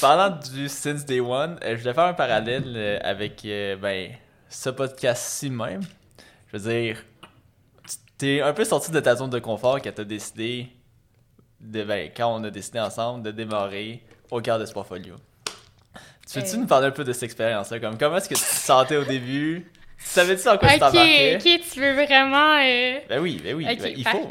Parlant 0.00 0.38
du 0.52 0.68
Since 0.68 1.04
Day 1.06 1.20
One, 1.20 1.58
euh, 1.64 1.76
je 1.76 1.80
voulais 1.80 1.94
faire 1.94 2.04
un 2.04 2.14
parallèle 2.14 2.74
euh, 2.76 2.98
avec 3.02 3.44
euh, 3.44 3.76
ben, 3.76 4.10
ce 4.48 4.70
podcast-ci 4.70 5.50
même. 5.50 5.82
Je 6.48 6.58
veux 6.58 6.70
dire, 6.70 7.02
t'es 8.18 8.40
un 8.40 8.52
peu 8.52 8.64
sorti 8.64 8.90
de 8.90 9.00
ta 9.00 9.16
zone 9.16 9.30
de 9.30 9.38
confort 9.38 9.80
quand 9.80 9.92
t'as 9.94 10.04
décidé, 10.04 10.68
de, 11.60 11.84
ben, 11.84 12.10
quand 12.14 12.34
on 12.34 12.44
a 12.44 12.50
décidé 12.50 12.80
ensemble 12.80 13.22
de 13.22 13.30
démarrer 13.30 14.02
au 14.30 14.40
cœur 14.40 14.58
de 14.58 14.66
Sportfolio. 14.66 15.16
Tu 16.30 16.40
veux-tu 16.40 16.58
nous 16.58 16.66
parler 16.66 16.88
un 16.88 16.90
peu 16.90 17.04
de 17.04 17.12
cette 17.12 17.24
expérience-là? 17.24 17.80
Comme, 17.80 17.98
comment 17.98 18.16
est-ce 18.16 18.28
que 18.28 18.34
tu 18.34 18.40
te 18.40 18.46
sentais 18.46 18.96
au 18.96 19.04
début? 19.04 19.70
Tu 19.98 20.04
savais-tu 20.04 20.48
en 20.48 20.58
quoi 20.58 20.68
tu 20.68 20.78
t'embarquais? 20.78 21.36
Ok, 21.36 21.60
tu 21.72 21.80
veux 21.80 21.92
vraiment... 21.92 22.56
Ben 22.56 23.20
oui, 23.20 23.40
ben 23.42 23.54
oui, 23.54 23.64
ben, 23.64 23.94
il 23.96 24.06
faut. 24.06 24.28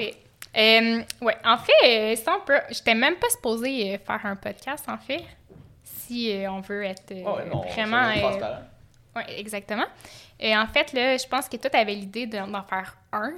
Euh, 0.56 1.02
ouais, 1.22 1.38
en 1.46 1.58
fait, 1.58 2.16
c'est 2.16 2.28
un 2.28 2.40
peu... 2.46 2.60
J'étais 2.70 2.96
même 2.96 3.16
pas 3.16 3.30
supposée 3.30 4.00
faire 4.06 4.26
un 4.26 4.36
podcast, 4.36 4.86
en 4.88 4.98
fait 4.98 5.24
si 6.06 6.32
euh, 6.32 6.52
on 6.52 6.62
veut 6.62 6.84
être 6.84 7.12
euh, 7.12 7.24
vraiment. 7.74 8.10
Euh, 8.10 8.56
oui, 9.16 9.24
exactement. 9.38 9.86
Et 10.40 10.56
en 10.56 10.68
fait, 10.68 10.92
là, 10.94 11.18
je 11.18 11.28
pense 11.28 11.48
que 11.48 11.58
toi, 11.58 11.70
tu 11.70 11.78
avais 11.78 11.96
l'idée 11.96 12.28
d'en 12.28 12.64
faire 12.64 12.98
un 13.12 13.34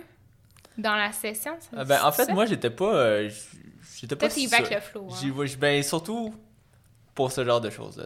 dans 0.77 0.95
la 0.95 1.11
session. 1.11 1.57
ben, 1.71 1.99
en 2.03 2.11
fait, 2.11 2.31
moi, 2.31 2.45
j'étais 2.45 2.69
pas. 2.69 3.27
j'étais 3.27 4.15
pas. 4.15 4.29
Toi, 4.29 4.45
avec 4.53 4.71
le 4.71 4.79
flow. 4.81 5.07
Hein. 5.11 5.45
Ben, 5.59 5.83
surtout 5.83 6.33
pour 7.15 7.31
ce 7.31 7.43
genre 7.43 7.61
de 7.61 7.69
choses-là. 7.69 8.05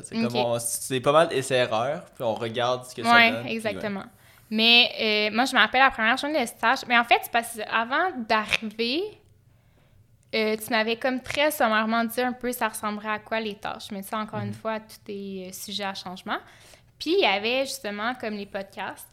C'est 0.60 1.02
pas 1.02 1.12
mal 1.12 1.34
essai-erreur, 1.34 2.06
puis 2.16 2.24
on 2.24 2.36
regarde 2.36 2.86
ce 2.86 2.96
que 2.96 3.04
ça 3.04 3.32
donne. 3.32 3.44
Oui, 3.46 3.52
exactement. 3.52 4.06
Mais 4.50 5.30
moi, 5.34 5.46
je 5.46 5.54
me 5.54 5.60
rappelle 5.60 5.82
la 5.82 5.92
première 5.92 6.18
journée 6.18 6.42
de 6.42 6.48
stage. 6.48 6.80
Mais 6.88 6.98
en 6.98 7.04
fait, 7.04 7.20
c'est 7.24 7.32
parce 7.32 7.56
que 7.56 7.62
avant 7.70 8.12
d'arriver, 8.28 9.04
euh, 10.36 10.56
tu 10.58 10.70
m'avais 10.70 10.96
comme 10.96 11.22
très 11.22 11.50
sommairement 11.50 12.04
dit 12.04 12.22
un 12.22 12.34
peu 12.34 12.52
ça 12.52 12.68
ressemblerait 12.68 13.10
à 13.10 13.20
quoi 13.20 13.40
les 13.40 13.56
tâches. 13.56 13.90
Mais 13.92 14.04
ça, 14.04 14.18
encore 14.20 14.40
une 14.40 14.50
mhm. 14.50 14.54
fois, 14.54 14.80
tout 14.80 15.00
est 15.12 15.50
euh, 15.50 15.52
sujet 15.52 15.84
à 15.84 15.94
changement. 15.96 16.38
Puis 17.00 17.14
il 17.14 17.22
y 17.22 17.26
avait 17.26 17.66
justement 17.66 18.14
comme 18.14 18.36
les 18.36 18.46
podcasts. 18.46 19.08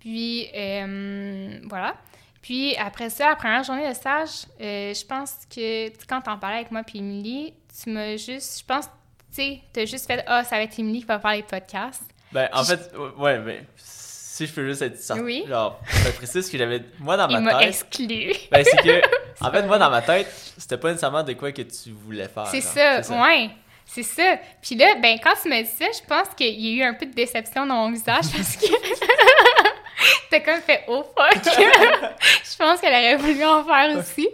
Puis 0.00 0.48
euh, 0.54 1.60
voilà. 1.68 1.94
Puis 2.42 2.74
après 2.76 3.10
ça, 3.10 3.28
la 3.28 3.36
première 3.36 3.62
journée 3.62 3.88
de 3.88 3.94
stage, 3.94 4.46
je 4.58 5.06
pense 5.06 5.46
que 5.54 5.88
quand 6.06 6.22
t'en 6.22 6.38
parlais 6.38 6.58
avec 6.58 6.70
moi 6.70 6.82
puis 6.82 7.00
Émilie, 7.00 7.52
tu 7.82 7.90
m'as 7.90 8.16
juste, 8.16 8.60
je 8.60 8.64
pense, 8.64 8.88
tu 9.30 9.42
sais, 9.42 9.60
t'as 9.72 9.84
juste 9.84 10.06
fait 10.06 10.24
«Ah, 10.26 10.44
ça 10.44 10.56
va 10.56 10.62
être 10.62 10.78
Émilie 10.78 11.00
qui 11.00 11.06
va 11.06 11.18
faire 11.18 11.32
les 11.32 11.42
podcasts.» 11.42 12.02
Ben, 12.32 12.48
en 12.52 12.62
fait, 12.62 12.92
ouais, 13.16 13.38
ben, 13.38 13.64
si 13.76 14.46
je 14.46 14.52
peux 14.52 14.66
juste 14.66 14.82
être 14.82 14.98
certain, 14.98 15.22
oui. 15.22 15.44
genre, 15.48 15.80
je 16.04 16.10
précise 16.10 16.50
que 16.50 16.58
j'avais, 16.58 16.82
moi 16.98 17.16
dans 17.16 17.26
ma 17.26 17.40
Il 17.40 17.58
tête... 17.58 17.68
exclu. 17.68 18.32
ben, 18.50 18.64
c'est 18.64 18.82
que, 18.82 19.00
en 19.40 19.50
fait, 19.50 19.62
moi 19.62 19.78
dans 19.78 19.90
ma 19.90 20.02
tête, 20.02 20.28
c'était 20.58 20.76
pas 20.76 20.88
nécessairement 20.88 21.22
de 21.22 21.32
quoi 21.32 21.52
que 21.52 21.62
tu 21.62 21.90
voulais 21.90 22.28
faire. 22.28 22.46
C'est 22.48 22.60
ça, 22.60 23.00
ouais. 23.00 23.50
C'est 23.90 24.02
ça. 24.02 24.36
Puis 24.60 24.74
là, 24.74 24.96
ben, 25.02 25.18
quand 25.22 25.32
tu 25.42 25.48
me 25.48 25.62
dis 25.62 25.70
ça, 25.70 25.86
je 25.86 26.06
pense 26.06 26.28
qu'il 26.36 26.60
y 26.60 26.82
a 26.82 26.84
eu 26.84 26.88
un 26.90 26.92
peu 26.92 27.06
de 27.06 27.14
déception 27.14 27.64
dans 27.64 27.74
mon 27.74 27.90
visage 27.90 28.26
parce 28.36 28.56
que 28.56 28.66
t'as 30.30 30.40
comme 30.40 30.60
fait 30.60 30.84
oh 30.88 31.02
fuck. 31.16 31.42
je 31.42 32.56
pense 32.58 32.80
qu'elle 32.80 32.92
aurait 32.92 33.16
voulu 33.16 33.44
en 33.44 33.64
faire 33.64 33.96
aussi. 33.96 34.28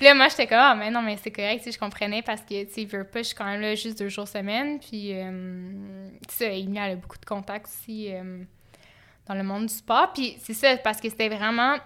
Puis 0.00 0.06
là, 0.06 0.14
moi, 0.14 0.28
j'étais 0.28 0.46
comme, 0.46 0.58
ah, 0.58 0.74
mais 0.74 0.90
non, 0.90 1.02
mais 1.02 1.18
c'est 1.22 1.30
correct, 1.30 1.62
si 1.62 1.72
je 1.72 1.78
comprenais 1.78 2.22
parce 2.22 2.40
que, 2.40 2.64
tu 2.64 2.72
sais, 2.72 2.84
veut 2.86 3.04
pas, 3.04 3.18
je 3.18 3.28
suis 3.28 3.34
quand 3.36 3.44
même 3.44 3.60
là 3.60 3.74
juste 3.74 3.98
deux 3.98 4.08
jours 4.08 4.26
semaine. 4.26 4.80
Puis, 4.80 5.12
euh, 5.12 6.08
tu 6.26 6.36
sais, 6.36 6.58
il 6.58 6.78
a 6.78 6.94
beaucoup 6.96 7.18
de 7.18 7.26
contacts 7.26 7.66
aussi. 7.66 8.14
Euh, 8.14 8.42
dans 9.30 9.36
le 9.36 9.44
monde 9.44 9.66
du 9.66 9.74
sport. 9.74 10.12
Puis 10.12 10.36
c'est 10.40 10.54
ça, 10.54 10.76
parce 10.78 11.00
que 11.00 11.08
c'était 11.08 11.28
vraiment 11.28 11.76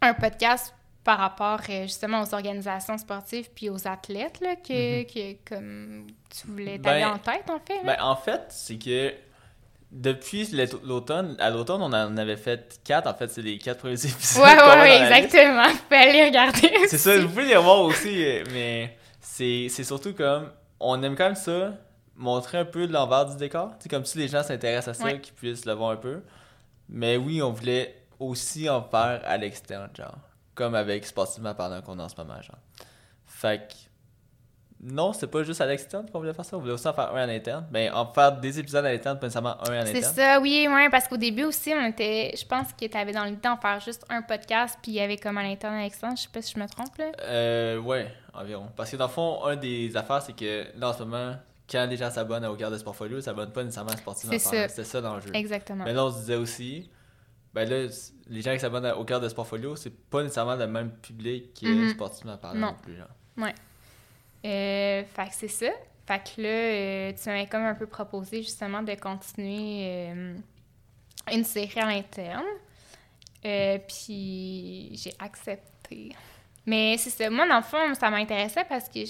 un 0.00 0.14
podcast 0.14 0.74
par 1.04 1.18
rapport 1.18 1.60
euh, 1.68 1.82
justement 1.82 2.22
aux 2.22 2.34
organisations 2.34 2.96
sportives 2.96 3.50
puis 3.54 3.68
aux 3.68 3.88
athlètes 3.88 4.40
là, 4.40 4.56
que, 4.56 5.02
mm-hmm. 5.02 5.38
comme 5.46 6.06
tu 6.30 6.46
voulais 6.46 6.78
t'aller 6.78 7.02
ben, 7.02 7.14
en 7.14 7.18
tête 7.18 7.50
en 7.50 7.58
fait. 7.58 7.84
Ben, 7.84 7.96
en 8.00 8.16
fait, 8.16 8.42
c'est 8.48 8.78
que 8.78 9.12
depuis 9.92 10.48
l'automne, 10.84 11.36
à 11.38 11.50
l'automne, 11.50 11.82
on 11.82 11.92
en 11.92 12.16
avait 12.16 12.38
fait 12.38 12.80
quatre. 12.82 13.06
En 13.06 13.14
fait, 13.14 13.28
c'est 13.30 13.42
les 13.42 13.58
quatre 13.58 13.80
premiers 13.80 13.94
épisodes. 14.06 14.42
Ouais, 14.42 14.56
ouais, 14.56 14.80
ouais 14.80 15.02
exactement. 15.02 15.68
Vous 15.68 15.78
pouvez 15.88 16.00
aller 16.00 16.24
regarder. 16.24 16.72
C'est 16.88 16.98
ça, 16.98 17.18
vous 17.18 17.28
pouvez 17.28 17.44
les 17.44 17.56
voir 17.56 17.80
aussi, 17.80 18.24
euh, 18.24 18.42
mais 18.52 18.96
c'est 19.20 19.68
surtout 19.84 20.14
comme 20.14 20.50
on 20.78 21.02
aime 21.02 21.16
quand 21.16 21.24
même 21.24 21.34
ça, 21.34 21.72
montrer 22.16 22.58
un 22.58 22.64
peu 22.64 22.86
l'envers 22.86 23.26
du 23.26 23.36
décor. 23.36 23.72
C'est 23.78 23.88
comme 23.88 24.04
si 24.04 24.18
les 24.18 24.28
gens 24.28 24.42
s'intéressent 24.42 25.00
à 25.00 25.02
ça, 25.04 25.12
qu'ils 25.14 25.34
puissent 25.34 25.64
le 25.66 25.72
voir 25.72 25.90
un 25.90 25.96
peu. 25.96 26.22
Mais 26.88 27.16
oui, 27.16 27.42
on 27.42 27.50
voulait 27.50 27.94
aussi 28.18 28.68
en 28.68 28.82
faire 28.82 29.20
à 29.24 29.36
l'externe, 29.36 29.90
genre. 29.96 30.16
comme 30.54 30.74
avec 30.74 31.06
sportivement 31.06 31.54
parlant 31.54 31.80
qu'on 31.82 31.98
a 31.98 32.04
en 32.04 32.08
ce 32.08 32.16
moment, 32.16 32.40
genre. 32.42 32.58
Fait 33.26 33.68
que 33.68 33.74
non, 34.82 35.12
c'est 35.12 35.28
pas 35.28 35.44
juste 35.44 35.60
à 35.60 35.66
l'externe 35.66 36.10
qu'on 36.10 36.18
voulait 36.18 36.34
faire 36.34 36.44
ça. 36.44 36.56
On 36.56 36.60
voulait 36.60 36.72
aussi 36.72 36.88
en 36.88 36.92
faire 36.92 37.14
un 37.14 37.22
à 37.22 37.26
l'interne. 37.26 37.66
Mais 37.70 37.88
en 37.90 38.04
faire 38.12 38.32
des 38.40 38.58
épisodes 38.58 38.84
à 38.84 38.90
l'interne, 38.90 39.16
pas 39.16 39.26
nécessairement 39.26 39.56
un 39.68 39.72
à 39.72 39.84
l'interne. 39.84 40.02
C'est 40.02 40.02
ça, 40.02 40.40
oui, 40.40 40.66
oui, 40.68 40.88
parce 40.90 41.06
qu'au 41.06 41.16
début 41.16 41.44
aussi, 41.44 41.72
on 41.72 41.86
était. 41.86 42.34
Je 42.36 42.44
pense 42.44 42.72
que 42.72 42.86
tu 42.86 42.96
avais 42.96 43.12
dans 43.12 43.24
le 43.24 43.36
temps 43.36 43.56
faire 43.56 43.78
juste 43.78 44.04
un 44.08 44.22
podcast, 44.22 44.76
puis 44.82 44.92
il 44.92 44.94
y 44.96 45.00
avait 45.00 45.18
comme 45.18 45.38
à 45.38 45.44
l'interne 45.44 45.76
à 45.76 45.82
l'externe. 45.82 46.16
Je 46.16 46.22
sais 46.22 46.28
pas 46.32 46.42
si 46.42 46.54
je 46.54 46.58
me 46.58 46.66
trompe, 46.66 46.96
là. 46.98 47.12
Euh, 47.22 47.78
ouais, 47.78 48.12
environ. 48.34 48.66
Parce 48.76 48.90
que 48.90 48.96
dans 48.96 49.06
le 49.06 49.12
fond, 49.12 49.44
un 49.44 49.54
des 49.54 49.96
affaires, 49.96 50.20
c'est 50.20 50.34
que 50.34 50.66
là, 50.76 50.88
en 50.88 50.92
ce 50.92 51.04
moment, 51.04 51.36
quand 51.70 51.86
les 51.88 51.96
gens 51.96 52.10
s'abonnent 52.10 52.46
au 52.46 52.56
Garde 52.56 52.72
de 52.72 52.78
Sportfolio, 52.78 53.18
ils 53.18 53.22
s'abonnent 53.22 53.52
pas 53.52 53.62
nécessairement 53.62 53.92
à 53.92 53.96
Sportif 53.96 54.30
C'est 54.30 54.38
ça. 54.40 54.68
C'est 54.68 54.84
ça 54.84 55.00
l'enjeu. 55.00 55.30
Exactement. 55.32 55.84
Mais 55.84 55.92
là, 55.92 56.06
on 56.06 56.10
se 56.10 56.18
disait 56.18 56.34
aussi, 56.34 56.90
ben 57.54 57.68
là, 57.68 57.86
les 58.26 58.42
gens 58.42 58.52
qui 58.52 58.58
s'abonnent 58.60 58.86
au 58.86 59.04
Garde 59.04 59.22
de 59.22 59.28
Sportfolio, 59.28 59.76
c'est 59.76 59.96
pas 60.10 60.24
nécessairement 60.24 60.56
le 60.56 60.66
même 60.66 60.90
public 60.90 61.54
que 61.54 61.66
mm 61.66 61.90
Sportivement 61.90 62.36
parlant 62.36 62.58
non. 62.58 62.66
non 62.72 62.76
plus, 62.82 62.96
genre. 62.96 63.06
Ouais. 63.36 63.54
Euh, 64.44 65.04
fait 65.04 65.28
que 65.28 65.34
c'est 65.34 65.48
ça. 65.48 65.70
Fait 66.06 66.18
que 66.18 66.42
là, 66.42 66.48
euh, 66.48 67.12
tu 67.12 67.28
m'avais 67.28 67.46
comme 67.46 67.64
un 67.64 67.74
peu 67.74 67.86
proposé 67.86 68.42
justement 68.42 68.82
de 68.82 68.94
continuer 68.94 69.86
euh, 69.86 70.34
une 71.32 71.44
série 71.44 71.80
à 71.80 71.86
l'interne. 71.86 72.44
Euh, 73.44 73.78
puis 73.78 74.90
j'ai 74.94 75.14
accepté. 75.18 76.14
Mais 76.66 76.96
c'est 76.98 77.10
ça. 77.10 77.30
Moi, 77.30 77.46
dans 77.48 77.56
le 77.56 77.62
fond, 77.62 77.94
ça 77.94 78.10
m'intéressait 78.10 78.64
parce 78.64 78.88
que, 78.88 79.00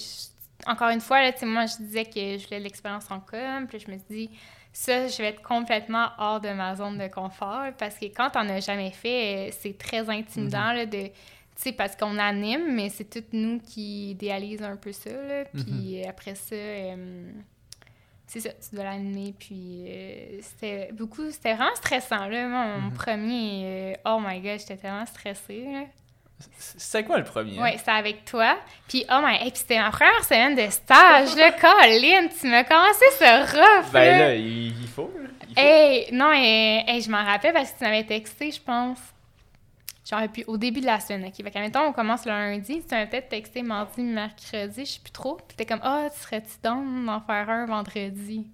encore 0.67 0.89
une 0.89 1.01
fois, 1.01 1.21
là, 1.21 1.31
moi, 1.43 1.65
je 1.65 1.77
disais 1.77 2.05
que 2.05 2.37
je 2.37 2.45
voulais 2.45 2.59
de 2.59 2.63
l'expérience 2.63 3.09
en 3.09 3.19
com. 3.19 3.67
Puis 3.67 3.79
je 3.79 3.91
me 3.91 3.97
suis 3.97 4.07
dit, 4.09 4.29
ça, 4.71 5.07
je 5.07 5.17
vais 5.17 5.29
être 5.29 5.41
complètement 5.41 6.09
hors 6.17 6.41
de 6.41 6.49
ma 6.49 6.75
zone 6.75 6.97
de 6.97 7.07
confort. 7.07 7.71
Parce 7.77 7.95
que 7.95 8.05
quand 8.05 8.31
on 8.35 8.43
n'a 8.43 8.59
jamais 8.59 8.91
fait, 8.91 9.49
c'est 9.51 9.77
très 9.77 10.09
intimidant 10.09 10.73
mm-hmm. 10.73 10.89
de 10.89 11.07
tu 11.07 11.11
sais, 11.55 11.71
parce 11.71 11.95
qu'on 11.95 12.17
anime, 12.17 12.73
mais 12.73 12.89
c'est 12.89 13.09
tout 13.09 13.23
nous 13.31 13.59
qui 13.59 14.11
idéalisent 14.11 14.63
un 14.63 14.75
peu 14.75 14.91
ça, 14.91 15.11
là. 15.11 15.45
Puis 15.45 16.01
mhm. 16.01 16.09
après 16.09 16.35
ça, 16.35 16.55
euh, 16.55 17.31
c'est 18.27 18.39
ça, 18.39 18.49
tu 18.49 18.75
dois 18.75 18.85
l'animer. 18.85 19.33
Puis 19.37 19.85
euh, 19.87 20.39
c'était 20.41 20.91
beaucoup, 20.93 21.29
c'était 21.31 21.53
vraiment 21.53 21.75
stressant, 21.75 22.27
là. 22.27 22.47
mon 22.47 22.89
mhm. 22.89 22.93
premier, 22.93 23.63
euh, 23.65 23.93
oh 24.05 24.19
my 24.25 24.39
god, 24.39 24.59
j'étais 24.59 24.77
tellement 24.77 25.05
stressée, 25.05 25.65
là. 25.71 25.83
C'était 26.57 27.05
quoi 27.05 27.19
le 27.19 27.23
premier? 27.23 27.57
Oui, 27.57 27.69
c'était 27.77 27.91
avec 27.91 28.25
toi. 28.25 28.57
Puis, 28.89 29.05
oh 29.09 29.21
my, 29.23 29.35
et 29.35 29.51
puis 29.51 29.59
c'était 29.59 29.79
ma 29.79 29.91
première 29.91 30.23
semaine 30.23 30.55
de 30.55 30.69
stage, 30.71 31.35
là. 31.35 31.51
Colin, 31.61 32.27
tu 32.27 32.47
m'as 32.47 32.63
commencé 32.63 33.05
ce 33.17 33.55
rough, 33.55 33.91
Ben 33.93 34.19
là, 34.19 34.35
il, 34.35 34.87
faut, 34.93 35.11
Il 35.49 35.59
Hey, 35.59 36.11
non, 36.11 36.33
et, 36.33 36.99
je 36.99 37.09
m'en 37.09 37.23
rappelle 37.23 37.53
parce 37.53 37.71
que 37.71 37.77
tu 37.77 37.83
m'avais 37.85 38.03
texté, 38.03 38.51
je 38.51 38.59
pense. 38.59 38.99
Genre, 40.05 40.21
puis 40.31 40.43
au 40.47 40.57
début 40.57 40.81
de 40.81 40.85
la 40.85 40.99
semaine, 40.99 41.25
OK? 41.25 41.35
Fait 41.35 41.51
qu'à 41.51 41.87
on 41.87 41.93
commence 41.93 42.25
le 42.25 42.31
lundi, 42.31 42.81
tu 42.81 42.93
m'as 42.93 43.05
peut-être 43.05 43.29
texté 43.29 43.61
mardi, 43.61 44.01
mercredi, 44.01 44.85
je 44.85 44.91
sais 44.91 44.99
plus 44.99 45.11
trop. 45.11 45.37
Puis 45.47 45.55
t'es 45.55 45.65
comme, 45.65 45.79
ah, 45.81 46.09
tu 46.13 46.19
serais-tu 46.19 46.51
donc 46.61 47.05
d'en 47.05 47.21
faire 47.21 47.49
un 47.49 47.65
vendredi? 47.65 48.47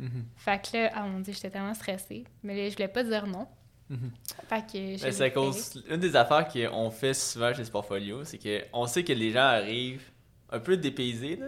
Mm-hmm. 0.00 0.24
Fait 0.36 0.62
que 0.62 0.76
là, 0.76 0.90
ah 0.94 1.02
mon 1.02 1.20
Dieu, 1.20 1.32
j'étais 1.32 1.50
tellement 1.50 1.74
stressée. 1.74 2.24
Mais 2.42 2.54
là, 2.56 2.68
je 2.68 2.74
voulais 2.74 2.88
pas 2.88 3.02
dire 3.02 3.26
non. 3.26 3.48
Mm-hmm. 3.90 4.48
Fait 4.48 4.60
que 4.60 4.96
j'ai. 4.96 5.12
C'est 5.12 5.32
cause. 5.32 5.82
Une 5.88 5.96
des 6.00 6.14
affaires 6.14 6.46
qu'on 6.46 6.90
fait 6.90 7.14
souvent 7.14 7.52
chez 7.52 7.64
Sportfolio, 7.64 8.24
c'est 8.24 8.38
qu'on 8.38 8.86
sait 8.86 9.02
que 9.02 9.12
les 9.12 9.32
gens 9.32 9.40
arrivent 9.40 10.10
un 10.50 10.60
peu 10.60 10.76
dépaysés, 10.76 11.36
là. 11.36 11.46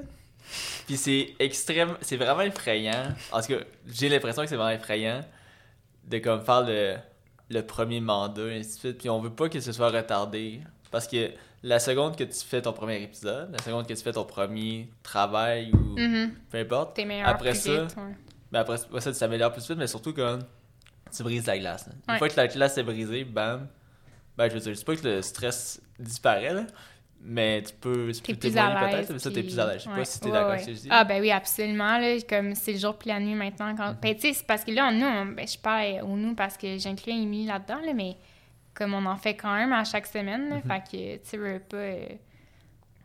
Puis 0.87 0.97
c'est 0.97 1.35
extrême. 1.39 1.97
C'est 2.01 2.17
vraiment 2.17 2.41
effrayant. 2.41 3.15
Parce 3.31 3.47
que 3.47 3.65
j'ai 3.87 4.09
l'impression 4.09 4.43
que 4.43 4.49
c'est 4.49 4.57
vraiment 4.57 4.75
effrayant 4.75 5.21
de 6.05 6.19
comme 6.19 6.43
faire 6.43 6.63
le 6.63 6.97
le 7.51 7.63
premier 7.63 8.01
mandat, 8.01 8.47
et 8.47 8.59
ainsi 8.59 8.75
de 8.75 8.79
suite. 8.79 8.99
Puis 8.99 9.11
on 9.11 9.21
veut 9.21 9.31
pas 9.31 9.49
que 9.49 9.61
ce 9.61 9.73
soit 9.73 9.91
retardé. 9.91 10.61
Parce 10.91 11.07
que 11.07 11.31
la 11.63 11.79
seconde 11.79 12.17
que 12.17 12.25
tu 12.25 12.45
fais 12.45 12.63
ton 12.63 12.73
premier 12.73 13.03
épisode, 13.03 13.51
la 13.53 13.63
seconde 13.63 13.87
que 13.87 13.93
tu 13.93 14.03
fais 14.03 14.13
ton 14.13 14.25
premier 14.25 14.91
travail 15.03 15.73
ou 15.73 15.97
mm-hmm. 15.97 16.31
peu 16.51 16.59
importe, 16.59 16.99
après 17.25 17.55
ça, 17.55 17.87
ben 18.51 18.61
après 18.61 18.79
ça, 19.01 19.13
tu 19.13 19.19
t'améliores 19.19 19.53
plus 19.53 19.67
vite, 19.67 19.79
mais 19.79 19.87
surtout 19.87 20.13
quand 20.13 20.39
tu 21.15 21.23
brises 21.23 21.47
la 21.47 21.59
glace. 21.59 21.89
Une 22.09 22.19
fois 22.19 22.29
que 22.29 22.37
la 22.37 22.49
glace 22.49 22.79
est 22.79 22.83
brisée, 22.83 23.25
bam, 23.25 23.69
ben 24.37 24.49
je 24.49 24.55
veux 24.55 24.61
dire, 24.61 24.73
je 24.73 24.79
sais 24.79 24.85
pas 24.85 24.97
que 24.97 25.07
le 25.07 25.23
stress 25.23 25.81
disparaît, 25.99 26.55
là, 26.55 26.67
mais 27.21 27.63
tu 27.63 27.75
peux, 27.75 28.13
tu 28.13 28.23
peux 28.23 28.35
peut-être, 28.35 29.11
mais 29.11 29.19
ça, 29.19 29.31
t'es 29.31 29.43
plus 29.43 29.59
à 29.59 29.67
l'aise. 29.67 29.83
Je 29.83 29.89
sais 29.89 29.97
pas 29.97 30.05
si 30.05 30.21
t'es 30.21 30.31
d'accord 30.31 30.51
avec 30.51 30.61
ce 30.61 30.67
que 30.67 30.75
je 30.75 30.81
dis. 30.81 30.89
Ah, 30.91 31.05
ben 31.05 31.21
oui, 31.21 31.31
absolument. 31.31 31.99
Là, 31.99 32.17
comme 32.29 32.55
c'est 32.55 32.73
le 32.73 32.79
jour 32.79 32.97
puis 32.97 33.09
la 33.09 33.21
nuit 33.21 33.35
maintenant. 33.35 33.75
Quand... 33.77 33.93
Mm-hmm. 33.93 34.01
Ben, 34.01 34.15
tu 34.15 34.21
sais, 34.21 34.33
c'est 34.35 34.47
parce 34.47 34.65
que 34.65 34.71
là, 34.71 34.91
nous, 34.93 35.35
ben, 35.35 35.47
je 35.47 35.59
parle 35.59 36.01
au 36.03 36.17
nous 36.17 36.35
parce 36.35 36.57
que 36.57 36.79
j'inclus 36.79 37.13
Émilie 37.13 37.47
là-dedans, 37.47 37.81
là, 37.85 37.93
mais 37.95 38.17
comme 38.75 38.95
on 38.95 39.05
en 39.07 39.17
fait 39.17 39.35
quand 39.35 39.55
même 39.55 39.73
à 39.73 39.85
chaque 39.85 40.07
semaine, 40.07 40.49
là, 40.49 40.57
mm-hmm. 40.57 40.85
fait 40.91 40.91
que, 40.91 41.17
tu 41.17 41.31
sais, 41.31 41.59
pas. 41.61 41.77
Euh, 41.77 42.07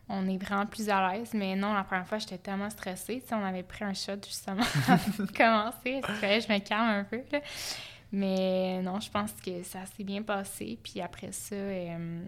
on 0.08 0.28
est 0.28 0.36
vraiment 0.36 0.66
plus 0.66 0.88
à 0.90 1.12
l'aise. 1.12 1.30
Mais 1.34 1.56
non, 1.56 1.72
la 1.72 1.82
première 1.82 2.06
fois, 2.06 2.18
j'étais 2.18 2.38
tellement 2.38 2.70
stressée. 2.70 3.20
Tu 3.20 3.28
sais, 3.28 3.34
on 3.34 3.44
avait 3.44 3.62
pris 3.62 3.84
un 3.84 3.94
shot 3.94 4.22
justement 4.24 4.62
avant 4.88 5.24
de 5.24 5.32
commencer. 5.32 6.02
je 6.20 6.52
me 6.52 6.58
calme 6.58 6.88
un 6.88 7.04
peu. 7.04 7.22
Là. 7.32 7.40
Mais 8.12 8.80
non, 8.82 9.00
je 9.00 9.10
pense 9.10 9.32
que 9.32 9.62
ça 9.62 9.80
s'est 9.86 10.04
bien 10.04 10.22
passé. 10.22 10.78
Puis 10.82 11.00
après 11.00 11.32
ça, 11.32 11.54
euh, 11.56 12.22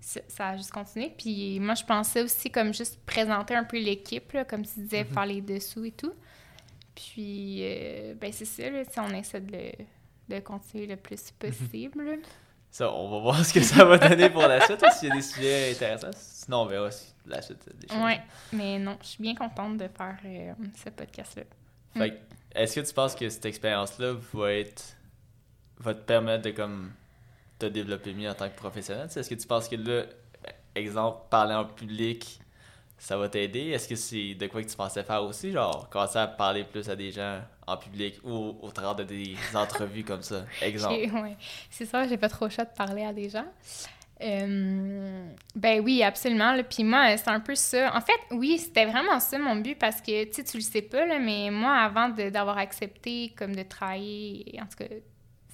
ça 0.00 0.48
a 0.48 0.56
juste 0.56 0.72
continué. 0.72 1.12
Puis 1.16 1.60
moi, 1.60 1.74
je 1.74 1.84
pensais 1.84 2.22
aussi 2.22 2.50
comme 2.50 2.72
juste 2.72 2.98
présenter 3.04 3.54
un 3.54 3.64
peu 3.64 3.78
l'équipe, 3.78 4.36
comme 4.48 4.64
tu 4.64 4.80
disais, 4.80 5.04
mhm. 5.04 5.10
faire 5.10 5.26
les 5.26 5.40
dessous 5.40 5.84
et 5.84 5.92
tout. 5.92 6.14
Puis, 6.94 7.60
euh, 7.62 8.14
ben 8.14 8.32
c'est 8.32 8.44
ça, 8.44 8.68
là, 8.68 8.82
on 8.98 9.14
essaie 9.14 9.40
de, 9.40 9.72
de 10.28 10.40
continuer 10.40 10.86
le 10.86 10.96
plus 10.96 11.32
mhm. 11.32 11.50
possible. 11.50 12.18
Ça, 12.70 12.92
on 12.92 13.10
va 13.10 13.18
voir 13.18 13.44
ce 13.44 13.52
que 13.52 13.62
ça 13.62 13.84
va 13.84 13.98
donner 13.98 14.30
pour 14.30 14.42
la 14.42 14.60
suite, 14.64 14.84
s'il 14.92 15.08
y 15.08 15.12
a 15.12 15.14
des 15.14 15.22
sujets 15.22 15.72
intéressants. 15.72 16.10
Sinon, 16.14 16.62
on 16.62 16.66
verra 16.66 16.90
si 16.90 17.14
la 17.26 17.42
suite 17.42 17.68
des 17.78 17.88
choses. 17.88 17.98
Oui, 18.02 18.14
mais 18.52 18.78
non, 18.78 18.96
je 19.02 19.08
suis 19.08 19.22
bien 19.22 19.34
contente 19.34 19.76
de 19.76 19.88
faire 19.88 20.18
euh, 20.24 20.52
ce 20.82 20.90
podcast-là. 20.90 21.42
Fait 21.94 22.10
mm. 22.10 22.16
est-ce 22.54 22.80
que 22.80 22.86
tu 22.86 22.94
penses 22.94 23.14
que 23.14 23.28
cette 23.28 23.44
expérience-là 23.44 24.14
va 24.32 24.52
être 24.52 24.96
va 25.78 25.94
te 25.94 26.00
permettre 26.00 26.44
de 26.44 26.50
comme 26.50 26.92
te 27.60 27.66
développer 27.66 28.12
mieux 28.12 28.28
en 28.28 28.34
tant 28.34 28.48
que 28.48 28.56
professionnel? 28.56 29.08
Est-ce 29.14 29.28
que 29.28 29.34
tu 29.34 29.46
penses 29.46 29.68
que 29.68 29.76
là, 29.76 30.04
exemple, 30.74 31.22
parler 31.30 31.54
en 31.54 31.64
public, 31.64 32.40
ça 32.98 33.16
va 33.16 33.28
t'aider? 33.28 33.68
Est-ce 33.68 33.88
que 33.88 33.94
c'est 33.94 34.34
de 34.34 34.46
quoi 34.46 34.62
que 34.62 34.68
tu 34.68 34.76
pensais 34.76 35.02
faire 35.02 35.22
aussi? 35.22 35.52
Genre, 35.52 35.88
commencer 35.88 36.18
à 36.18 36.26
parler 36.26 36.64
plus 36.64 36.88
à 36.88 36.96
des 36.96 37.10
gens 37.10 37.40
en 37.66 37.76
public 37.76 38.20
ou 38.24 38.56
au 38.60 38.70
travers 38.70 38.94
de 38.94 39.04
des 39.04 39.36
entrevues 39.54 40.04
comme 40.04 40.22
ça? 40.22 40.44
Exemple. 40.62 40.94
Ouais. 41.22 41.36
C'est 41.70 41.86
ça, 41.86 42.06
j'ai 42.08 42.16
pas 42.16 42.28
trop 42.28 42.48
chaud 42.48 42.62
de 42.62 42.76
parler 42.76 43.04
à 43.04 43.12
des 43.12 43.28
gens. 43.28 43.46
Euh, 44.22 45.24
ben 45.54 45.80
oui, 45.82 46.02
absolument. 46.02 46.54
Puis 46.68 46.84
moi, 46.84 47.16
c'est 47.16 47.30
un 47.30 47.40
peu 47.40 47.54
ça. 47.54 47.94
En 47.96 48.02
fait, 48.02 48.20
oui, 48.32 48.58
c'était 48.58 48.84
vraiment 48.84 49.18
ça 49.18 49.38
mon 49.38 49.56
but 49.56 49.78
parce 49.78 50.02
que, 50.02 50.24
tu 50.24 50.34
sais, 50.34 50.44
tu 50.44 50.58
le 50.58 50.62
sais 50.62 50.82
pas, 50.82 51.06
là, 51.06 51.18
mais 51.18 51.50
moi, 51.50 51.74
avant 51.74 52.10
d'avoir 52.10 52.58
accepté 52.58 53.32
comme 53.36 53.56
de 53.56 53.62
travailler, 53.62 54.58
en 54.60 54.66
tout 54.66 54.84
cas, 54.84 54.94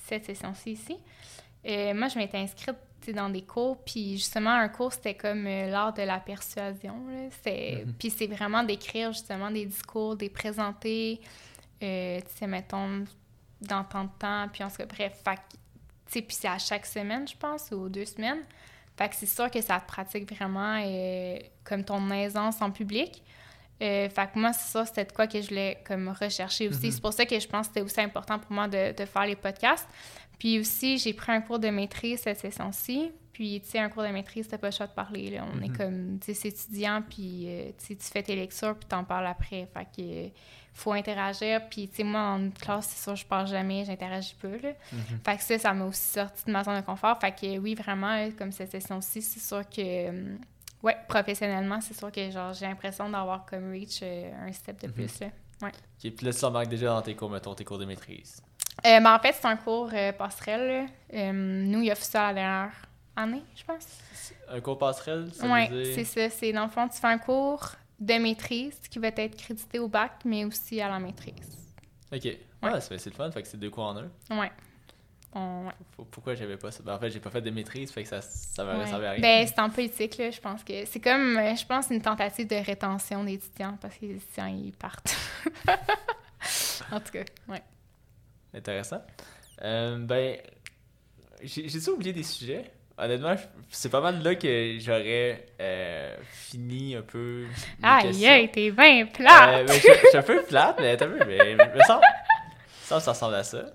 cette 0.06 0.24
session-ci 0.24 0.72
ici, 0.72 0.96
euh, 1.66 1.94
moi, 1.94 2.09
je 2.09 2.18
m'étais 2.18 2.38
inscrite 2.38 2.76
dans 3.14 3.29
des 3.29 3.42
cours, 3.42 3.79
puis 3.85 4.16
justement, 4.16 4.50
un 4.50 4.68
cours, 4.68 4.92
c'était 4.92 5.14
comme 5.14 5.46
euh, 5.46 5.68
l'art 5.68 5.92
de 5.92 6.02
la 6.02 6.18
persuasion. 6.18 6.96
Mhm. 6.96 7.94
Puis 7.98 8.11
c'est 8.11 8.26
vraiment 8.26 8.62
d'écrire 8.62 9.12
justement 9.12 9.50
des 9.50 9.64
discours, 9.64 10.16
des 10.16 10.29
présenter, 10.29 11.20
euh, 11.83 12.20
tu 12.20 12.38
sais, 12.38 12.46
mettons, 12.46 13.05
dans 13.61 13.85
tant 13.85 14.05
de 14.05 14.11
temps, 14.18 14.48
puis 14.52 14.64
on 14.64 14.70
se 14.70 14.83
bref, 14.83 15.22
tu 15.24 15.33
sais, 16.09 16.22
puis 16.22 16.37
c'est 16.38 16.48
à 16.48 16.59
chaque 16.59 16.87
semaine, 16.87 17.26
je 17.26 17.37
pense, 17.37 17.70
ou 17.70 17.88
deux 17.88 18.05
semaines. 18.05 18.42
Fait 18.96 19.09
que 19.09 19.14
c'est 19.14 19.26
sûr 19.26 19.50
que 19.50 19.61
ça 19.61 19.79
te 19.79 19.87
pratique 19.87 20.33
vraiment 20.33 20.83
comme 21.64 21.85
ton 21.85 22.11
aisance 22.11 22.62
en 22.62 22.70
public. 22.70 23.22
fait 23.79 24.11
que 24.11 24.38
moi, 24.38 24.52
c'est 24.52 24.72
ça, 24.72 24.87
c'était 24.87 25.05
de 25.05 25.12
quoi 25.12 25.26
que 25.26 25.40
je 25.40 25.48
voulais 25.48 25.79
comme 25.87 26.09
rechercher 26.09 26.68
aussi. 26.68 26.87
Mhm. 26.87 26.92
C'est 26.92 27.02
pour 27.02 27.12
ça 27.12 27.24
que 27.26 27.38
je 27.38 27.46
pense 27.46 27.68
que 27.68 27.74
c'était 27.74 27.85
aussi 27.85 28.00
important 28.00 28.38
pour 28.38 28.52
moi 28.52 28.68
de, 28.68 28.96
de 28.96 29.05
faire 29.05 29.26
les 29.26 29.37
podcasts. 29.37 29.88
Puis 30.38 30.59
aussi, 30.59 30.99
j'ai 30.99 31.14
pris 31.14 31.33
un 31.33 31.40
cours 31.40 31.59
de 31.59 31.68
maîtrise 31.68 32.20
cette 32.20 32.38
session-ci. 32.38 33.11
Puis, 33.32 33.61
tu 33.61 33.68
sais, 33.68 33.78
un 33.78 33.91
cours 33.91 34.03
de 34.03 34.09
maîtrise, 34.09 34.49
t'as 34.49 34.57
pas 34.57 34.68
le 34.68 34.72
choix 34.72 34.87
de 34.87 34.93
parler. 34.93 35.28
Là. 35.28 35.45
On 35.55 35.61
est 35.62 35.68
mhm. 35.68 35.76
comme, 35.76 36.18
tu 36.18 36.32
sais, 36.34 36.49
étudiant, 36.49 37.03
puis 37.03 37.45
euh, 37.49 37.70
tu 37.78 37.95
fais 38.01 38.22
tes 38.22 38.34
lectures, 38.34 38.74
puis 38.78 38.89
t'en 38.89 39.05
parles 39.05 39.26
après. 39.26 39.68
Fait 39.74 39.87
que 39.95 40.34
faut 40.72 40.93
interagir. 40.93 41.68
Puis, 41.68 41.89
tu 41.89 41.97
sais, 41.97 42.03
moi, 42.03 42.20
en 42.20 42.51
classe, 42.51 42.87
c'est 42.89 43.03
sûr, 43.03 43.14
je 43.14 43.26
parle 43.26 43.47
jamais, 43.47 43.84
j'interagis 43.84 44.34
peu. 44.41 44.57
Là. 44.57 44.70
Mhm. 44.91 45.20
Fait 45.22 45.37
que 45.37 45.43
ça, 45.43 45.59
ça 45.59 45.74
m'a 45.74 45.84
aussi 45.84 46.12
sorti 46.12 46.45
de 46.47 46.51
ma 46.51 46.64
zone 46.64 46.80
de 46.80 46.87
confort. 46.87 47.18
Fait 47.20 47.32
que 47.32 47.59
oui, 47.59 47.74
vraiment, 47.74 48.30
comme 48.39 48.53
cette 48.53 48.70
session-ci, 48.70 49.20
c'est 49.20 49.41
sûr 49.41 49.68
que, 49.68 49.82
euh, 50.09 50.37
ouais, 50.82 50.97
professionnellement, 51.07 51.82
c'est 51.82 51.95
sûr 51.95 52.11
que 52.11 52.30
genre 52.30 52.55
j'ai 52.55 52.66
l'impression 52.66 53.11
d'avoir 53.11 53.45
comme 53.45 53.70
reach 53.70 54.01
euh, 54.03 54.32
un 54.47 54.53
step 54.53 54.80
de 54.80 54.87
mhm. 54.87 54.93
plus. 54.95 55.20
Là. 55.20 55.26
Ouais. 55.61 55.72
Puis 55.99 56.24
là, 56.24 56.32
ça 56.32 56.49
manque 56.49 56.68
déjà 56.68 56.87
dans 56.87 57.03
tes 57.03 57.14
cours, 57.14 57.30
mettons, 57.30 57.55
tes 57.55 57.64
cours 57.64 57.78
de 57.78 57.84
maîtrise. 57.84 58.43
Euh, 58.85 59.01
ben, 59.01 59.14
en 59.14 59.18
fait, 59.18 59.33
c'est 59.33 59.47
un 59.47 59.57
cours 59.57 59.91
euh, 59.93 60.12
passerelle. 60.12 60.89
Euh, 61.12 61.33
nous, 61.33 61.83
il 61.83 61.91
a 61.91 61.95
fait 61.95 62.05
ça 62.05 62.29
la 62.29 62.35
dernière 62.35 62.72
année, 63.16 63.43
je 63.55 63.64
pense. 63.64 63.87
Un 64.49 64.61
cours 64.61 64.79
passerelle, 64.79 65.33
ça 65.33 65.47
Oui, 65.47 65.95
c'est 65.95 66.05
ça. 66.05 66.29
C'est 66.31 66.53
dans 66.53 66.64
le 66.64 66.70
fond, 66.70 66.87
tu 66.89 66.99
fais 66.99 67.07
un 67.07 67.18
cours 67.18 67.72
de 67.99 68.14
maîtrise 68.14 68.79
qui 68.91 68.99
va 68.99 69.09
être 69.09 69.37
crédité 69.37 69.79
au 69.79 69.89
bac, 69.89 70.12
mais 70.24 70.45
aussi 70.45 70.81
à 70.81 70.89
la 70.89 70.99
maîtrise. 70.99 71.59
OK. 72.12 72.24
Ouais. 72.24 72.39
Ah, 72.62 72.81
c'est 72.81 73.05
le 73.07 73.12
fun, 73.12 73.31
fait 73.31 73.43
que 73.43 73.49
c'est 73.49 73.57
deux 73.57 73.70
cours 73.70 73.85
en 73.85 73.97
un. 73.97 74.39
Ouais. 74.39 74.51
Pourquoi 76.11 76.35
j'avais 76.35 76.57
pas 76.57 76.70
ça? 76.70 76.83
Ben, 76.83 76.95
en 76.95 76.99
fait, 76.99 77.11
j'ai 77.11 77.20
pas 77.20 77.31
fait 77.31 77.43
de 77.43 77.51
maîtrise, 77.51 77.93
fait 77.93 78.03
que 78.03 78.09
ça, 78.09 78.22
ça 78.22 78.64
m'a 78.64 78.79
ouais. 78.79 78.93
à 78.93 79.11
rien. 79.11 79.20
Ben, 79.20 79.47
c'est 79.47 79.59
en 79.59 79.68
politique, 79.68 80.16
là, 80.16 80.31
je 80.31 80.41
pense 80.41 80.64
que 80.64 80.85
c'est 80.87 81.01
comme, 81.01 81.37
euh, 81.37 81.55
je 81.55 81.66
pense, 81.66 81.89
une 81.91 82.01
tentative 82.01 82.47
de 82.47 82.57
rétention 82.57 83.22
d'étudiants 83.22 83.77
parce 83.81 83.97
que 83.97 84.07
les 84.07 84.16
étudiants, 84.16 84.47
ils 84.47 84.72
partent. 84.72 85.14
en 86.91 87.01
tout 87.01 87.12
cas, 87.12 87.24
ouais. 87.49 87.62
Intéressant. 88.57 89.02
Euh, 89.62 89.98
ben, 89.98 90.38
j'ai 91.42 91.88
oublié 91.90 92.12
des 92.12 92.22
sujets? 92.22 92.70
Honnêtement, 92.98 93.34
c'est 93.70 93.90
pas 93.90 94.00
mal 94.00 94.22
là 94.22 94.34
que 94.36 94.78
j'aurais 94.80 95.48
euh, 95.61 96.16
fini 96.30 96.96
un 96.96 97.02
peu. 97.02 97.44
Aïe, 97.82 98.26
aïe, 98.26 98.50
t'es 98.50 98.70
bien 98.70 99.04
plate! 99.04 99.68
Euh, 99.68 99.74
je, 99.74 100.09
suis 100.09 100.16
un 100.16 100.22
peu 100.22 100.42
plate, 100.42 100.76
mais 100.80 100.96
t'as 100.96 101.07
vu, 101.07 101.20
mais, 101.26 101.57
ça, 101.86 102.00
ça, 102.84 103.00
ça 103.00 103.11
ressemble 103.12 103.34
à 103.34 103.44
ça. 103.44 103.66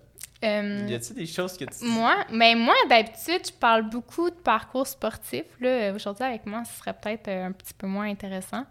Euh, 0.44 0.88
y 0.90 0.96
a-t-il 0.96 1.16
des 1.16 1.28
choses 1.28 1.56
que 1.56 1.66
tu. 1.66 1.86
Moi, 1.86 2.16
mais 2.32 2.56
moi, 2.56 2.74
d'habitude, 2.90 3.46
je 3.46 3.52
parle 3.52 3.84
beaucoup 3.84 4.32
de 4.32 4.36
parcours 4.36 4.88
sportif. 4.88 5.44
Là, 5.60 5.94
aujourd'hui, 5.94 6.26
avec 6.26 6.48
moi, 6.48 6.64
ce 6.66 6.80
serait 6.80 6.94
peut-être 6.94 7.28
un 7.28 7.52
petit 7.52 7.76
peu 7.76 7.86
moins 7.86 8.10
intéressant. 8.10 8.66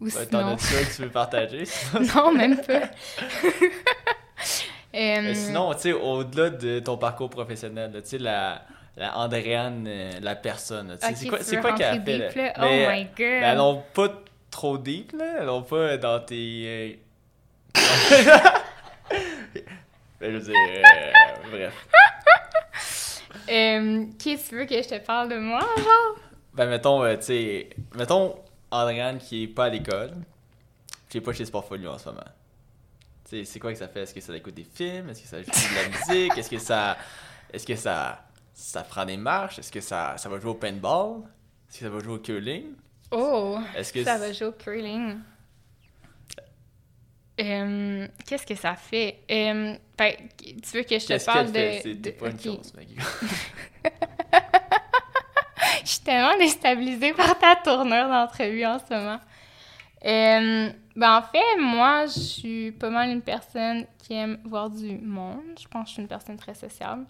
Ou 0.00 0.06
ben, 0.06 0.10
sinon... 0.10 0.26
T'en 0.28 0.48
as-tu 0.54 0.66
que 0.66 0.96
tu 0.96 1.02
veux 1.02 1.10
partager? 1.10 1.64
non, 2.16 2.32
même 2.32 2.60
pas. 2.62 2.82
euh... 4.94 5.34
Sinon, 5.34 5.74
tu 5.74 5.80
sais, 5.80 5.92
au-delà 5.92 6.50
de 6.50 6.78
ton 6.80 6.96
parcours 6.96 7.30
professionnel, 7.30 7.92
tu 7.94 8.00
sais, 8.04 8.18
la 8.18 8.62
la 8.98 9.16
Andréane, 9.16 9.86
euh, 9.86 10.12
la 10.20 10.34
personne. 10.34 10.92
Okay, 10.92 11.14
c'est 11.14 11.28
quoi, 11.28 11.38
c'est 11.40 11.60
quoi 11.60 11.72
qu'elle 11.72 12.00
a 12.00 12.00
fait? 12.00 12.34
Là? 12.34 12.52
Oh 12.58 12.90
my 12.90 13.04
god! 13.04 13.40
Mais 13.40 13.54
n'ont 13.54 13.82
pas 13.94 14.08
trop 14.50 14.76
deep, 14.76 15.12
là. 15.12 15.44
N'ont 15.44 15.62
pas 15.62 15.96
dans 15.96 16.20
tes. 16.20 16.64
Euh, 16.66 16.92
ben, 20.20 20.32
je 20.32 20.36
veux 20.38 20.40
dire, 20.40 20.54
euh, 20.56 21.12
bref. 21.50 21.74
Qu'est-ce 23.46 24.44
que 24.44 24.48
tu 24.48 24.56
veux 24.56 24.64
que 24.64 24.82
je 24.82 24.88
te 24.88 24.98
parle 24.98 25.28
de 25.28 25.38
moi, 25.38 25.60
genre? 25.60 26.16
Ben, 26.54 26.66
mettons, 26.66 27.08
tu 27.16 27.22
sais, 27.22 27.70
mettons 27.94 28.34
Andréane 28.70 29.18
qui 29.18 29.44
est 29.44 29.48
pas 29.48 29.66
à 29.66 29.68
l'école, 29.68 30.10
qui 31.08 31.18
est 31.18 31.20
pas 31.20 31.32
chez 31.32 31.44
Sportfolio 31.44 31.92
en 31.92 31.98
ce 31.98 32.08
moment. 32.08 32.24
C'est 33.30 33.60
quoi 33.60 33.72
que 33.72 33.78
ça 33.78 33.88
fait? 33.88 34.02
Est-ce 34.02 34.14
que 34.14 34.20
ça 34.20 34.34
écoute 34.36 34.54
des 34.54 34.64
films? 34.64 35.10
Est-ce 35.10 35.22
que 35.22 35.28
ça 35.28 35.42
joue 35.42 35.50
de 35.50 35.74
la 35.74 35.88
musique? 35.88 36.38
Est-ce 36.38 36.50
que 36.50 36.58
ça. 36.58 36.96
Est-ce 37.52 37.66
que 37.66 37.76
ça 37.76 38.24
ça 38.58 38.82
prend 38.82 39.04
des 39.04 39.16
marches? 39.16 39.60
Est-ce 39.60 39.70
que 39.70 39.80
ça, 39.80 40.16
ça 40.18 40.28
va 40.28 40.40
jouer 40.40 40.50
au 40.50 40.54
paintball? 40.54 41.22
Est-ce 41.68 41.78
que 41.78 41.84
ça 41.84 41.90
va 41.90 42.00
jouer 42.00 42.14
au 42.14 42.18
curling? 42.18 42.72
Oh! 43.12 43.58
Est-ce 43.76 43.92
que 43.92 44.02
ça 44.02 44.18
va 44.18 44.32
jouer 44.32 44.48
au 44.48 44.52
curling? 44.52 45.18
Euh, 47.40 48.08
qu'est-ce 48.26 48.44
que 48.44 48.56
ça 48.56 48.74
fait? 48.74 49.20
Euh, 49.30 49.76
ben, 49.96 50.12
tu 50.36 50.76
veux 50.76 50.82
que 50.82 50.98
je 50.98 51.06
te 51.06 51.24
parle 51.24 51.52
de. 51.52 51.78
C'est 51.82 52.18
pas 52.18 52.30
une 52.30 52.40
chose, 52.40 52.72
Je 55.84 55.88
suis 55.88 56.00
tellement 56.00 56.36
déstabilisée 56.36 57.12
par 57.12 57.38
ta 57.38 57.54
tournure 57.56 58.08
d'entrevue 58.08 58.66
en 58.66 58.80
ce 58.80 58.92
moment. 58.92 59.20
Euh, 60.04 60.70
ben 60.94 61.18
en 61.18 61.22
fait, 61.22 61.60
moi, 61.60 62.06
je 62.06 62.18
suis 62.18 62.72
pas 62.72 62.90
mal 62.90 63.10
une 63.10 63.22
personne 63.22 63.86
qui 63.98 64.14
aime 64.14 64.38
voir 64.44 64.70
du 64.70 64.98
monde. 64.98 65.58
Je 65.60 65.66
pense 65.68 65.84
que 65.84 65.88
je 65.88 65.92
suis 65.94 66.02
une 66.02 66.08
personne 66.08 66.36
très 66.36 66.54
sociable. 66.54 67.06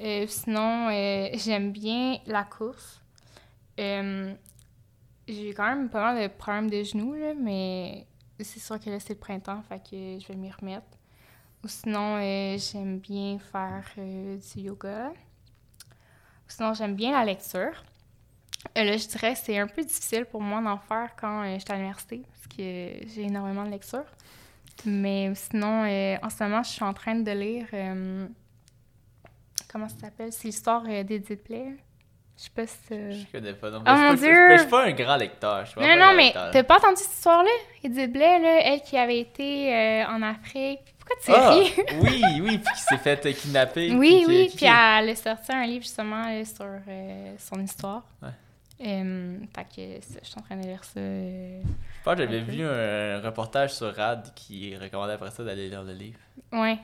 Euh, 0.00 0.26
sinon, 0.26 0.88
euh, 0.88 1.28
j'aime 1.34 1.72
bien 1.72 2.18
la 2.26 2.44
course. 2.44 3.00
Euh, 3.78 4.34
j'ai 5.28 5.52
quand 5.52 5.66
même 5.66 5.90
pas 5.90 6.12
mal 6.12 6.22
de 6.22 6.32
problèmes 6.32 6.70
de 6.70 6.82
genoux, 6.82 7.14
là, 7.14 7.34
mais 7.34 8.06
c'est 8.40 8.60
sûr 8.60 8.80
que 8.80 8.88
là, 8.88 8.98
c'est 8.98 9.14
le 9.14 9.18
printemps, 9.18 9.62
fait 9.62 9.78
que 9.78 10.18
je 10.18 10.26
vais 10.28 10.36
m'y 10.36 10.50
remettre. 10.50 10.86
Ou 11.62 11.68
sinon, 11.68 12.18
j'aime 12.56 12.98
bien 12.98 13.38
faire 13.38 13.84
du 13.96 14.60
yoga. 14.60 15.10
Ou 15.10 16.48
sinon, 16.48 16.72
j'aime 16.72 16.94
bien 16.94 17.12
la 17.12 17.24
lecture. 17.24 17.84
Là, 18.76 18.96
je 18.96 19.06
dirais 19.06 19.32
que 19.34 19.38
c'est 19.38 19.58
un 19.58 19.66
peu 19.66 19.82
difficile 19.82 20.24
pour 20.24 20.40
moi 20.40 20.60
d'en 20.60 20.78
faire 20.78 21.10
quand 21.20 21.44
je 21.54 21.60
suis 21.60 21.70
à 21.72 21.76
l'université, 21.76 22.22
parce 22.28 22.46
que 22.48 23.06
j'ai 23.08 23.22
énormément 23.22 23.64
de 23.64 23.70
lecture. 23.70 24.04
Mais 24.84 25.32
sinon, 25.34 25.82
en 26.22 26.30
ce 26.30 26.42
moment, 26.42 26.62
je 26.62 26.70
suis 26.70 26.84
en 26.84 26.94
train 26.94 27.14
de 27.14 27.30
lire 27.30 27.66
Comment 29.72 29.88
ça 29.88 29.96
s'appelle? 30.00 30.32
C'est 30.32 30.48
l'histoire 30.48 30.82
euh, 30.88 31.04
d'Edith 31.04 31.46
Blair. 31.46 31.72
Je 32.36 32.44
sais 32.44 32.50
pas 32.54 32.66
si. 32.66 32.78
Je 32.90 33.30
connais 33.30 33.52
pas. 33.52 33.70
Non, 33.70 33.82
oh 33.86 33.90
mon 33.90 34.14
Dieu! 34.14 34.56
Je 34.56 34.60
suis 34.62 34.68
pas 34.68 34.86
un 34.86 34.92
grand 34.92 35.16
lecteur. 35.16 35.64
Je 35.66 35.78
non, 35.78 35.96
non, 35.96 36.14
mais 36.16 36.32
t'as 36.32 36.62
pas 36.64 36.78
entendu 36.78 36.96
cette 36.96 37.12
histoire-là? 37.12 37.50
Edith 37.84 38.12
Blair, 38.12 38.40
là, 38.40 38.60
elle 38.64 38.80
qui 38.80 38.96
avait 38.96 39.20
été 39.20 39.72
euh, 39.72 40.06
en 40.06 40.22
Afrique. 40.22 40.80
Pourquoi 40.98 41.16
tu 41.22 41.30
ah, 41.32 41.50
ris? 41.50 41.72
oui, 42.00 42.40
oui, 42.40 42.58
puis 42.58 42.74
qui 42.74 42.80
s'est 42.80 42.98
fait 42.98 43.26
euh, 43.26 43.32
kidnapper. 43.32 43.94
Oui, 43.94 44.24
oui, 44.26 44.50
puis 44.54 44.66
elle 44.66 45.10
a 45.10 45.14
sorti 45.14 45.52
un 45.52 45.66
livre 45.66 45.82
justement 45.82 46.24
sur 46.44 46.66
son 47.38 47.60
histoire. 47.60 48.02
Ouais. 48.22 48.30
Fait 48.80 49.66
que 49.76 50.16
je 50.22 50.26
suis 50.26 50.38
en 50.38 50.42
train 50.42 50.56
de 50.56 50.62
lire 50.62 50.82
ça. 50.84 51.00
je 51.00 51.60
pense 52.02 52.14
que 52.16 52.22
j'avais 52.22 52.40
vu 52.40 52.64
un 52.64 53.20
reportage 53.20 53.74
sur 53.74 53.94
Rad 53.94 54.32
qui 54.34 54.76
recommandait 54.76 55.12
après 55.12 55.30
ça 55.30 55.44
d'aller 55.44 55.68
lire 55.68 55.82
le 55.82 55.92
livre. 55.92 56.18
Ouais. 56.52 56.78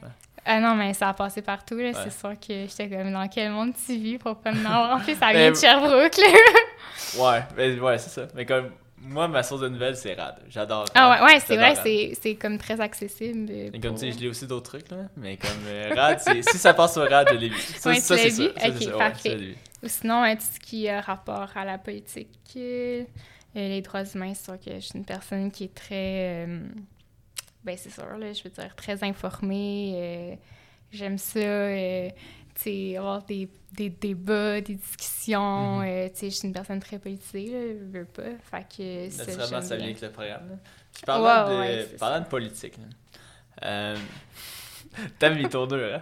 Ah 0.44 0.60
non, 0.60 0.76
mais 0.76 0.94
ça 0.94 1.08
a 1.08 1.14
passé 1.14 1.42
partout, 1.42 1.76
là. 1.76 1.92
C'est 1.94 2.12
sûr 2.12 2.38
que 2.38 2.66
j'étais 2.68 2.88
comme 2.88 3.12
dans 3.12 3.26
quel 3.28 3.50
monde 3.50 3.72
tu 3.74 3.96
vis 3.96 4.18
pour 4.18 4.36
pas 4.36 4.52
me 4.52 4.64
En 4.66 5.00
plus, 5.00 5.16
ça 5.16 5.32
vient 5.32 5.50
de 5.50 5.56
Sherbrooke, 5.56 6.16
là. 6.18 7.22
ouais, 7.24 7.42
mais, 7.56 7.80
ouais, 7.80 7.98
c'est 7.98 8.10
ça. 8.10 8.28
Mais 8.34 8.46
comme 8.46 8.70
moi, 9.02 9.28
ma 9.28 9.42
source 9.42 9.60
de 9.60 9.68
nouvelles, 9.68 9.96
c'est 9.96 10.14
Rad. 10.14 10.36
J'adore 10.48 10.86
Ah 10.94 11.10
ouais, 11.10 11.26
ouais 11.26 11.40
c'est 11.40 11.56
vrai, 11.56 11.74
c'est 12.20 12.34
comme 12.36 12.58
très 12.58 12.80
accessible. 12.80 13.50
Et 13.50 13.80
comme 13.80 13.94
tu 13.94 14.00
sais, 14.00 14.12
je 14.12 14.18
lis 14.18 14.28
aussi 14.28 14.46
d'autres 14.46 14.70
trucs, 14.70 14.90
là. 14.90 15.08
Mais 15.16 15.36
comme 15.36 15.50
euh, 15.66 15.94
Rad, 15.96 16.20
si 16.20 16.42
ça 16.58 16.74
passe 16.74 16.94
sur 16.94 17.08
Rad, 17.08 17.28
je 17.30 17.36
l'ai 17.36 17.48
vu. 17.48 17.58
Ça, 17.58 17.90
ouais, 17.90 18.00
ça, 18.00 18.16
c'est? 18.16 18.30
Ça, 18.30 18.44
ok, 18.68 18.98
parfait. 18.98 19.56
Ou 19.82 19.88
sinon, 19.88 20.24
tout 20.34 20.42
ce 20.54 20.60
qui 20.60 20.88
a 20.88 21.00
rapport 21.00 21.50
à 21.54 21.64
la 21.64 21.78
politique, 21.78 22.28
euh, 22.56 23.04
les 23.54 23.82
droits 23.82 24.04
humains, 24.04 24.34
c'est 24.34 24.44
sûr 24.44 24.58
que 24.58 24.74
je 24.74 24.80
suis 24.80 24.98
une 24.98 25.04
personne 25.04 25.50
qui 25.50 25.64
est 25.64 25.74
très. 25.74 26.44
Euh, 26.46 26.66
ben 27.64 27.76
c'est 27.76 27.90
sûr, 27.90 28.06
là, 28.16 28.32
je 28.32 28.42
veux 28.44 28.50
dire, 28.50 28.74
très 28.76 29.02
informée. 29.02 29.92
Euh, 29.96 30.34
j'aime 30.92 31.18
ça, 31.18 31.38
euh, 31.40 32.08
avoir 32.96 33.22
des, 33.22 33.48
des, 33.72 33.90
débats, 33.90 34.60
des 34.60 34.74
discussions. 34.74 35.82
Euh, 35.82 36.08
tu 36.08 36.16
sais, 36.16 36.30
je 36.30 36.36
suis 36.36 36.48
une 36.48 36.54
personne 36.54 36.80
très 36.80 36.98
politisée, 36.98 37.46
là, 37.46 37.78
je 37.78 37.98
veux 37.98 38.04
pas. 38.04 38.22
Fait 38.50 38.66
que 38.76 39.18
Naturellement, 39.18 39.62
ça 39.62 39.76
vient 39.76 39.86
avec 39.86 40.00
le 40.00 40.10
programme. 40.10 40.48
Là. 40.50 40.56
Puis 40.92 41.02
parlant, 41.04 41.48
de, 41.48 41.96
parlant 41.98 42.20
de 42.20 42.26
politique, 42.26 42.74
euh, 43.64 43.96
T'as 45.18 45.30
mis 45.30 45.48
ton 45.48 45.66
deux, 45.66 45.92
hein? 45.92 46.00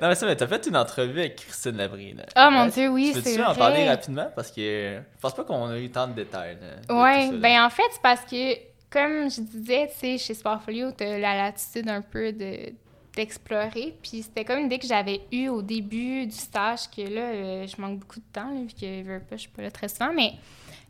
non, 0.00 0.08
mais 0.08 0.14
ça, 0.14 0.26
mais 0.26 0.36
t'as 0.36 0.46
fait 0.46 0.66
une 0.66 0.76
entrevue 0.76 1.20
avec 1.20 1.36
Christine 1.36 1.76
Labrie. 1.76 2.16
Ah, 2.34 2.48
oh, 2.48 2.50
mon 2.50 2.66
Dieu, 2.66 2.88
oui, 2.88 3.12
c'est 3.14 3.22
Peux-tu 3.22 3.42
en 3.42 3.54
parler 3.54 3.88
rapidement? 3.88 4.30
Parce 4.34 4.50
que 4.50 5.00
je 5.02 5.20
pense 5.20 5.34
pas 5.34 5.44
qu'on 5.44 5.66
a 5.66 5.78
eu 5.78 5.90
tant 5.90 6.08
de 6.08 6.14
détails. 6.14 6.56
ouais, 6.88 7.30
ben 7.32 7.64
en 7.64 7.70
fait, 7.70 7.82
c'est 7.92 8.02
parce 8.02 8.22
que 8.22 8.54
comme 8.90 9.30
je 9.30 9.40
disais, 9.40 9.88
tu 9.92 9.98
sais, 9.98 10.18
chez 10.18 10.34
Sportfolio, 10.34 10.90
tu 10.92 11.04
as 11.04 11.18
la 11.18 11.36
latitude 11.36 11.88
un 11.88 12.02
peu 12.02 12.32
de 12.32 12.72
d'explorer. 13.14 13.94
Puis 14.02 14.22
c'était 14.22 14.44
comme 14.44 14.58
une 14.58 14.66
idée 14.66 14.78
que 14.78 14.86
j'avais 14.86 15.22
eue 15.32 15.48
au 15.48 15.62
début 15.62 16.26
du 16.26 16.36
stage, 16.36 16.90
que 16.90 17.02
là, 17.02 17.20
euh, 17.20 17.66
je 17.66 17.80
manque 17.80 17.98
beaucoup 18.00 18.20
de 18.20 18.32
temps, 18.32 18.50
vu 18.54 18.68
que 18.68 18.80
je 18.80 19.20
je 19.32 19.36
suis 19.36 19.48
pas 19.48 19.62
là 19.62 19.70
très 19.70 19.88
souvent, 19.88 20.12
mais 20.12 20.34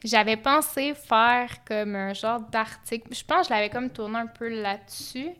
j'avais 0.05 0.37
pensé 0.37 0.95
faire 0.95 1.65
comme 1.65 1.95
un 1.95 2.15
genre 2.15 2.41
d'article. 2.41 3.09
Je 3.15 3.25
pense 3.25 3.43
que 3.43 3.49
je 3.49 3.55
l'avais 3.55 3.71
comme 3.71 3.91
tourné 3.91 4.19
un 4.19 4.27
peu 4.27 4.49
là-dessus. 4.49 5.31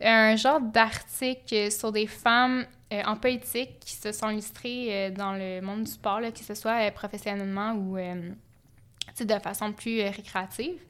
Un 0.00 0.36
genre 0.36 0.60
d'article 0.60 1.70
sur 1.70 1.92
des 1.92 2.06
femmes 2.06 2.66
euh, 2.92 3.02
en 3.04 3.16
politique 3.16 3.78
qui 3.80 3.94
se 3.94 4.10
sont 4.10 4.30
illustrées 4.30 4.88
euh, 4.90 5.10
dans 5.10 5.32
le 5.32 5.60
monde 5.60 5.84
du 5.84 5.90
sport, 5.90 6.20
là, 6.20 6.32
que 6.32 6.40
ce 6.40 6.54
soit 6.54 6.90
professionnellement 6.90 7.74
ou 7.74 7.96
de 7.96 9.38
façon 9.38 9.72
plus 9.72 10.02
récréative. 10.02 10.80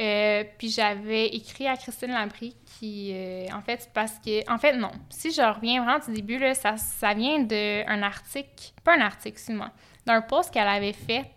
Euh, 0.00 0.44
puis 0.58 0.68
j'avais 0.68 1.28
écrit 1.28 1.66
à 1.66 1.76
Christine 1.76 2.10
Labrie 2.10 2.54
qui, 2.78 3.12
euh, 3.14 3.46
en 3.54 3.62
fait, 3.62 3.90
parce 3.94 4.18
que, 4.18 4.50
en 4.50 4.58
fait, 4.58 4.76
non. 4.76 4.90
Si 5.08 5.32
je 5.32 5.40
reviens 5.40 5.82
vraiment 5.82 6.04
du 6.04 6.12
début, 6.12 6.38
là, 6.38 6.54
ça, 6.54 6.76
ça 6.76 7.14
vient 7.14 7.40
d'un 7.40 8.02
article, 8.02 8.72
pas 8.84 8.96
un 8.96 9.00
article, 9.00 9.28
excuse-moi, 9.28 9.70
d'un 10.04 10.20
post 10.20 10.52
qu'elle 10.52 10.68
avait 10.68 10.92
fait 10.92 11.30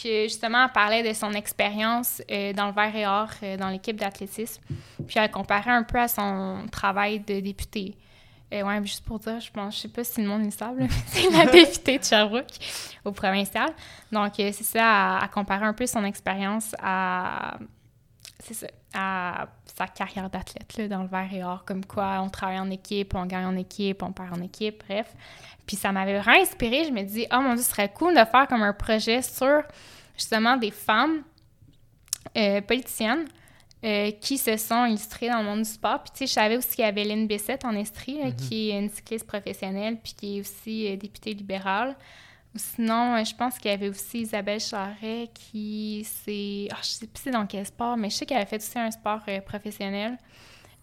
que 0.00 0.24
justement 0.24 0.64
elle 0.64 0.72
parlait 0.72 1.08
de 1.08 1.12
son 1.14 1.32
expérience 1.34 2.20
euh, 2.28 2.52
dans 2.52 2.66
le 2.66 2.72
vert 2.72 2.96
et 2.96 3.06
or 3.06 3.28
dans 3.56 3.68
l'équipe 3.68 3.96
d'athlétisme. 3.96 4.60
Puis 5.06 5.18
elle 5.20 5.30
comparait 5.30 5.70
un 5.70 5.84
peu 5.84 5.98
à 6.00 6.08
son 6.08 6.66
travail 6.70 7.20
de 7.20 7.38
députée. 7.38 7.94
Euh, 8.54 8.62
ouais, 8.62 8.80
juste 8.84 9.04
pour 9.04 9.18
dire, 9.18 9.40
je 9.40 9.50
pense, 9.50 9.76
je 9.76 9.80
sais 9.82 9.88
pas 9.88 10.04
si 10.04 10.22
le 10.22 10.28
monde 10.28 10.50
stable, 10.52 10.76
mais 10.80 10.88
c'est 11.06 11.30
la 11.30 11.46
députée 11.46 11.98
de 11.98 12.04
Sherbrooke 12.04 12.46
au 13.04 13.10
provincial. 13.10 13.70
Donc, 14.12 14.38
euh, 14.38 14.50
c'est 14.52 14.64
ça, 14.64 15.18
à, 15.18 15.28
comparer 15.28 15.64
un 15.64 15.72
peu 15.72 15.86
son 15.86 16.04
expérience 16.04 16.74
à. 16.80 17.58
Ça, 18.40 18.66
à 18.92 19.46
sa 19.76 19.86
carrière 19.86 20.28
d'athlète 20.30 20.88
dans 20.88 21.02
le 21.02 21.08
vert 21.08 21.28
et 21.32 21.42
or, 21.42 21.64
comme 21.64 21.84
quoi 21.84 22.20
on 22.20 22.28
travaille 22.28 22.60
en 22.60 22.70
équipe, 22.70 23.14
on 23.14 23.26
gagne 23.26 23.46
en 23.46 23.56
équipe, 23.56 24.02
on 24.02 24.12
perd 24.12 24.38
en 24.38 24.42
équipe, 24.42 24.84
bref. 24.86 25.14
Puis 25.66 25.76
ça 25.76 25.90
m'avait 25.92 26.18
vraiment 26.18 26.40
inspirée. 26.40 26.84
Je 26.84 26.90
me 26.90 27.02
dis, 27.02 27.26
oh 27.32 27.40
mon 27.40 27.54
Dieu, 27.54 27.62
ce 27.62 27.70
serait 27.70 27.92
cool 27.92 28.12
de 28.12 28.24
faire 28.24 28.46
comme 28.48 28.62
un 28.62 28.72
projet 28.72 29.22
sur 29.22 29.62
justement 30.16 30.56
des 30.56 30.70
femmes 30.70 31.22
euh, 32.36 32.60
politiciennes 32.60 33.24
euh, 33.84 34.12
qui 34.12 34.38
se 34.38 34.56
sont 34.56 34.86
illustrés 34.86 35.28
dans 35.28 35.40
le 35.40 35.44
monde 35.44 35.58
du 35.58 35.68
sport. 35.68 36.02
Puis, 36.02 36.12
tu 36.12 36.18
sais, 36.20 36.26
je 36.26 36.32
savais 36.32 36.56
aussi 36.56 36.70
qu'il 36.70 36.86
y 36.86 36.88
avait 36.88 37.04
Lynn 37.04 37.26
Bessette 37.26 37.66
en 37.66 37.76
Estrie, 37.76 38.18
mm-hmm. 38.18 38.36
qui 38.36 38.70
est 38.70 38.78
une 38.78 38.88
cycliste 38.88 39.26
professionnelle, 39.26 39.98
puis 40.02 40.14
qui 40.14 40.38
est 40.38 40.40
aussi 40.40 40.90
euh, 40.90 40.96
députée 40.96 41.34
libérale. 41.34 41.94
Sinon, 42.54 43.16
euh, 43.16 43.24
je 43.24 43.34
pense 43.34 43.58
qu'il 43.58 43.70
y 43.70 43.74
avait 43.74 43.90
aussi 43.90 44.20
Isabelle 44.20 44.60
Charret 44.60 45.28
qui 45.34 46.06
c'est. 46.08 46.68
Oh, 46.72 46.76
je 46.80 46.86
sais 46.86 47.06
plus 47.06 47.24
c'est 47.24 47.30
dans 47.30 47.46
quel 47.46 47.66
sport, 47.66 47.98
mais 47.98 48.08
je 48.08 48.16
sais 48.16 48.26
qu'elle 48.26 48.40
a 48.40 48.46
fait 48.46 48.56
aussi 48.56 48.78
un 48.78 48.90
sport 48.90 49.20
professionnel. 49.44 50.16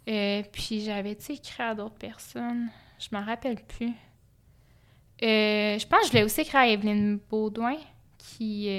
puis 0.05 0.81
j'avais-tu 0.85 1.31
écrit 1.31 1.63
à 1.63 1.73
d'autres 1.73 1.95
personnes? 1.95 2.69
Je 2.99 3.07
m'en 3.13 3.23
rappelle 3.25 3.63
plus. 3.63 3.93
je 5.21 5.87
pense 5.87 6.01
que 6.01 6.07
je 6.09 6.13
l'ai 6.13 6.23
aussi 6.23 6.41
écrit 6.41 6.57
à 6.57 6.67
Evelyne 6.67 7.19
Baudouin 7.29 7.77
qui, 8.21 8.69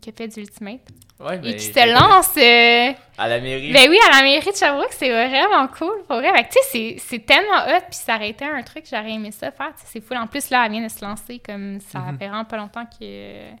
qui 0.00 0.10
a 0.10 0.12
fait 0.12 0.28
du 0.28 0.40
Ultimate. 0.40 0.80
Ouais, 1.20 1.40
et 1.42 1.56
qui 1.56 1.64
se 1.64 1.92
lance. 1.92 2.36
Euh, 2.36 2.92
à 3.20 3.28
la 3.28 3.40
mairie. 3.40 3.72
Ben 3.72 3.90
oui, 3.90 3.98
à 4.08 4.18
la 4.18 4.22
mairie 4.22 4.52
de 4.52 4.56
Sherbrooke, 4.56 4.92
c'est 4.92 5.10
vraiment 5.10 5.66
cool. 5.66 6.04
Pour 6.06 6.18
vrai. 6.18 6.48
tu 6.48 6.58
sais, 6.70 6.96
c'est 6.98 7.26
tellement 7.26 7.58
hot, 7.66 7.82
puis 7.90 7.98
ça 7.98 8.14
aurait 8.14 8.30
été 8.30 8.44
un 8.44 8.62
truc, 8.62 8.84
j'aurais 8.88 9.12
aimé 9.12 9.32
ça 9.32 9.50
faire. 9.50 9.72
C'est 9.84 10.00
fou. 10.00 10.14
En 10.14 10.28
plus, 10.28 10.48
là, 10.50 10.64
elle 10.64 10.72
vient 10.72 10.82
de 10.82 10.88
se 10.88 11.04
lancer, 11.04 11.40
comme 11.40 11.80
ça 11.80 11.98
mm 11.98 12.18
fait 12.18 12.26
vraiment 12.26 12.44
pas 12.44 12.56
longtemps 12.56 12.86
qu'elle 12.86 13.58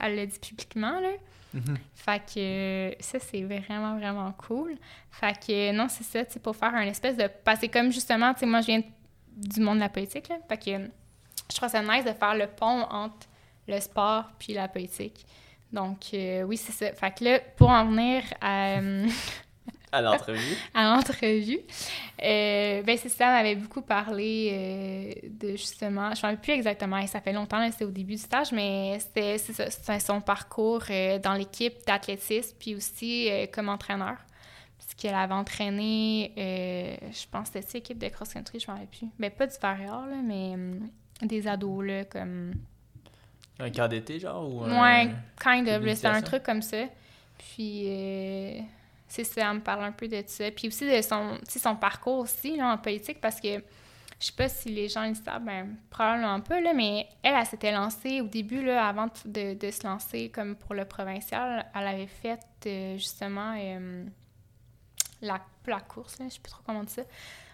l'a 0.00 0.26
dit 0.26 0.38
publiquement, 0.38 0.98
là. 0.98 1.10
Mhm. 1.54 1.78
Fait 1.94 2.22
que 2.34 3.02
ça, 3.02 3.18
c'est 3.20 3.42
vraiment, 3.42 3.96
vraiment 3.96 4.32
cool. 4.32 4.76
Fait 5.12 5.32
que 5.32 5.72
non, 5.72 5.86
c'est 5.88 6.04
ça, 6.04 6.24
tu 6.24 6.32
sais, 6.34 6.40
pour 6.40 6.56
faire 6.56 6.74
un 6.74 6.86
espèce 6.86 7.16
de. 7.16 7.28
Parce 7.44 7.60
que 7.60 7.66
comme 7.66 7.92
justement, 7.92 8.34
tu 8.34 8.40
sais, 8.40 8.46
moi, 8.46 8.62
je 8.62 8.66
viens 8.66 8.82
du 9.36 9.60
monde 9.60 9.76
de 9.76 9.82
la 9.82 9.88
politique, 9.88 10.28
là. 10.28 10.38
Fait 10.48 10.58
que 10.58 10.90
je 11.50 11.56
trouve 11.56 11.68
ça 11.68 11.82
nice 11.82 12.04
de 12.04 12.12
faire 12.12 12.34
le 12.34 12.48
pont 12.48 12.82
entre 12.90 13.28
le 13.68 13.80
sport 13.80 14.24
puis 14.38 14.54
la 14.54 14.68
politique. 14.68 15.26
Donc, 15.72 15.98
euh, 16.14 16.42
oui, 16.42 16.56
c'est 16.56 16.72
ça. 16.72 16.92
Fait 16.92 17.14
que 17.16 17.24
là, 17.24 17.40
pour 17.56 17.70
en 17.70 17.86
venir 17.86 18.22
à... 18.40 18.78
Euh, 18.78 19.06
à 19.92 20.00
l'entrevue. 20.00 20.56
à 20.74 20.84
l'entrevue. 20.84 21.60
Euh, 22.22 22.82
ben, 22.82 22.98
c'est 22.98 23.08
ça, 23.08 23.26
on 23.28 23.40
avait 23.40 23.56
beaucoup 23.56 23.82
parlé 23.82 25.22
de 25.40 25.50
justement, 25.50 26.14
je 26.14 26.26
ne 26.26 26.32
sais 26.32 26.36
plus 26.38 26.52
exactement, 26.52 27.04
ça 27.06 27.20
fait 27.20 27.32
longtemps, 27.32 27.70
c'était 27.70 27.84
au 27.84 27.90
début 27.90 28.14
du 28.14 28.22
stage, 28.22 28.52
mais 28.52 28.98
c'était 28.98 29.38
c'est 29.38 30.00
son 30.00 30.20
parcours 30.20 30.82
dans 31.22 31.34
l'équipe 31.34 31.74
d'athlétisme, 31.86 32.56
puis 32.58 32.74
aussi 32.74 33.30
comme 33.52 33.68
entraîneur. 33.68 34.16
Puisqu'elle 34.78 35.14
avait 35.14 35.34
entraîné, 35.34 36.32
je 36.36 37.26
pense 37.30 37.50
que 37.50 37.60
c'était 37.60 37.78
l'équipe 37.78 37.98
de 37.98 38.08
cross-country, 38.08 38.60
je 38.60 38.66
ne 38.66 38.72
m'en 38.72 38.80
rappelle 38.80 38.98
plus. 38.98 39.08
Ben, 39.18 39.30
pas 39.30 39.46
du 39.46 39.56
varior, 39.60 40.06
là, 40.06 40.16
mais 40.22 40.56
des 41.22 41.46
ados, 41.46 41.84
là, 41.86 42.04
comme 42.04 42.52
un 43.58 43.70
cas 43.70 43.88
d'été, 43.88 44.18
genre? 44.18 44.48
Ou 44.48 44.64
ouais, 44.64 45.10
kind 45.42 45.68
of. 45.68 45.94
C'est 45.94 46.06
un 46.06 46.22
truc 46.22 46.42
comme 46.42 46.62
ça. 46.62 46.84
Puis, 47.38 47.84
euh, 47.86 48.60
c'est 49.08 49.24
ça, 49.24 49.50
elle 49.50 49.56
me 49.56 49.60
parle 49.60 49.84
un 49.84 49.92
peu 49.92 50.08
de 50.08 50.22
ça. 50.26 50.50
Puis 50.50 50.68
aussi 50.68 50.86
de 50.86 51.00
son, 51.02 51.38
son 51.48 51.76
parcours 51.76 52.18
aussi 52.18 52.56
là, 52.56 52.72
en 52.72 52.78
politique, 52.78 53.20
parce 53.20 53.40
que 53.40 53.62
je 54.18 54.26
sais 54.26 54.32
pas 54.32 54.48
si 54.48 54.70
les 54.70 54.88
gens 54.88 55.06
le 55.06 55.14
savent, 55.14 55.44
ben, 55.44 55.76
probablement 55.90 56.40
pas, 56.40 56.60
là, 56.60 56.72
mais 56.72 57.06
elle, 57.22 57.34
elle, 57.34 57.46
s'était 57.46 57.72
lancée 57.72 58.20
au 58.22 58.26
début, 58.26 58.64
là, 58.64 58.86
avant 58.86 59.08
de, 59.26 59.54
de, 59.54 59.70
se 59.70 59.86
lancer 59.86 60.30
comme 60.30 60.56
pour 60.56 60.74
le 60.74 60.86
provincial, 60.86 61.66
elle 61.74 61.86
avait 61.86 62.06
fait 62.06 62.40
euh, 62.66 62.96
justement 62.96 63.54
euh, 63.58 64.04
la, 65.20 65.40
la 65.66 65.80
course, 65.80 66.18
là, 66.18 66.26
je 66.28 66.34
sais 66.34 66.40
plus 66.40 66.50
trop 66.50 66.62
comment 66.64 66.84
dire 66.84 66.94
ça. 66.94 67.02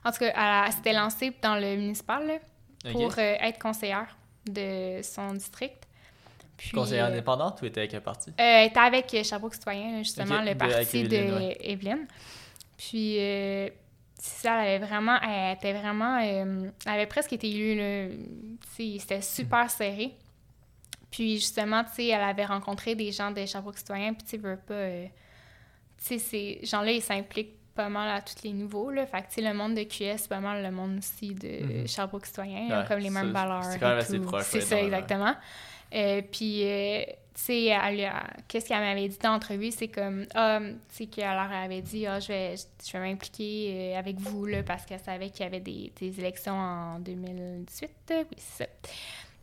En 0.05 0.13
tout 0.13 0.19
cas, 0.19 0.65
elle, 0.67 0.73
s'était 0.73 0.93
lancée 0.93 1.33
dans 1.43 1.57
le 1.57 1.77
municipal 1.77 2.27
là, 2.27 2.93
pour 2.93 3.19
être 3.19 3.59
conseillère 3.59 4.17
de 4.47 5.01
son 5.03 5.33
district. 5.35 5.87
Puis, 6.63 6.71
Conseillère 6.71 7.07
euh, 7.07 7.09
indépendante 7.09 7.61
ou 7.61 7.67
était 7.67 7.81
avec 7.81 7.95
un 7.95 8.01
parti? 8.01 8.31
Euh, 8.31 8.35
elle 8.39 8.69
était 8.69 8.79
avec 8.79 9.17
Sherbrooke 9.25 9.55
Citoyen, 9.55 9.99
justement, 9.99 10.41
le 10.43 10.55
parti 10.55 11.03
de 11.03 11.97
Puis, 12.77 13.19
euh, 13.19 13.69
ça, 14.17 14.63
elle 14.63 14.77
avait 14.77 14.87
vraiment, 14.87 15.19
elle 15.21 15.57
était 15.57 15.73
vraiment, 15.73 16.19
elle 16.19 16.73
avait 16.87 17.07
presque 17.07 17.33
été 17.33 17.49
élue, 17.49 18.27
c'était 18.77 19.23
super 19.23 19.69
serré. 19.71 20.15
Puis, 21.11 21.39
justement, 21.39 21.83
tu 21.83 21.95
sais, 21.95 22.07
elle 22.07 22.23
avait 22.23 22.47
rencontré 22.47 22.95
des 22.95 23.11
gens 23.11 23.33
de 23.33 23.45
Sherbrooke 23.45 23.79
Citoyen, 23.79 24.15
puis 24.15 24.23
tu 24.23 24.31
sais, 24.31 24.39
pas, 24.39 24.55
tu 24.65 25.11
sais, 25.99 26.19
ces 26.19 26.61
gens-là, 26.63 26.93
ils 26.93 27.03
s'impliquent 27.03 27.57
pas 27.75 27.89
mal 27.89 28.09
à 28.09 28.21
tous 28.21 28.45
les 28.45 28.53
niveaux. 28.53 28.91
Là. 28.91 29.05
Fait 29.07 29.23
que, 29.23 29.29
tu 29.29 29.35
sais, 29.35 29.41
le 29.41 29.53
monde 29.53 29.75
de 29.75 29.83
QS, 29.83 30.19
c'est 30.19 30.29
pas 30.29 30.41
mal 30.41 30.63
le 30.63 30.71
monde 30.71 30.99
aussi 30.99 31.35
de 31.35 31.83
mm 31.83 31.89
Sherbrooke 31.89 32.27
Citoyen, 32.27 32.85
comme 32.87 33.01
les 33.01 33.11
mêmes 33.11 33.33
valeurs. 33.33 33.65
C'est 33.65 33.81
quand 33.81 33.89
même 33.89 33.99
assez 33.99 34.21
proche. 34.21 34.45
C'est 34.45 34.61
ça, 34.61 34.81
exactement. 34.81 35.35
Euh, 35.95 36.22
puis, 36.30 36.62
euh, 36.64 37.03
tu 37.34 37.43
sais, 37.43 37.78
qu'est-ce 38.49 38.68
qu'elle 38.68 38.80
m'avait 38.80 39.09
dit 39.09 39.18
dans 39.22 39.32
l'entrevue, 39.32 39.70
c'est 39.70 39.88
comme, 39.88 40.26
ah, 40.34 40.61
tu 40.61 40.74
sais, 40.97 41.07
qu'elle 41.07 41.26
avait 41.26 41.82
dit, 41.82 42.07
ah, 42.07 42.20
je 42.20 42.28
vais, 42.28 42.55
je 42.57 42.93
vais 42.93 42.99
m'impliquer 42.99 43.95
euh, 43.95 43.99
avec 43.99 44.18
vous, 44.18 44.47
là, 44.47 44.62
parce 44.62 44.84
qu'elle 44.86 45.01
savait 45.01 45.30
qu'il 45.30 45.45
y 45.45 45.47
avait 45.47 45.61
des, 45.61 45.93
des, 45.99 46.20
élections 46.20 46.55
en 46.55 46.99
2018. 47.01 47.90
Oui, 48.11 48.24
c'est 48.36 48.64
ça. 48.64 48.70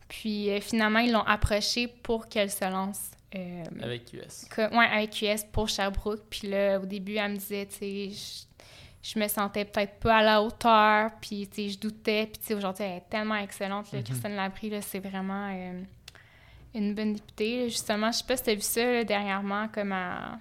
Puis, 0.07 0.49
finalement, 0.61 0.99
ils 0.99 1.11
l'ont 1.11 1.25
approchée 1.25 1.87
pour 1.87 2.27
qu'elle 2.27 2.49
se 2.49 2.65
lance. 2.65 3.11
avec 3.81 4.05
QS. 4.05 4.47
Oui, 4.71 4.85
avec 4.91 5.11
QS 5.11 5.45
pour 5.51 5.69
Sherbrooke. 5.69 6.23
Puis 6.29 6.47
là, 6.47 6.79
au 6.79 6.85
début, 6.85 7.15
elle 7.15 7.33
me 7.33 7.37
disait, 7.37 7.67
tu 7.67 7.75
sais, 7.75 8.45
je, 9.03 9.19
me 9.19 9.27
sentais 9.27 9.65
peut-être 9.65 9.99
pas 9.99 10.17
à 10.17 10.23
la 10.23 10.41
hauteur, 10.41 11.11
puis, 11.21 11.47
tu 11.47 11.63
sais, 11.63 11.69
je 11.69 11.79
doutais. 11.79 12.25
Puis, 12.25 12.39
tu 12.39 12.47
sais, 12.47 12.53
aujourd'hui, 12.55 12.85
elle 12.85 12.97
est 12.97 13.09
tellement 13.09 13.35
excellente, 13.35 13.91
là, 13.91 13.99
mm-hmm. 13.99 14.03
Christine 14.03 14.35
Labrie, 14.35 14.69
là, 14.71 14.81
c'est 14.81 14.99
vraiment 14.99 15.47
une 16.74 16.93
bonne 16.93 17.13
députée. 17.13 17.70
Justement, 17.70 18.11
je 18.11 18.17
sais 18.20 18.24
pas 18.24 18.38
si 18.38 18.43
tu 18.43 18.49
as 18.51 18.55
vu 18.55 18.61
ça 18.61 19.03
dernièrement, 19.03 19.67
comme 19.70 19.91
à... 19.91 20.39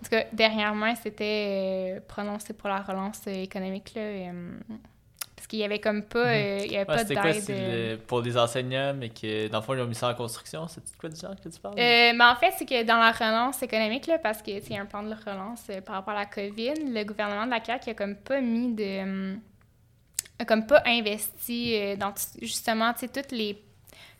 En 0.00 0.04
tout 0.04 0.10
cas, 0.10 0.24
dernièrement, 0.32 0.94
c'était 1.00 1.94
euh, 1.96 2.00
prononcé 2.08 2.54
pour 2.54 2.68
la 2.68 2.80
relance 2.80 3.24
économique, 3.28 3.92
là, 3.94 4.02
euh, 4.02 4.52
parce 5.36 5.46
qu'il 5.46 5.60
y 5.60 5.64
avait 5.64 5.78
comme 5.78 6.02
pas, 6.02 6.24
mhm. 6.24 6.30
euh, 6.30 6.58
il 6.64 6.72
y 6.72 6.76
avait 6.76 6.84
pas 6.84 7.04
d'aide. 7.04 8.00
pour 8.08 8.20
des 8.20 8.36
enseignants, 8.36 8.94
mais 8.94 9.10
que 9.10 9.46
dans 9.46 9.58
le 9.58 9.64
fond, 9.64 9.74
ils 9.74 9.80
ont 9.80 9.86
mis 9.86 9.94
ça 9.94 10.08
en 10.08 10.14
construction. 10.14 10.66
C'est 10.66 10.82
quoi 10.96 11.08
du 11.08 11.20
genre 11.20 11.36
que 11.36 11.48
tu 11.48 11.60
parles? 11.60 11.76
mais 11.76 12.16
en 12.20 12.34
fait, 12.34 12.52
c'est 12.58 12.66
que 12.66 12.82
dans 12.82 12.98
la 12.98 13.12
relance 13.12 13.62
économique, 13.62 14.08
là, 14.08 14.18
parce 14.18 14.42
qu'il 14.42 14.58
y 14.58 14.76
a 14.76 14.80
un 14.80 14.86
plan 14.86 15.04
de 15.04 15.14
relance 15.14 15.70
par 15.86 15.96
rapport 15.96 16.14
à 16.14 16.20
la 16.20 16.26
COVID, 16.26 16.74
le 16.92 17.04
gouvernement 17.04 17.46
de 17.46 17.50
la 17.50 17.62
CAQ 17.62 17.90
a 17.90 17.94
comme 17.94 18.16
pas 18.16 18.40
mis 18.40 18.74
de... 18.74 19.36
a 20.40 20.44
comme 20.44 20.66
pas 20.66 20.82
investi 20.84 21.96
dans 21.96 22.12
justement, 22.40 22.92
tu 22.92 23.06
sais, 23.06 23.08
toutes 23.08 23.30
les 23.30 23.56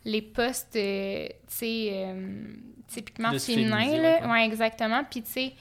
les 0.05 0.22
postes, 0.22 0.76
euh, 0.76 1.26
tu 1.26 1.34
sais, 1.48 1.90
euh, 1.92 2.55
typiquement 2.88 3.38
féminins, 3.38 3.96
là. 3.96 4.30
Ouais, 4.30 4.44
exactement. 4.44 5.05
Puis, 5.09 5.22
tu 5.22 5.30
sais, 5.30 5.55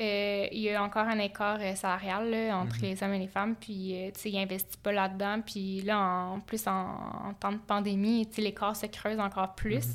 euh, 0.00 0.46
il 0.52 0.60
y 0.60 0.70
a 0.70 0.82
encore 0.82 1.06
un 1.06 1.18
écart 1.18 1.58
salarial 1.76 2.30
là, 2.30 2.56
entre 2.56 2.76
mhm. 2.76 2.82
les 2.82 3.02
hommes 3.02 3.14
et 3.14 3.18
les 3.18 3.28
femmes, 3.28 3.56
puis, 3.56 3.94
tu 4.14 4.20
sais, 4.20 4.30
ils 4.30 4.38
n'investissent 4.38 4.76
pas 4.76 4.92
là-dedans. 4.92 5.40
Puis 5.44 5.82
là, 5.82 5.98
en, 6.00 6.40
plus, 6.40 6.66
en, 6.66 7.34
temps 7.40 7.52
de 7.52 7.58
pandémie, 7.58 8.26
tu 8.28 8.36
sais, 8.36 8.42
l'écart 8.42 8.76
se 8.76 8.86
creuse 8.86 9.18
encore 9.18 9.54
plus. 9.54 9.86
Mhm. 9.86 9.94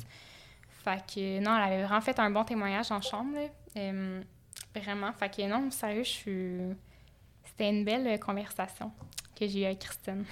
Fait 0.84 1.04
que, 1.14 1.40
non, 1.40 1.56
elle 1.56 1.72
avait 1.72 1.82
vraiment 1.84 2.00
fait 2.02 2.18
un 2.18 2.30
bon 2.30 2.44
témoignage 2.44 2.92
en 2.92 3.00
chambre, 3.00 3.34
là. 3.34 3.82
vraiment. 4.74 5.12
Fait 5.14 5.34
que, 5.34 5.42
non, 5.48 5.70
sérieux, 5.70 6.04
je 6.04 6.10
suis... 6.10 6.58
C'était 7.44 7.70
une 7.70 7.84
belle 7.84 8.18
conversation 8.18 8.90
que 9.38 9.46
j'ai 9.46 9.62
eue 9.62 9.64
avec 9.64 9.78
Christine. 9.78 10.24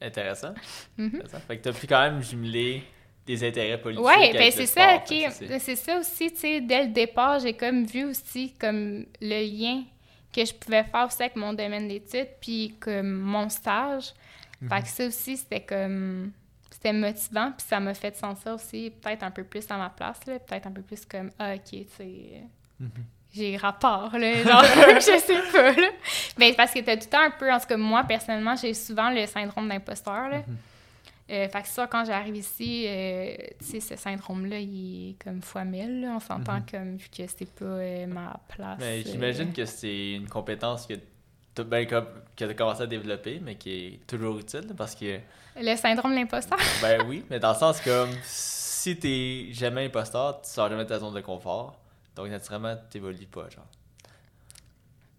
Intéressant. 0.00 0.54
Mhm. 0.96 1.22
Fait 1.46 1.56
que 1.58 1.62
t'as 1.62 1.72
pu 1.72 1.86
quand 1.86 2.00
même 2.00 2.22
jumeler 2.22 2.84
des 3.26 3.46
intérêts 3.46 3.80
politiques. 3.80 4.06
Oui, 4.06 4.32
ben 4.32 4.50
c'est 4.50 4.66
ça, 4.66 4.96
ok. 4.96 5.32
C'est 5.58 5.76
ça 5.76 5.98
aussi, 5.98 6.30
tu 6.30 6.38
sais, 6.38 6.60
dès 6.60 6.84
le 6.84 6.92
départ, 6.92 7.40
j'ai 7.40 7.54
comme 7.54 7.84
vu 7.84 8.04
aussi 8.04 8.54
comme 8.54 9.04
le 9.20 9.44
lien 9.44 9.84
que 10.32 10.44
je 10.44 10.54
pouvais 10.54 10.84
faire 10.84 11.06
aussi 11.06 11.22
avec 11.22 11.36
mon 11.36 11.52
domaine 11.52 11.88
d'études, 11.88 12.28
puis 12.40 12.76
comme 12.80 13.10
mon 13.10 13.48
stage. 13.48 14.12
Fait 14.60 14.74
mhm. 14.74 14.82
que 14.82 14.88
ça 14.88 15.06
aussi, 15.06 15.36
c'était 15.36 15.60
comme 15.60 16.32
c'était 16.70 16.92
motivant, 16.92 17.52
puis 17.56 17.66
ça 17.66 17.80
m'a 17.80 17.92
fait 17.92 18.16
sentir 18.16 18.54
aussi 18.54 18.92
peut-être 19.02 19.24
un 19.24 19.30
peu 19.32 19.42
plus 19.42 19.64
à 19.68 19.76
ma 19.76 19.90
place, 19.90 20.20
peut-être 20.20 20.66
un 20.66 20.70
peu 20.70 20.82
plus 20.82 21.04
comme, 21.04 21.30
ah, 21.38 21.54
ok, 21.54 21.70
tu 21.70 21.86
sais, 21.96 22.42
mhm 22.78 22.90
j'ai 23.34 23.56
rapport, 23.56 24.16
là, 24.16 24.42
genre, 24.42 24.64
je 24.94 25.20
sais 25.20 25.52
pas, 25.52 25.72
là. 25.72 25.90
Mais 26.38 26.52
parce 26.54 26.72
que 26.72 26.80
t'as 26.80 26.96
tout 26.96 27.04
le 27.04 27.10
temps 27.10 27.22
un 27.22 27.30
peu, 27.30 27.52
en 27.52 27.58
tout 27.58 27.66
cas, 27.66 27.76
moi, 27.76 28.04
personnellement, 28.04 28.56
j'ai 28.56 28.74
souvent 28.74 29.10
le 29.10 29.26
syndrome 29.26 29.68
d'imposteur, 29.68 30.28
là. 30.28 30.38
Mm-hmm. 30.38 31.30
Euh, 31.30 31.48
fait 31.48 31.62
que 31.62 31.68
ça, 31.68 31.86
quand 31.86 32.06
j'arrive 32.06 32.36
ici, 32.36 32.86
euh, 32.88 33.34
tu 33.58 33.66
sais, 33.66 33.80
ce 33.80 33.96
syndrome-là, 33.96 34.60
il 34.60 35.10
est 35.10 35.22
comme 35.22 35.42
fois 35.42 35.64
mille, 35.64 36.00
là. 36.00 36.14
On 36.16 36.20
s'entend 36.20 36.58
mm-hmm. 36.58 36.70
comme, 36.70 36.96
vu 36.96 37.08
que 37.14 37.22
c'est 37.26 37.50
pas 37.50 37.64
euh, 37.64 38.06
ma 38.06 38.40
place. 38.48 38.78
Mais 38.80 39.02
j'imagine 39.02 39.52
que 39.52 39.66
c'est 39.66 40.12
une 40.12 40.28
compétence 40.28 40.86
que 40.86 40.94
tu 40.94 41.64
ben, 41.64 41.86
as 41.92 42.54
commencé 42.54 42.82
à 42.82 42.86
développer, 42.86 43.40
mais 43.44 43.56
qui 43.56 43.70
est 43.72 44.06
toujours 44.06 44.38
utile, 44.38 44.68
parce 44.76 44.94
que... 44.94 45.18
Le 45.60 45.76
syndrome 45.76 46.12
de 46.12 46.20
l'imposteur? 46.20 46.58
ben 46.80 47.04
oui, 47.06 47.24
mais 47.28 47.38
dans 47.38 47.52
le 47.52 47.58
sens 47.58 47.80
comme, 47.80 48.10
si 48.22 48.96
t'es 48.96 49.48
jamais 49.52 49.84
imposteur, 49.86 50.40
tu 50.40 50.48
sors 50.48 50.70
jamais 50.70 50.84
de 50.84 50.88
ta 50.88 50.98
zone 50.98 51.14
de 51.14 51.20
confort. 51.20 51.78
Donc, 52.18 52.30
naturellement, 52.30 52.76
t'évolues 52.90 53.26
pas, 53.26 53.48
genre. 53.48 53.68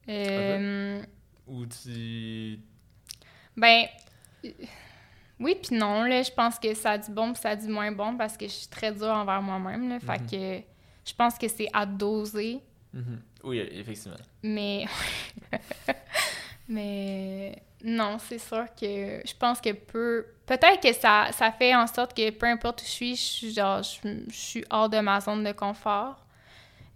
Euh... 0.10 1.02
Ou 1.48 1.66
tu. 1.66 2.60
Ben. 3.56 3.86
Oui, 5.40 5.56
puis 5.64 5.78
non, 5.78 6.04
là. 6.04 6.22
Je 6.24 6.32
pense 6.32 6.60
que 6.60 6.74
ça 6.74 6.92
a 6.92 6.98
du 6.98 7.10
bon, 7.12 7.32
puis 7.32 7.42
ça 7.42 7.52
a 7.52 7.56
du 7.56 7.70
moins 7.70 7.92
bon 7.92 8.18
parce 8.18 8.36
que 8.36 8.46
je 8.46 8.52
suis 8.52 8.68
très 8.68 8.92
dure 8.92 9.08
envers 9.08 9.42
moi-même, 9.42 9.88
là. 9.88 10.00
Fait 10.02 10.20
mhm. 10.20 10.30
que 10.30 10.66
je 11.06 11.14
pense 11.14 11.38
que 11.38 11.48
c'est 11.48 11.70
à 11.72 11.86
doser 11.86 12.62
Mhm. 12.94 13.22
Oui, 13.44 13.60
effectivement. 13.60 14.18
Mais. 14.44 14.86
Mais 16.68 17.64
non, 17.84 18.18
c'est 18.20 18.38
sûr 18.38 18.66
que 18.80 19.22
je 19.26 19.34
pense 19.38 19.60
que 19.60 19.72
peu. 19.72 20.26
Peut-être 20.46 20.82
que 20.82 20.94
ça, 20.94 21.30
ça 21.32 21.52
fait 21.52 21.76
en 21.76 21.88
sorte 21.88 22.16
que 22.16 22.30
peu 22.30 22.46
importe 22.46 22.82
où 22.82 22.86
je 22.86 22.90
suis, 22.90 23.16
je 23.16 23.22
suis, 23.22 23.54
genre, 23.54 23.82
je, 23.82 24.16
suis 24.30 24.66
hors 24.70 24.90
de 24.90 25.00
ma 25.00 25.20
zone 25.20 25.44
de 25.44 25.52
confort. 25.52 26.24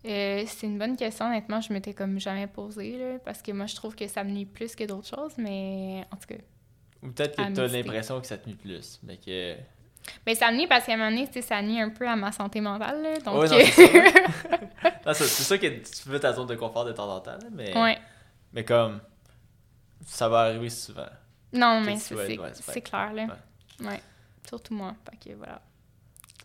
Euh, 0.05 0.43
c'est 0.47 0.67
une 0.67 0.77
bonne 0.77 0.97
question, 0.97 1.27
honnêtement, 1.27 1.61
je 1.61 1.71
m'étais 1.71 1.93
comme 1.93 2.19
jamais 2.19 2.47
posée, 2.47 2.97
là, 2.97 3.19
parce 3.23 3.41
que 3.41 3.51
moi, 3.51 3.65
je 3.67 3.75
trouve 3.75 3.95
que 3.95 4.07
ça 4.07 4.23
me 4.23 4.31
nuit 4.31 4.45
plus 4.45 4.75
que 4.75 4.83
d'autres 4.83 5.07
choses, 5.07 5.33
mais 5.37 6.05
en 6.11 6.17
tout 6.17 6.27
cas. 6.27 6.41
Ou 7.01 7.09
peut-être 7.09 7.37
que 7.37 7.53
tu 7.53 7.59
as 7.59 7.67
l'impression 7.67 8.19
que 8.19 8.27
ça 8.27 8.37
te 8.37 8.47
nuit 8.47 8.55
plus, 8.55 8.99
mais 9.03 9.17
que. 9.17 9.55
Mais 10.25 10.35
ça 10.35 10.51
me 10.51 10.57
nuit 10.57 10.67
parce 10.67 10.85
qu'à 10.85 10.93
un 10.93 10.97
moment 10.97 11.11
donné, 11.11 11.29
ça 11.41 11.61
nuit 11.61 11.79
un 11.79 11.89
peu 11.89 12.07
à 12.07 12.17
ma 12.17 12.31
santé 12.33 12.59
mentale, 12.59 13.01
là, 13.01 13.19
donc... 13.19 13.47
c'est 15.13 15.25
ça 15.25 15.57
que 15.59 15.67
tu 15.67 16.09
veux 16.09 16.19
ta 16.19 16.33
zone 16.33 16.47
de 16.47 16.55
confort 16.55 16.83
de 16.83 16.91
temps 16.91 17.09
en 17.09 17.21
temps, 17.21 17.39
mais... 17.51 17.77
Ouais. 17.77 17.97
Mais 18.51 18.65
comme 18.65 18.99
ça 20.05 20.27
va 20.27 20.41
arriver 20.41 20.69
souvent. 20.69 21.07
Non, 21.53 21.81
mais 21.81 21.97
c'est 21.97 22.81
clair, 22.81 23.13
là. 23.13 23.27
Ouais. 23.79 24.01
Surtout 24.47 24.73
moi. 24.73 24.95
Fait 25.09 25.29
que 25.29 25.35
voilà. 25.35 25.61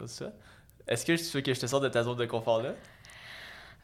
C'est 0.00 0.08
ça. 0.08 0.32
Est-ce 0.86 1.04
que 1.04 1.12
tu 1.12 1.36
veux 1.36 1.40
que 1.40 1.52
je 1.52 1.60
te 1.60 1.66
sorte 1.66 1.82
de 1.82 1.88
ta 1.88 2.02
zone 2.02 2.16
de 2.16 2.26
confort 2.26 2.62
là? 2.62 2.72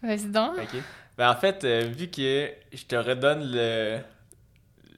Vas-y 0.05 0.27
donc. 0.27 0.59
Ok. 0.59 0.81
Ben 1.17 1.31
en 1.31 1.37
fait, 1.37 1.65
euh, 1.65 1.85
vu 1.87 2.09
que 2.09 2.51
je 2.73 2.85
te 2.85 2.97
redonne 2.97 3.43
le, 3.53 3.99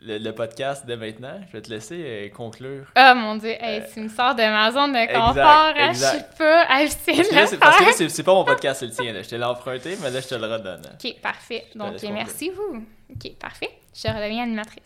le, 0.03 0.31
podcast 0.31 0.87
dès 0.87 0.97
maintenant, 0.97 1.39
je 1.47 1.53
vais 1.53 1.63
te 1.63 1.69
laisser 1.69 2.03
euh, 2.03 2.29
conclure. 2.31 2.87
Oh 2.97 3.13
mon 3.15 3.37
dieu, 3.37 3.51
hey, 3.51 3.81
euh, 3.81 3.85
tu 3.93 4.01
me 4.01 4.09
sors 4.09 4.35
de 4.35 4.43
ma 4.43 4.73
zone 4.73 4.93
de 4.93 5.07
confort, 5.13 5.75
hein, 5.77 5.93
je 5.93 5.99
suis 5.99 6.39
pas 6.39 6.63
hallucinée. 6.63 7.59
Parce 7.61 7.79
que 7.79 8.03
là, 8.03 8.09
c'est 8.09 8.23
pas 8.23 8.35
mon 8.35 8.45
podcast, 8.45 8.81
c'est 8.81 8.87
le 8.87 8.93
tien. 8.93 9.13
Là. 9.13 9.23
Je 9.23 9.29
te 9.29 9.35
l'ai 9.35 9.45
emprunté, 9.45 9.97
mais 10.03 10.11
là, 10.11 10.21
je 10.21 10.29
te 10.29 10.35
le 10.35 10.47
redonne. 10.47 10.83
Ok, 10.95 11.21
parfait. 11.21 11.67
Donc, 11.75 12.03
merci 12.03 12.51
vous. 12.51 12.85
Ok, 13.11 13.33
parfait 13.39 13.71
je 13.97 14.09
redeviens 14.09 14.45
animatrice. 14.45 14.83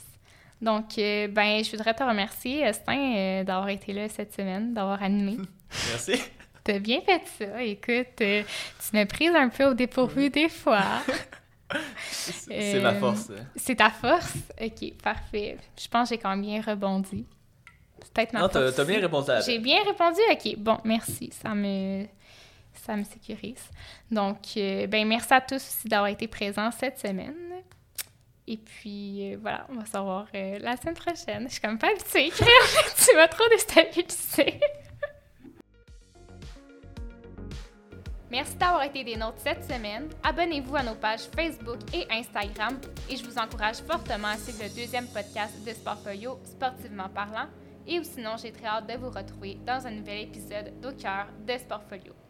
Donc, 0.61 0.99
euh, 0.99 1.29
ben, 1.29 1.65
je 1.65 1.71
voudrais 1.71 1.95
te 1.95 2.03
remercier, 2.03 2.61
Estin, 2.61 3.17
euh, 3.17 3.45
d'avoir 3.45 3.69
été 3.71 3.93
là 3.93 4.09
cette 4.09 4.35
semaine, 4.35 4.75
d'avoir 4.75 5.03
animé. 5.03 5.39
Merci. 5.91 6.21
T'as 6.65 6.79
bien 6.79 7.01
fait 7.01 7.23
ça. 7.39 7.63
Écoute, 7.63 8.21
euh, 8.21 8.43
tu 8.43 8.97
m'as 8.97 9.07
prise 9.07 9.35
un 9.35 9.49
peu 9.49 9.67
au 9.67 9.75
dépourvu 9.75 10.31
des 10.31 10.49
fois. 10.49 10.85
c'est 12.11 12.81
ma 12.81 12.95
force. 12.95 13.31
C'est 13.57 13.77
ta 13.77 13.91
force? 13.91 14.35
OK, 14.61 14.95
parfait. 15.03 15.59
Je 15.81 15.89
pense 15.89 16.09
que 16.09 16.15
j'ai 16.15 16.21
quand 16.21 16.31
même 16.31 16.43
bien 16.43 16.61
rebondi. 16.61 17.25
C'est 18.03 18.13
peut-être 18.13 18.33
ma 18.33 18.41
non, 18.41 18.49
t'as 18.49 18.85
bien 18.85 19.01
répondu 19.01 19.31
J'ai 19.45 19.59
bien 19.59 19.83
répondu? 19.85 20.21
OK, 20.31 20.57
bon, 20.59 20.79
merci. 20.85 21.31
Ça 21.33 21.55
me 21.55 22.07
ça 22.73 22.97
me 22.97 23.05
sécurise. 23.05 23.69
Donc, 24.11 24.39
ben 24.57 25.07
merci 25.07 25.35
à 25.35 25.41
tous 25.41 25.57
aussi 25.57 25.89
d'avoir 25.89 26.09
été 26.09 26.29
présents 26.29 26.71
cette 26.71 26.99
semaine. 26.99 27.51
Et 28.51 28.57
puis, 28.57 29.33
euh, 29.33 29.37
voilà, 29.41 29.65
on 29.71 29.75
va 29.75 29.87
se 29.87 29.97
revoir 29.97 30.27
euh, 30.35 30.59
la 30.59 30.77
semaine 30.77 30.97
prochaine. 30.97 31.45
Je 31.47 31.53
suis 31.53 31.61
comme 31.61 31.79
pas 31.79 31.87
habituée 31.87 32.33
tu 32.33 33.17
m'as 33.17 33.29
trop 33.29 33.49
déstabilisée. 33.49 34.59
Merci 38.31 38.55
d'avoir 38.55 38.85
été 38.85 39.03
des 39.03 39.17
nôtres 39.17 39.41
cette 39.41 39.65
semaine. 39.65 40.09
Abonnez-vous 40.23 40.77
à 40.77 40.85
nos 40.85 40.95
pages 40.95 41.29
Facebook 41.35 41.79
et 41.93 42.07
Instagram 42.11 42.79
et 43.09 43.17
je 43.17 43.25
vous 43.25 43.37
encourage 43.37 43.79
fortement 43.79 44.29
à 44.29 44.37
suivre 44.37 44.63
le 44.63 44.69
deuxième 44.69 45.09
podcast 45.09 45.55
de 45.67 45.73
Sportfolio, 45.73 46.39
Sportivement 46.45 47.09
parlant. 47.09 47.49
Et 47.89 48.03
sinon, 48.05 48.37
j'ai 48.41 48.53
très 48.53 48.67
hâte 48.67 48.87
de 48.87 48.97
vous 48.97 49.11
retrouver 49.11 49.59
dans 49.67 49.85
un 49.85 49.91
nouvel 49.91 50.21
épisode 50.21 50.79
d'Au 50.81 50.93
cœur 50.93 51.27
de 51.45 51.59
Sportfolio. 51.59 52.21